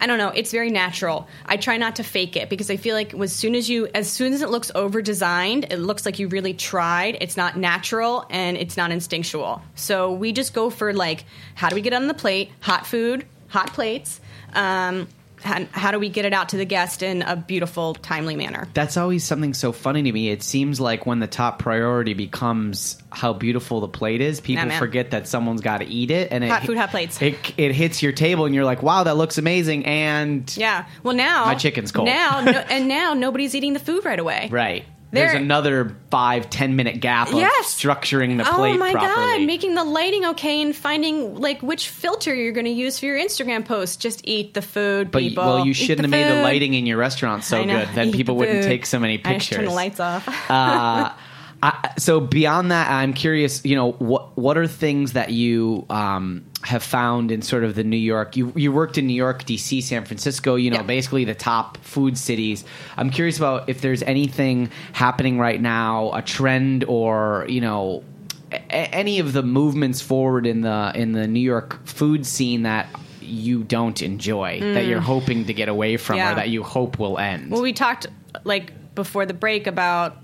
I 0.00 0.08
don't 0.08 0.18
know. 0.18 0.30
It's 0.30 0.50
very 0.50 0.70
natural. 0.70 1.28
I 1.46 1.56
try 1.56 1.76
not 1.76 1.96
to 1.96 2.02
fake 2.02 2.36
it 2.36 2.50
because 2.50 2.68
I 2.68 2.76
feel 2.76 2.96
like 2.96 3.14
as 3.14 3.32
soon 3.32 3.54
as 3.54 3.70
you, 3.70 3.86
as 3.94 4.10
soon 4.10 4.32
as 4.32 4.42
it 4.42 4.50
looks 4.50 4.72
over 4.74 5.00
designed, 5.00 5.66
it 5.70 5.78
looks 5.78 6.04
like 6.04 6.18
you 6.18 6.26
really 6.26 6.52
tried. 6.52 7.16
It's 7.20 7.36
not 7.36 7.56
natural 7.56 8.26
and 8.28 8.56
it's 8.56 8.76
not 8.76 8.90
instinctual. 8.90 9.62
So 9.76 10.12
we 10.12 10.32
just 10.32 10.52
go 10.52 10.68
for 10.68 10.92
like, 10.92 11.24
how 11.54 11.68
do 11.68 11.76
we 11.76 11.80
get 11.80 11.92
on 11.92 12.08
the 12.08 12.12
plate? 12.12 12.50
Hot 12.62 12.84
food, 12.88 13.24
hot 13.46 13.72
plates. 13.72 14.20
Um, 14.52 15.06
how, 15.44 15.64
how 15.72 15.90
do 15.90 15.98
we 15.98 16.08
get 16.08 16.24
it 16.24 16.32
out 16.32 16.48
to 16.50 16.56
the 16.56 16.64
guest 16.64 17.02
in 17.02 17.22
a 17.22 17.36
beautiful, 17.36 17.94
timely 17.94 18.34
manner? 18.34 18.66
That's 18.74 18.96
always 18.96 19.24
something 19.24 19.54
so 19.54 19.72
funny 19.72 20.02
to 20.02 20.12
me. 20.12 20.30
It 20.30 20.42
seems 20.42 20.80
like 20.80 21.06
when 21.06 21.20
the 21.20 21.26
top 21.26 21.58
priority 21.58 22.14
becomes 22.14 22.96
how 23.10 23.32
beautiful 23.34 23.80
the 23.80 23.88
plate 23.88 24.20
is, 24.20 24.40
people 24.40 24.66
man. 24.66 24.78
forget 24.78 25.10
that 25.10 25.28
someone's 25.28 25.60
got 25.60 25.78
to 25.78 25.84
eat 25.84 26.10
it, 26.10 26.32
and 26.32 26.42
it, 26.42 26.50
Hot 26.50 26.64
food, 26.64 26.76
hot 26.76 26.90
plates. 26.90 27.20
It, 27.20 27.36
it 27.56 27.72
hits 27.72 28.02
your 28.02 28.12
table, 28.12 28.46
and 28.46 28.54
you're 28.54 28.64
like, 28.64 28.82
"Wow, 28.82 29.04
that 29.04 29.16
looks 29.16 29.38
amazing!" 29.38 29.84
And 29.86 30.54
Yeah. 30.56 30.86
Well, 31.02 31.14
now 31.14 31.44
My 31.44 31.54
chicken's 31.54 31.92
cold. 31.92 32.06
Now, 32.08 32.40
no, 32.40 32.52
and 32.52 32.88
now 32.88 33.14
nobody's 33.14 33.54
eating 33.54 33.74
the 33.74 33.78
food 33.80 34.04
right 34.04 34.18
away. 34.18 34.48
right, 34.50 34.84
there's 35.14 35.32
There- 35.32 35.40
another 35.40 35.96
five 36.10 36.50
ten 36.50 36.76
minute 36.76 37.00
gap 37.00 37.28
of 37.28 37.34
Yes. 37.34 37.74
structuring 37.80 38.36
the 38.36 38.44
plate 38.44 38.50
properly. 38.52 38.70
Oh 38.72 38.76
my 38.78 38.92
properly. 38.92 39.38
god, 39.38 39.40
making 39.46 39.74
the 39.74 39.84
lighting 39.84 40.24
okay 40.26 40.60
and 40.62 40.74
finding 40.76 41.36
like 41.36 41.62
which 41.62 41.88
filter 41.88 42.34
you're 42.34 42.52
going 42.52 42.66
to 42.66 42.70
use 42.70 42.98
for 42.98 43.06
your 43.06 43.18
Instagram 43.18 43.64
post. 43.64 44.00
Just 44.00 44.20
eat 44.24 44.54
the 44.54 44.62
food, 44.62 45.10
but 45.10 45.20
people. 45.20 45.44
well, 45.44 45.64
you 45.64 45.70
Eat 45.70 45.74
shouldn't 45.74 46.00
have 46.02 46.10
the 46.10 46.16
made 46.16 46.30
the 46.30 46.42
lighting 46.42 46.74
in 46.74 46.86
your 46.86 46.98
restaurant 46.98 47.44
so 47.44 47.64
good. 47.64 47.88
Then 47.94 48.08
Eat 48.08 48.14
people 48.14 48.34
the 48.34 48.40
wouldn't 48.40 48.64
take 48.64 48.86
so 48.86 48.98
many 48.98 49.18
pictures. 49.18 49.56
turn 49.56 49.64
the 49.66 49.70
lights 49.72 50.00
off. 50.00 50.28
uh, 50.50 51.10
I, 51.64 51.92
so 51.96 52.20
beyond 52.20 52.70
that, 52.72 52.90
I'm 52.90 53.14
curious. 53.14 53.64
You 53.64 53.74
know, 53.74 53.92
what 53.92 54.36
what 54.36 54.58
are 54.58 54.66
things 54.66 55.14
that 55.14 55.30
you 55.30 55.86
um, 55.88 56.44
have 56.62 56.82
found 56.82 57.30
in 57.30 57.40
sort 57.40 57.64
of 57.64 57.74
the 57.74 57.84
New 57.84 57.96
York? 57.96 58.36
You 58.36 58.52
you 58.54 58.70
worked 58.70 58.98
in 58.98 59.06
New 59.06 59.14
York, 59.14 59.44
D.C., 59.46 59.80
San 59.80 60.04
Francisco. 60.04 60.56
You 60.56 60.70
know, 60.70 60.76
Yeah. 60.78 60.82
basically 60.82 61.24
the 61.24 61.34
top 61.34 61.78
food 61.78 62.18
cities. 62.18 62.64
I'm 62.98 63.08
curious 63.08 63.38
about 63.38 63.68
if 63.68 63.80
there's 63.80 64.02
anything 64.02 64.68
happening 64.92 65.38
right 65.38 65.60
now, 65.60 66.10
a 66.12 66.20
trend, 66.20 66.84
or 66.84 67.46
you 67.48 67.62
know, 67.62 68.04
a- 68.52 68.94
any 68.94 69.18
of 69.18 69.32
the 69.32 69.42
movements 69.42 70.02
forward 70.02 70.46
in 70.46 70.60
the 70.60 70.92
in 70.94 71.12
the 71.12 71.26
New 71.26 71.40
York 71.40 71.86
food 71.86 72.26
scene 72.26 72.64
that 72.64 72.88
you 73.22 73.64
don't 73.64 74.02
enjoy, 74.02 74.60
that 74.60 74.84
you're 74.84 75.00
hoping 75.00 75.46
to 75.46 75.54
get 75.54 75.70
away 75.70 75.96
from, 75.96 76.18
or 76.18 76.22
Mm. 76.22 76.36
That 76.36 76.50
you 76.50 76.62
hope 76.62 76.98
will 76.98 77.16
end. 77.18 77.50
Well, 77.50 77.62
we 77.62 77.72
talked 77.72 78.06
like 78.44 78.94
before 78.94 79.24
the 79.24 79.32
break 79.32 79.66
about 79.66 80.18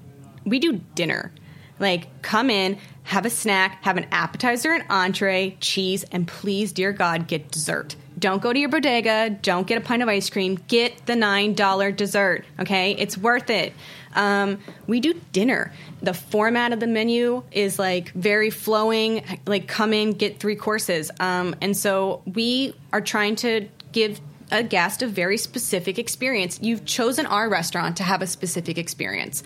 we 0.44 0.58
do 0.58 0.80
dinner. 0.94 1.32
Like, 1.78 2.22
come 2.22 2.50
in, 2.50 2.78
have 3.04 3.24
a 3.24 3.30
snack, 3.30 3.82
have 3.84 3.96
an 3.96 4.06
appetizer, 4.12 4.72
an 4.72 4.84
entree, 4.90 5.56
cheese, 5.60 6.04
and 6.12 6.28
please, 6.28 6.72
dear 6.72 6.92
God, 6.92 7.26
get 7.26 7.50
dessert. 7.50 7.96
Don't 8.18 8.42
go 8.42 8.52
to 8.52 8.58
your 8.58 8.68
bodega. 8.68 9.30
Don't 9.30 9.66
get 9.66 9.78
a 9.78 9.80
pint 9.80 10.02
of 10.02 10.08
ice 10.08 10.28
cream. 10.28 10.58
Get 10.68 11.06
the 11.06 11.14
$9 11.14 11.96
dessert, 11.96 12.44
okay? 12.58 12.92
It's 12.92 13.16
worth 13.16 13.48
it. 13.48 13.72
Um, 14.14 14.58
we 14.86 15.00
do 15.00 15.18
dinner. 15.32 15.72
The 16.02 16.12
format 16.12 16.72
of 16.72 16.80
the 16.80 16.86
menu 16.86 17.42
is 17.50 17.78
like 17.78 18.10
very 18.12 18.50
flowing, 18.50 19.24
like, 19.46 19.68
come 19.68 19.94
in, 19.94 20.12
get 20.12 20.38
three 20.38 20.56
courses. 20.56 21.10
Um, 21.18 21.56
and 21.62 21.74
so 21.74 22.22
we 22.26 22.74
are 22.92 23.00
trying 23.00 23.36
to 23.36 23.68
give 23.92 24.20
a 24.50 24.62
guest 24.62 25.02
a 25.02 25.06
very 25.06 25.36
specific 25.36 25.98
experience. 25.98 26.58
You've 26.62 26.84
chosen 26.84 27.26
our 27.26 27.48
restaurant 27.48 27.96
to 27.98 28.02
have 28.02 28.22
a 28.22 28.26
specific 28.26 28.78
experience. 28.78 29.42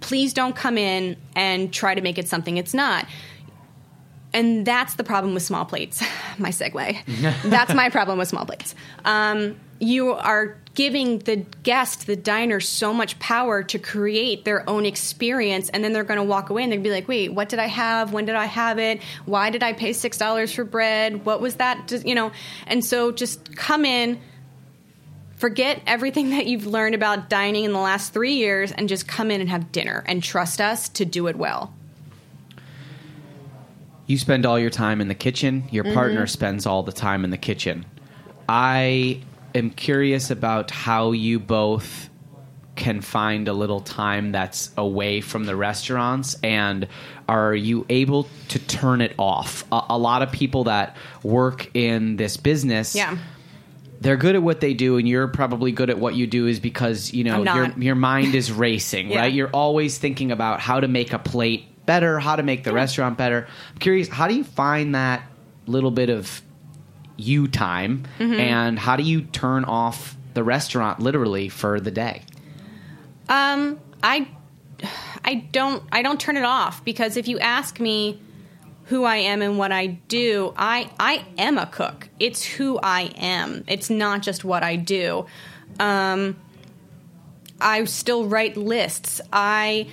Please 0.00 0.32
don't 0.32 0.54
come 0.56 0.78
in 0.78 1.16
and 1.34 1.72
try 1.72 1.94
to 1.94 2.00
make 2.00 2.18
it 2.18 2.28
something 2.28 2.56
it's 2.56 2.74
not. 2.74 3.06
And 4.32 4.66
that's 4.66 4.94
the 4.94 5.04
problem 5.04 5.34
with 5.34 5.42
small 5.42 5.64
plates. 5.64 6.02
My 6.38 6.50
segue. 6.50 7.42
that's 7.50 7.74
my 7.74 7.90
problem 7.90 8.18
with 8.18 8.28
small 8.28 8.44
plates. 8.44 8.74
Um, 9.04 9.58
you 9.80 10.12
are 10.12 10.56
giving 10.74 11.18
the 11.20 11.36
guest, 11.64 12.06
the 12.06 12.14
diner, 12.14 12.60
so 12.60 12.92
much 12.92 13.18
power 13.18 13.62
to 13.64 13.78
create 13.78 14.44
their 14.44 14.68
own 14.68 14.86
experience, 14.86 15.68
and 15.70 15.82
then 15.82 15.92
they're 15.92 16.04
going 16.04 16.18
to 16.18 16.24
walk 16.24 16.50
away 16.50 16.62
and 16.62 16.70
they'll 16.72 16.80
be 16.80 16.90
like, 16.90 17.08
"Wait, 17.08 17.32
what 17.32 17.48
did 17.48 17.58
I 17.58 17.66
have? 17.66 18.12
When 18.12 18.24
did 18.24 18.36
I 18.36 18.44
have 18.44 18.78
it? 18.78 19.00
Why 19.24 19.50
did 19.50 19.62
I 19.62 19.72
pay 19.72 19.92
six 19.92 20.18
dollars 20.18 20.52
for 20.52 20.62
bread? 20.64 21.24
What 21.24 21.40
was 21.40 21.56
that?" 21.56 21.88
Just- 21.88 22.06
You 22.06 22.14
know, 22.14 22.30
and 22.66 22.84
so 22.84 23.10
just 23.12 23.56
come 23.56 23.84
in, 23.84 24.20
forget 25.38 25.80
everything 25.86 26.30
that 26.30 26.46
you've 26.46 26.66
learned 26.66 26.94
about 26.94 27.30
dining 27.30 27.64
in 27.64 27.72
the 27.72 27.78
last 27.78 28.12
three 28.12 28.34
years, 28.34 28.72
and 28.72 28.88
just 28.88 29.06
come 29.08 29.30
in 29.30 29.40
and 29.40 29.48
have 29.50 29.72
dinner 29.72 30.04
and 30.06 30.22
trust 30.22 30.60
us 30.60 30.88
to 30.90 31.04
do 31.04 31.26
it 31.28 31.36
well. 31.36 31.72
you 34.06 34.16
spend 34.16 34.46
all 34.46 34.58
your 34.58 34.70
time 34.70 35.00
in 35.00 35.08
the 35.08 35.14
kitchen 35.14 35.64
your 35.70 35.84
Mm-hmm. 35.84 35.94
partner 35.94 36.26
spends 36.26 36.64
all 36.66 36.82
the 36.82 36.92
time 36.92 37.24
in 37.24 37.30
the 37.30 37.36
kitchen 37.36 37.84
i 38.48 39.20
am 39.54 39.68
curious 39.70 40.30
about 40.30 40.70
how 40.70 41.12
you 41.12 41.38
both 41.38 42.08
can 42.74 43.02
find 43.02 43.48
a 43.48 43.52
little 43.52 43.80
time 43.80 44.32
that's 44.32 44.70
away 44.78 45.20
from 45.20 45.44
the 45.44 45.54
restaurants 45.54 46.36
and 46.42 46.86
are 47.28 47.54
you 47.54 47.84
able 47.90 48.26
to 48.48 48.58
turn 48.60 49.00
it 49.02 49.12
off 49.18 49.64
a, 49.72 49.82
a 49.90 49.98
lot 49.98 50.22
of 50.22 50.32
people 50.32 50.64
that 50.64 50.96
work 51.22 51.68
in 51.74 52.16
this 52.16 52.36
business 52.38 52.94
Yeah. 52.94 53.18
They're 54.00 54.16
good 54.16 54.34
at 54.36 54.42
what 54.42 54.60
they 54.60 54.74
do 54.74 54.96
and 54.96 55.08
you're 55.08 55.26
probably 55.28 55.72
good 55.72 55.90
at 55.90 55.98
what 55.98 56.14
you 56.14 56.26
do 56.26 56.46
is 56.46 56.60
because 56.60 57.12
you 57.12 57.24
know 57.24 57.42
your 57.42 57.70
your 57.78 57.94
mind 57.94 58.34
is 58.34 58.52
racing 58.52 59.10
Yeah. 59.10 59.20
right? 59.20 59.32
You're 59.32 59.50
always 59.50 59.98
thinking 59.98 60.30
about 60.32 60.60
how 60.60 60.80
to 60.80 60.88
make 60.88 61.12
a 61.12 61.18
plate 61.18 61.64
better 61.86 62.18
how 62.18 62.36
to 62.36 62.42
make 62.42 62.64
the 62.64 62.72
restaurant 62.72 63.16
better. 63.18 63.46
I'm 63.72 63.78
curious 63.78 64.08
how 64.08 64.28
do 64.28 64.34
you 64.34 64.44
find 64.44 64.94
that 64.94 65.22
little 65.66 65.90
bit 65.90 66.10
of 66.10 66.42
you 67.16 67.48
time 67.48 68.04
Mm-hmm. 68.18 68.34
and 68.34 68.78
how 68.78 68.96
do 68.96 69.02
you 69.02 69.22
turn 69.22 69.64
off 69.64 70.16
the 70.34 70.44
restaurant 70.44 71.00
literally 71.00 71.48
for 71.48 71.80
the 71.80 71.90
day? 71.90 72.22
Um, 73.28 73.78
I, 74.02 74.28
I 75.24 75.34
don't, 75.52 75.82
I 75.92 76.02
don't 76.02 76.20
turn 76.20 76.36
it 76.36 76.44
off 76.44 76.84
because 76.84 77.16
if 77.16 77.26
you 77.28 77.38
ask 77.40 77.80
me 77.80 78.20
who 78.88 79.04
I 79.04 79.16
am 79.16 79.42
and 79.42 79.58
what 79.58 79.70
I 79.70 79.86
do, 79.86 80.54
I, 80.56 80.90
I 80.98 81.24
am 81.36 81.58
a 81.58 81.66
cook. 81.66 82.08
It's 82.18 82.42
who 82.42 82.78
I 82.82 83.12
am. 83.16 83.64
It's 83.66 83.90
not 83.90 84.22
just 84.22 84.44
what 84.44 84.62
I 84.62 84.76
do. 84.76 85.26
Um, 85.78 86.36
I 87.60 87.84
still 87.84 88.26
write 88.26 88.56
lists. 88.56 89.20
I 89.32 89.88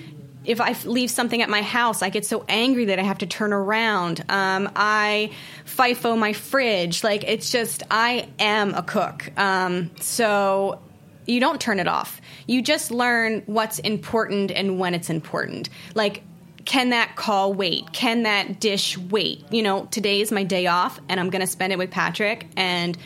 if 0.45 0.61
I 0.61 0.75
leave 0.85 1.09
something 1.09 1.41
at 1.41 1.49
my 1.49 1.63
house, 1.63 2.03
I 2.03 2.09
get 2.09 2.23
so 2.23 2.45
angry 2.47 2.85
that 2.85 2.99
I 2.99 3.01
have 3.01 3.17
to 3.17 3.25
turn 3.25 3.51
around. 3.51 4.23
Um, 4.29 4.71
I 4.75 5.31
FIFO 5.65 6.17
my 6.17 6.33
fridge. 6.33 7.03
Like 7.03 7.23
it's 7.23 7.51
just 7.51 7.83
I 7.89 8.29
am 8.39 8.75
a 8.75 8.83
cook. 8.83 9.31
Um, 9.37 9.89
so 9.99 10.79
you 11.25 11.39
don't 11.39 11.59
turn 11.59 11.79
it 11.79 11.87
off. 11.87 12.21
You 12.47 12.61
just 12.61 12.91
learn 12.91 13.41
what's 13.47 13.79
important 13.79 14.51
and 14.51 14.79
when 14.79 14.93
it's 14.93 15.09
important. 15.09 15.69
Like 15.95 16.21
can 16.65 16.89
that 16.89 17.15
call 17.15 17.53
wait? 17.53 17.91
Can 17.93 18.23
that 18.23 18.59
dish 18.59 18.97
wait? 18.97 19.43
You 19.51 19.61
know, 19.63 19.85
today 19.91 20.21
is 20.21 20.31
my 20.31 20.43
day 20.43 20.67
off 20.67 20.99
and 21.07 21.19
I'm 21.19 21.29
going 21.29 21.41
to 21.41 21.47
spend 21.47 21.71
it 21.71 21.77
with 21.77 21.91
Patrick 21.91 22.47
and 22.57 22.97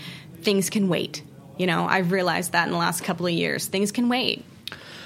things 0.41 0.70
can 0.70 0.88
wait. 0.88 1.22
You 1.57 1.68
know, 1.68 1.86
I've 1.86 2.12
realized 2.14 2.53
that 2.53 2.68
in 2.68 2.72
the 2.72 2.78
last 2.80 3.03
couple 3.03 3.26
of 3.26 3.34
years. 3.34 3.66
Things 3.68 3.91
can 3.91 4.07
wait. 4.10 4.45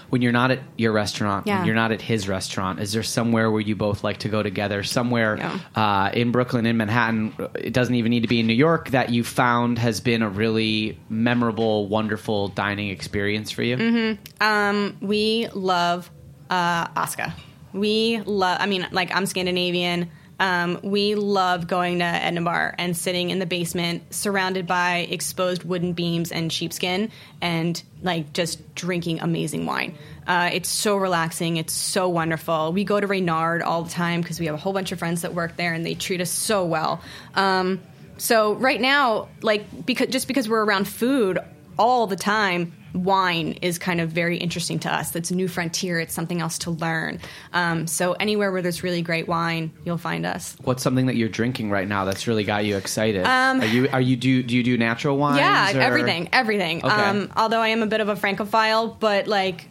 when 0.10 0.22
you're 0.22 0.32
not 0.32 0.51
at 0.51 0.60
your 0.78 0.91
restaurant, 0.91 1.47
Yeah. 1.47 1.58
when 1.58 1.66
you're 1.66 1.74
not 1.74 1.91
at 1.91 1.99
his 1.99 2.28
restaurant, 2.30 2.80
is 2.80 2.93
there 2.93 3.01
somewhere 3.01 3.49
where 3.49 3.62
you 3.62 3.76
both 3.76 4.04
like 4.04 4.20
to 4.20 4.30
go 4.30 4.43
together? 4.43 4.84
Somewhere 4.84 5.38
Yeah. 5.38 5.58
uh, 5.76 6.12
in 6.14 6.32
Brooklyn, 6.32 6.68
in 6.68 6.78
Manhattan, 6.78 7.34
it 7.56 7.74
doesn't 7.74 7.95
even 7.95 8.12
need 8.12 8.20
to 8.22 8.28
be 8.28 8.39
in 8.39 8.45
New 8.45 8.54
York, 8.54 8.91
that 8.91 9.10
you 9.10 9.24
found 9.24 9.80
has 9.80 10.01
been 10.01 10.22
a 10.22 10.30
really 10.30 10.99
memorable, 11.10 11.88
wonderful 11.88 12.49
dining 12.49 12.89
experience 12.89 13.49
for 13.49 13.64
you? 13.64 13.76
Mm-hmm. 13.78 15.04
we 15.08 15.47
love 15.56 16.12
uh, 16.51 16.86
Aska. 16.95 17.34
We 17.74 18.22
love. 18.22 18.58
I 18.60 18.66
mean, 18.66 18.88
like 18.92 19.16
I'm 19.16 19.26
Scandinavian. 19.26 20.10
Um, 20.40 20.80
we 20.84 21.16
love 21.16 21.68
going 21.68 22.00
to 22.00 22.42
Bar 22.44 22.76
and 22.78 22.98
sitting 22.98 23.30
in 23.30 23.40
the 23.40 23.46
basement, 23.46 24.14
surrounded 24.14 24.68
by 24.68 25.08
exposed 25.10 25.64
wooden 25.64 25.94
beams 25.94 26.32
and 26.32 26.52
sheepskin, 26.52 27.12
and 27.40 27.82
like 28.02 28.34
just 28.34 28.76
drinking 28.76 29.22
amazing 29.22 29.66
wine. 29.66 29.96
Uh, 30.28 30.50
it's 30.52 30.70
so 30.70 30.96
relaxing. 30.96 31.58
It's 31.58 31.74
so 31.74 32.10
wonderful. 32.10 32.74
We 32.74 32.84
go 32.84 33.00
to 33.00 33.08
Reynard 33.08 33.62
all 33.62 33.84
the 33.84 33.92
time 33.92 34.22
because 34.22 34.40
we 34.40 34.48
have 34.48 34.56
a 34.56 34.58
whole 34.58 34.74
bunch 34.74 34.92
of 34.92 35.00
friends 35.00 35.22
that 35.22 35.34
work 35.34 35.56
there, 35.56 35.74
and 35.74 35.86
they 35.86 35.94
treat 35.94 36.20
us 36.20 36.32
so 36.32 36.66
well. 36.66 37.02
Um, 37.36 37.82
so 38.18 38.54
right 38.54 38.82
now, 38.82 39.30
like 39.42 39.86
because 39.86 40.08
just 40.08 40.28
because 40.28 40.50
we're 40.50 40.64
around 40.64 40.88
food 40.88 41.40
all 41.78 42.08
the 42.08 42.16
time, 42.16 42.74
wine 42.94 43.54
is 43.62 43.78
kind 43.80 44.00
of 44.02 44.12
very 44.12 44.38
interesting 44.38 44.80
to 44.80 44.94
us. 44.94 45.12
That's 45.12 45.32
a 45.32 45.36
new 45.36 45.48
frontier. 45.48 46.00
It's 46.00 46.14
something 46.14 46.41
else 46.41 46.58
to 46.60 46.72
learn. 46.72 47.20
Um, 47.52 47.88
so 47.88 48.14
anywhere 48.14 48.52
where 48.52 48.62
there's 48.62 48.84
really 48.84 49.02
great 49.02 49.28
wine, 49.28 49.72
you'll 49.86 49.98
find 49.98 50.26
us. 50.26 50.56
What's 50.64 50.84
something 50.84 51.08
that 51.08 51.16
you're 51.16 51.30
drinking 51.30 51.70
right 51.72 51.88
now 51.88 52.06
that's 52.06 52.28
really 52.28 52.44
got 52.44 52.66
you 52.66 52.78
excited? 52.78 53.26
are 53.26 53.66
you 53.66 53.89
are 53.91 54.02
you 54.02 54.16
do 54.16 54.44
do 54.44 54.56
you 54.56 54.64
do 54.64 54.78
natural 54.78 55.18
wines? 55.18 55.38
Um, 55.39 55.44
Yeah, 55.44 55.78
or- 55.78 55.82
everything, 55.82 56.30
everything. 56.32 56.84
Okay. 56.86 56.94
Um, 56.94 57.32
although 57.36 57.62
I 57.62 57.70
am 57.70 57.82
a 57.84 57.88
bit 57.88 58.02
of 58.02 58.10
a 58.10 58.16
francophile, 58.16 58.88
but 59.00 59.28
like 59.28 59.70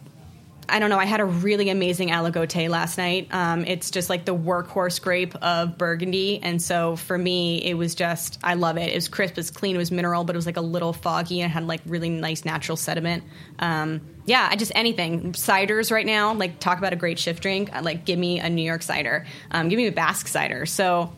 I 0.69 0.79
don't 0.79 0.89
know. 0.89 0.97
I 0.97 1.05
had 1.05 1.19
a 1.19 1.25
really 1.25 1.69
amazing 1.69 2.09
aligoté 2.09 2.69
last 2.69 2.97
night. 2.97 3.27
Um, 3.31 3.65
it's 3.65 3.91
just 3.91 4.09
like 4.09 4.25
the 4.25 4.35
workhorse 4.35 5.01
grape 5.01 5.35
of 5.35 5.77
Burgundy, 5.77 6.39
and 6.41 6.61
so 6.61 6.95
for 6.95 7.17
me, 7.17 7.63
it 7.63 7.75
was 7.75 7.95
just 7.95 8.39
I 8.43 8.53
love 8.55 8.77
it. 8.77 8.91
It 8.91 8.95
was 8.95 9.07
crisp, 9.07 9.33
it 9.33 9.37
was 9.37 9.51
clean, 9.51 9.75
it 9.75 9.79
was 9.79 9.91
mineral, 9.91 10.23
but 10.23 10.35
it 10.35 10.37
was 10.37 10.45
like 10.45 10.57
a 10.57 10.61
little 10.61 10.93
foggy 10.93 11.41
and 11.41 11.51
had 11.51 11.65
like 11.65 11.81
really 11.85 12.09
nice 12.09 12.45
natural 12.45 12.77
sediment. 12.77 13.23
Um, 13.59 14.01
yeah, 14.25 14.47
I 14.49 14.55
just 14.55 14.71
anything 14.75 15.33
ciders 15.33 15.91
right 15.91 16.05
now. 16.05 16.33
Like 16.33 16.59
talk 16.59 16.77
about 16.77 16.93
a 16.93 16.97
great 16.97 17.19
shift 17.19 17.41
drink. 17.41 17.69
Like 17.81 18.05
give 18.05 18.17
me 18.17 18.39
a 18.39 18.49
New 18.49 18.63
York 18.63 18.81
cider. 18.81 19.25
Um, 19.51 19.69
give 19.69 19.77
me 19.77 19.87
a 19.87 19.91
Basque 19.91 20.27
cider. 20.27 20.65
So 20.65 21.13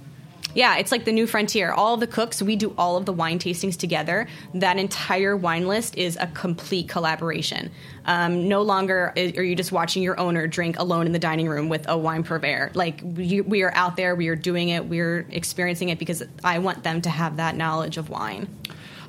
yeah, 0.56 0.78
it's 0.78 0.92
like 0.92 1.06
the 1.06 1.12
new 1.12 1.28
frontier. 1.28 1.72
All 1.72 1.98
the 1.98 2.08
cooks, 2.08 2.42
we 2.42 2.56
do 2.56 2.74
all 2.78 2.98
of 2.98 3.06
the 3.06 3.14
wine 3.14 3.38
tastings 3.38 3.78
together. 3.78 4.28
That 4.54 4.78
entire 4.78 5.36
wine 5.36 5.68
list 5.68 5.98
is 5.98 6.18
a 6.20 6.28
complete 6.28 6.88
collaboration. 6.88 7.70
Um, 8.06 8.48
no 8.48 8.62
longer 8.62 9.14
are 9.16 9.44
you 9.44 9.56
just 9.56 9.72
watching 9.72 10.02
your 10.02 10.20
owner 10.20 10.48
drink 10.48 10.80
alone 10.80 11.06
in 11.06 11.12
the 11.12 11.20
dining 11.20 11.48
room 11.48 11.68
with 11.68 11.88
a 11.90 11.98
wine 11.98 12.24
purveyor. 12.24 12.72
Like 12.74 13.02
we, 13.04 13.42
we 13.42 13.64
are 13.64 13.74
out 13.76 13.98
there, 13.98 14.16
we 14.16 14.30
are 14.30 14.36
doing 14.36 14.70
it, 14.70 14.86
we're 14.86 15.28
experiencing 15.30 15.90
it 15.90 16.00
because 16.00 16.24
I 16.44 16.60
want 16.60 16.84
them 16.84 17.02
to 17.02 17.10
have 17.10 17.38
that 17.38 17.56
knowledge 17.56 17.98
of 17.98 18.10
wine 18.10 18.48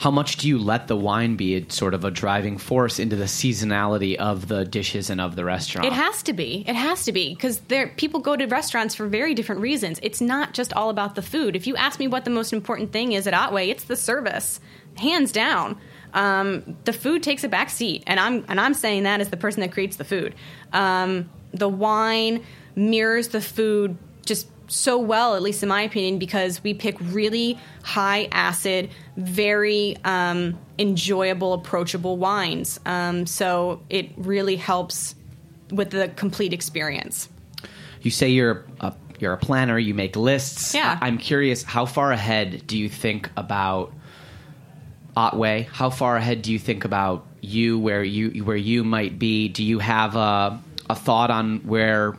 how 0.01 0.11
much 0.11 0.36
do 0.36 0.49
you 0.49 0.59
let 0.59 0.88
the 0.88 0.97
wine 0.97 1.36
be 1.36 1.57
a, 1.57 1.70
sort 1.70 1.94
of 1.94 2.05
a 2.05 2.11
driving 2.11 2.59
force 2.59 2.99
into 2.99 3.16
the 3.16 3.24
seasonality 3.24 4.16
of 4.16 4.49
the 4.49 4.64
dishes 4.64 5.11
and 5.11 5.20
of 5.20 5.36
the 5.36 5.44
restaurant? 5.44 5.86
It 5.86 5.92
has 5.92 6.22
to 6.24 6.32
be. 6.32 6.64
It 6.66 6.74
has 6.74 7.05
to 7.05 7.12
be 7.12 7.34
because 7.34 7.61
there 7.61 7.88
people 7.88 8.20
go 8.20 8.36
to 8.36 8.47
restaurants 8.47 8.94
for 8.94 9.07
very 9.07 9.34
different 9.34 9.61
reasons. 9.61 9.99
It's 10.03 10.20
not 10.20 10.55
just 10.55 10.72
all 10.72 10.90
about 10.90 11.14
the 11.14 11.22
food. 11.22 11.57
If 11.57 11.66
you 11.66 11.76
ask 11.76 11.99
me 11.99 12.09
what 12.09 12.24
the 12.24 12.30
most 12.30 12.53
important 12.53 12.92
thing 12.92 13.12
is 13.12 13.26
at 13.26 13.34
Otway, 13.34 13.68
it's 13.68 13.84
the 13.84 13.97
service, 13.97 14.61
hands 14.97 15.32
down. 15.32 15.78
Um, 16.12 16.76
the 16.84 16.92
food 16.92 17.22
takes 17.22 17.44
a 17.44 17.49
back 17.49 17.68
seat, 17.70 18.05
and 18.07 18.18
I'm 18.18 18.44
and 18.49 18.61
I'm 18.61 18.74
saying 18.74 19.03
that 19.03 19.20
as 19.20 19.28
the 19.28 19.36
person 19.36 19.61
that 19.61 19.72
creates 19.72 19.97
the 19.97 20.05
food. 20.05 20.34
Um, 20.72 21.30
the 21.53 21.68
wine 21.68 22.44
mirrors 22.74 23.28
the 23.28 23.40
food 23.40 23.97
just 24.24 24.49
so 24.68 24.98
well, 24.98 25.34
at 25.34 25.42
least 25.42 25.62
in 25.62 25.68
my 25.68 25.82
opinion, 25.82 26.18
because 26.18 26.62
we 26.62 26.74
pick 26.74 26.96
really 27.00 27.58
high 27.82 28.28
acid, 28.32 28.90
very 29.16 29.96
um, 30.04 30.58
enjoyable, 30.78 31.52
approachable 31.52 32.16
wines. 32.16 32.80
Um, 32.86 33.26
so 33.26 33.82
it 33.90 34.10
really 34.16 34.56
helps 34.56 35.14
with 35.70 35.90
the 35.90 36.08
complete 36.16 36.52
experience. 36.52 37.28
You 38.02 38.10
say 38.10 38.28
you're 38.28 38.64
a, 38.80 38.92
you're 39.18 39.32
a 39.32 39.38
planner. 39.38 39.78
You 39.78 39.94
make 39.94 40.16
lists. 40.16 40.74
Yeah. 40.74 40.98
I, 41.00 41.08
am 41.08 41.18
curious. 41.18 41.62
How 41.62 41.86
far 41.86 42.12
ahead 42.12 42.66
do 42.66 42.78
you 42.78 42.88
think 42.88 43.30
about 43.36 43.92
Otway? 45.16 45.66
How 45.70 45.90
far 45.90 46.16
ahead 46.16 46.42
do 46.42 46.52
you 46.52 46.58
think 46.58 46.84
about 46.84 47.26
you, 47.40 47.78
where 47.78 48.04
you 48.04 48.44
where 48.44 48.56
you 48.56 48.84
might 48.84 49.18
be? 49.18 49.48
Do 49.48 49.64
you 49.64 49.78
have 49.78 50.16
a 50.16 50.60
a 50.88 50.94
thought 50.94 51.30
on 51.30 51.58
where 51.60 52.16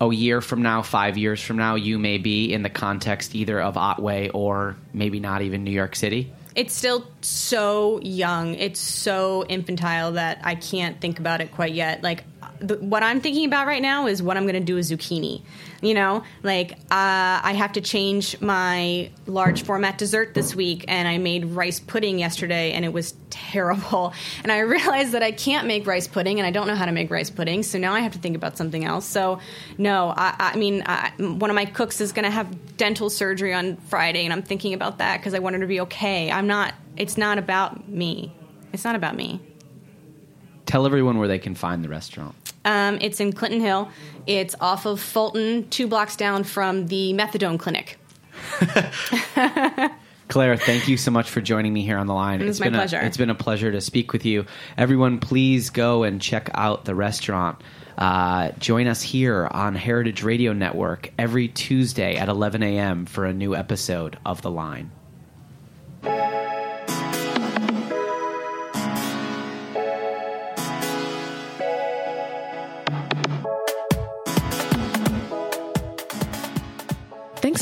a 0.00 0.12
year 0.12 0.40
from 0.40 0.62
now, 0.62 0.82
five 0.82 1.16
years 1.16 1.40
from 1.40 1.56
now, 1.56 1.74
you 1.74 1.98
may 1.98 2.18
be 2.18 2.52
in 2.52 2.62
the 2.62 2.70
context 2.70 3.34
either 3.34 3.60
of 3.60 3.76
Otway 3.76 4.30
or 4.30 4.76
maybe 4.92 5.20
not 5.20 5.42
even 5.42 5.64
New 5.64 5.70
York 5.70 5.96
City? 5.96 6.32
It's 6.54 6.74
still 6.74 7.06
so 7.20 8.00
young. 8.00 8.54
It's 8.54 8.78
so 8.78 9.44
infantile 9.48 10.12
that 10.12 10.40
I 10.44 10.54
can't 10.54 11.00
think 11.00 11.18
about 11.18 11.40
it 11.40 11.50
quite 11.50 11.74
yet. 11.74 12.02
Like, 12.02 12.24
the, 12.66 12.76
what 12.76 13.02
I'm 13.02 13.20
thinking 13.20 13.44
about 13.46 13.66
right 13.66 13.82
now 13.82 14.06
is 14.06 14.22
what 14.22 14.36
I'm 14.36 14.44
going 14.44 14.54
to 14.54 14.60
do 14.60 14.76
with 14.76 14.86
zucchini. 14.86 15.42
You 15.80 15.92
know, 15.92 16.24
like 16.42 16.72
uh, 16.72 16.76
I 16.90 17.54
have 17.56 17.72
to 17.72 17.82
change 17.82 18.40
my 18.40 19.10
large 19.26 19.64
format 19.64 19.98
dessert 19.98 20.32
this 20.32 20.54
week, 20.54 20.86
and 20.88 21.06
I 21.06 21.18
made 21.18 21.44
rice 21.44 21.78
pudding 21.78 22.18
yesterday, 22.18 22.72
and 22.72 22.84
it 22.84 22.92
was 22.92 23.14
terrible. 23.30 24.12
And 24.42 24.52
I 24.52 24.58
realized 24.60 25.12
that 25.12 25.22
I 25.22 25.32
can't 25.32 25.66
make 25.66 25.86
rice 25.86 26.06
pudding, 26.06 26.38
and 26.38 26.46
I 26.46 26.50
don't 26.50 26.66
know 26.66 26.74
how 26.74 26.86
to 26.86 26.92
make 26.92 27.10
rice 27.10 27.30
pudding, 27.30 27.62
so 27.62 27.78
now 27.78 27.92
I 27.94 28.00
have 28.00 28.12
to 28.12 28.18
think 28.18 28.36
about 28.36 28.58
something 28.58 28.84
else. 28.84 29.06
So, 29.06 29.40
no, 29.78 30.12
I, 30.14 30.34
I 30.38 30.56
mean, 30.56 30.82
I, 30.84 31.12
one 31.18 31.50
of 31.50 31.54
my 31.54 31.64
cooks 31.64 32.00
is 32.00 32.12
going 32.12 32.24
to 32.24 32.30
have 32.30 32.76
dental 32.76 33.08
surgery 33.10 33.54
on 33.54 33.76
Friday, 33.76 34.24
and 34.24 34.32
I'm 34.32 34.42
thinking 34.42 34.74
about 34.74 34.98
that 34.98 35.18
because 35.18 35.34
I 35.34 35.38
want 35.38 35.54
her 35.54 35.60
to 35.60 35.66
be 35.66 35.80
okay. 35.80 36.30
I'm 36.30 36.46
not. 36.46 36.74
It's 36.96 37.16
not 37.16 37.38
about 37.38 37.88
me. 37.88 38.34
It's 38.72 38.84
not 38.84 38.96
about 38.96 39.16
me. 39.16 39.40
Tell 40.66 40.86
everyone 40.86 41.18
where 41.18 41.28
they 41.28 41.38
can 41.38 41.54
find 41.54 41.84
the 41.84 41.88
restaurant. 41.88 42.34
Um, 42.64 42.98
it's 43.00 43.20
in 43.20 43.32
Clinton 43.32 43.60
Hill. 43.60 43.90
It's 44.26 44.54
off 44.60 44.86
of 44.86 45.00
Fulton, 45.00 45.68
two 45.68 45.86
blocks 45.86 46.16
down 46.16 46.44
from 46.44 46.86
the 46.86 47.12
Methadone 47.12 47.58
Clinic. 47.58 47.98
Claire, 50.28 50.56
thank 50.56 50.88
you 50.88 50.96
so 50.96 51.10
much 51.10 51.28
for 51.30 51.40
joining 51.40 51.72
me 51.72 51.82
here 51.82 51.98
on 51.98 52.06
the 52.06 52.14
line. 52.14 52.40
It 52.40 52.58
my 52.58 52.66
been 52.66 52.74
pleasure. 52.74 52.98
A, 52.98 53.06
it's 53.06 53.16
been 53.16 53.30
a 53.30 53.34
pleasure 53.34 53.70
to 53.70 53.80
speak 53.80 54.12
with 54.12 54.24
you. 54.24 54.46
Everyone, 54.76 55.18
please 55.18 55.70
go 55.70 56.02
and 56.02 56.20
check 56.20 56.50
out 56.54 56.84
the 56.84 56.94
restaurant. 56.94 57.60
Uh, 57.98 58.50
join 58.58 58.86
us 58.86 59.02
here 59.02 59.46
on 59.50 59.74
Heritage 59.74 60.22
Radio 60.22 60.52
Network 60.52 61.12
every 61.18 61.48
Tuesday 61.48 62.16
at 62.16 62.28
11 62.28 62.62
a.m. 62.62 63.06
for 63.06 63.24
a 63.24 63.32
new 63.32 63.54
episode 63.54 64.18
of 64.24 64.42
The 64.42 64.50
Line. 64.50 64.90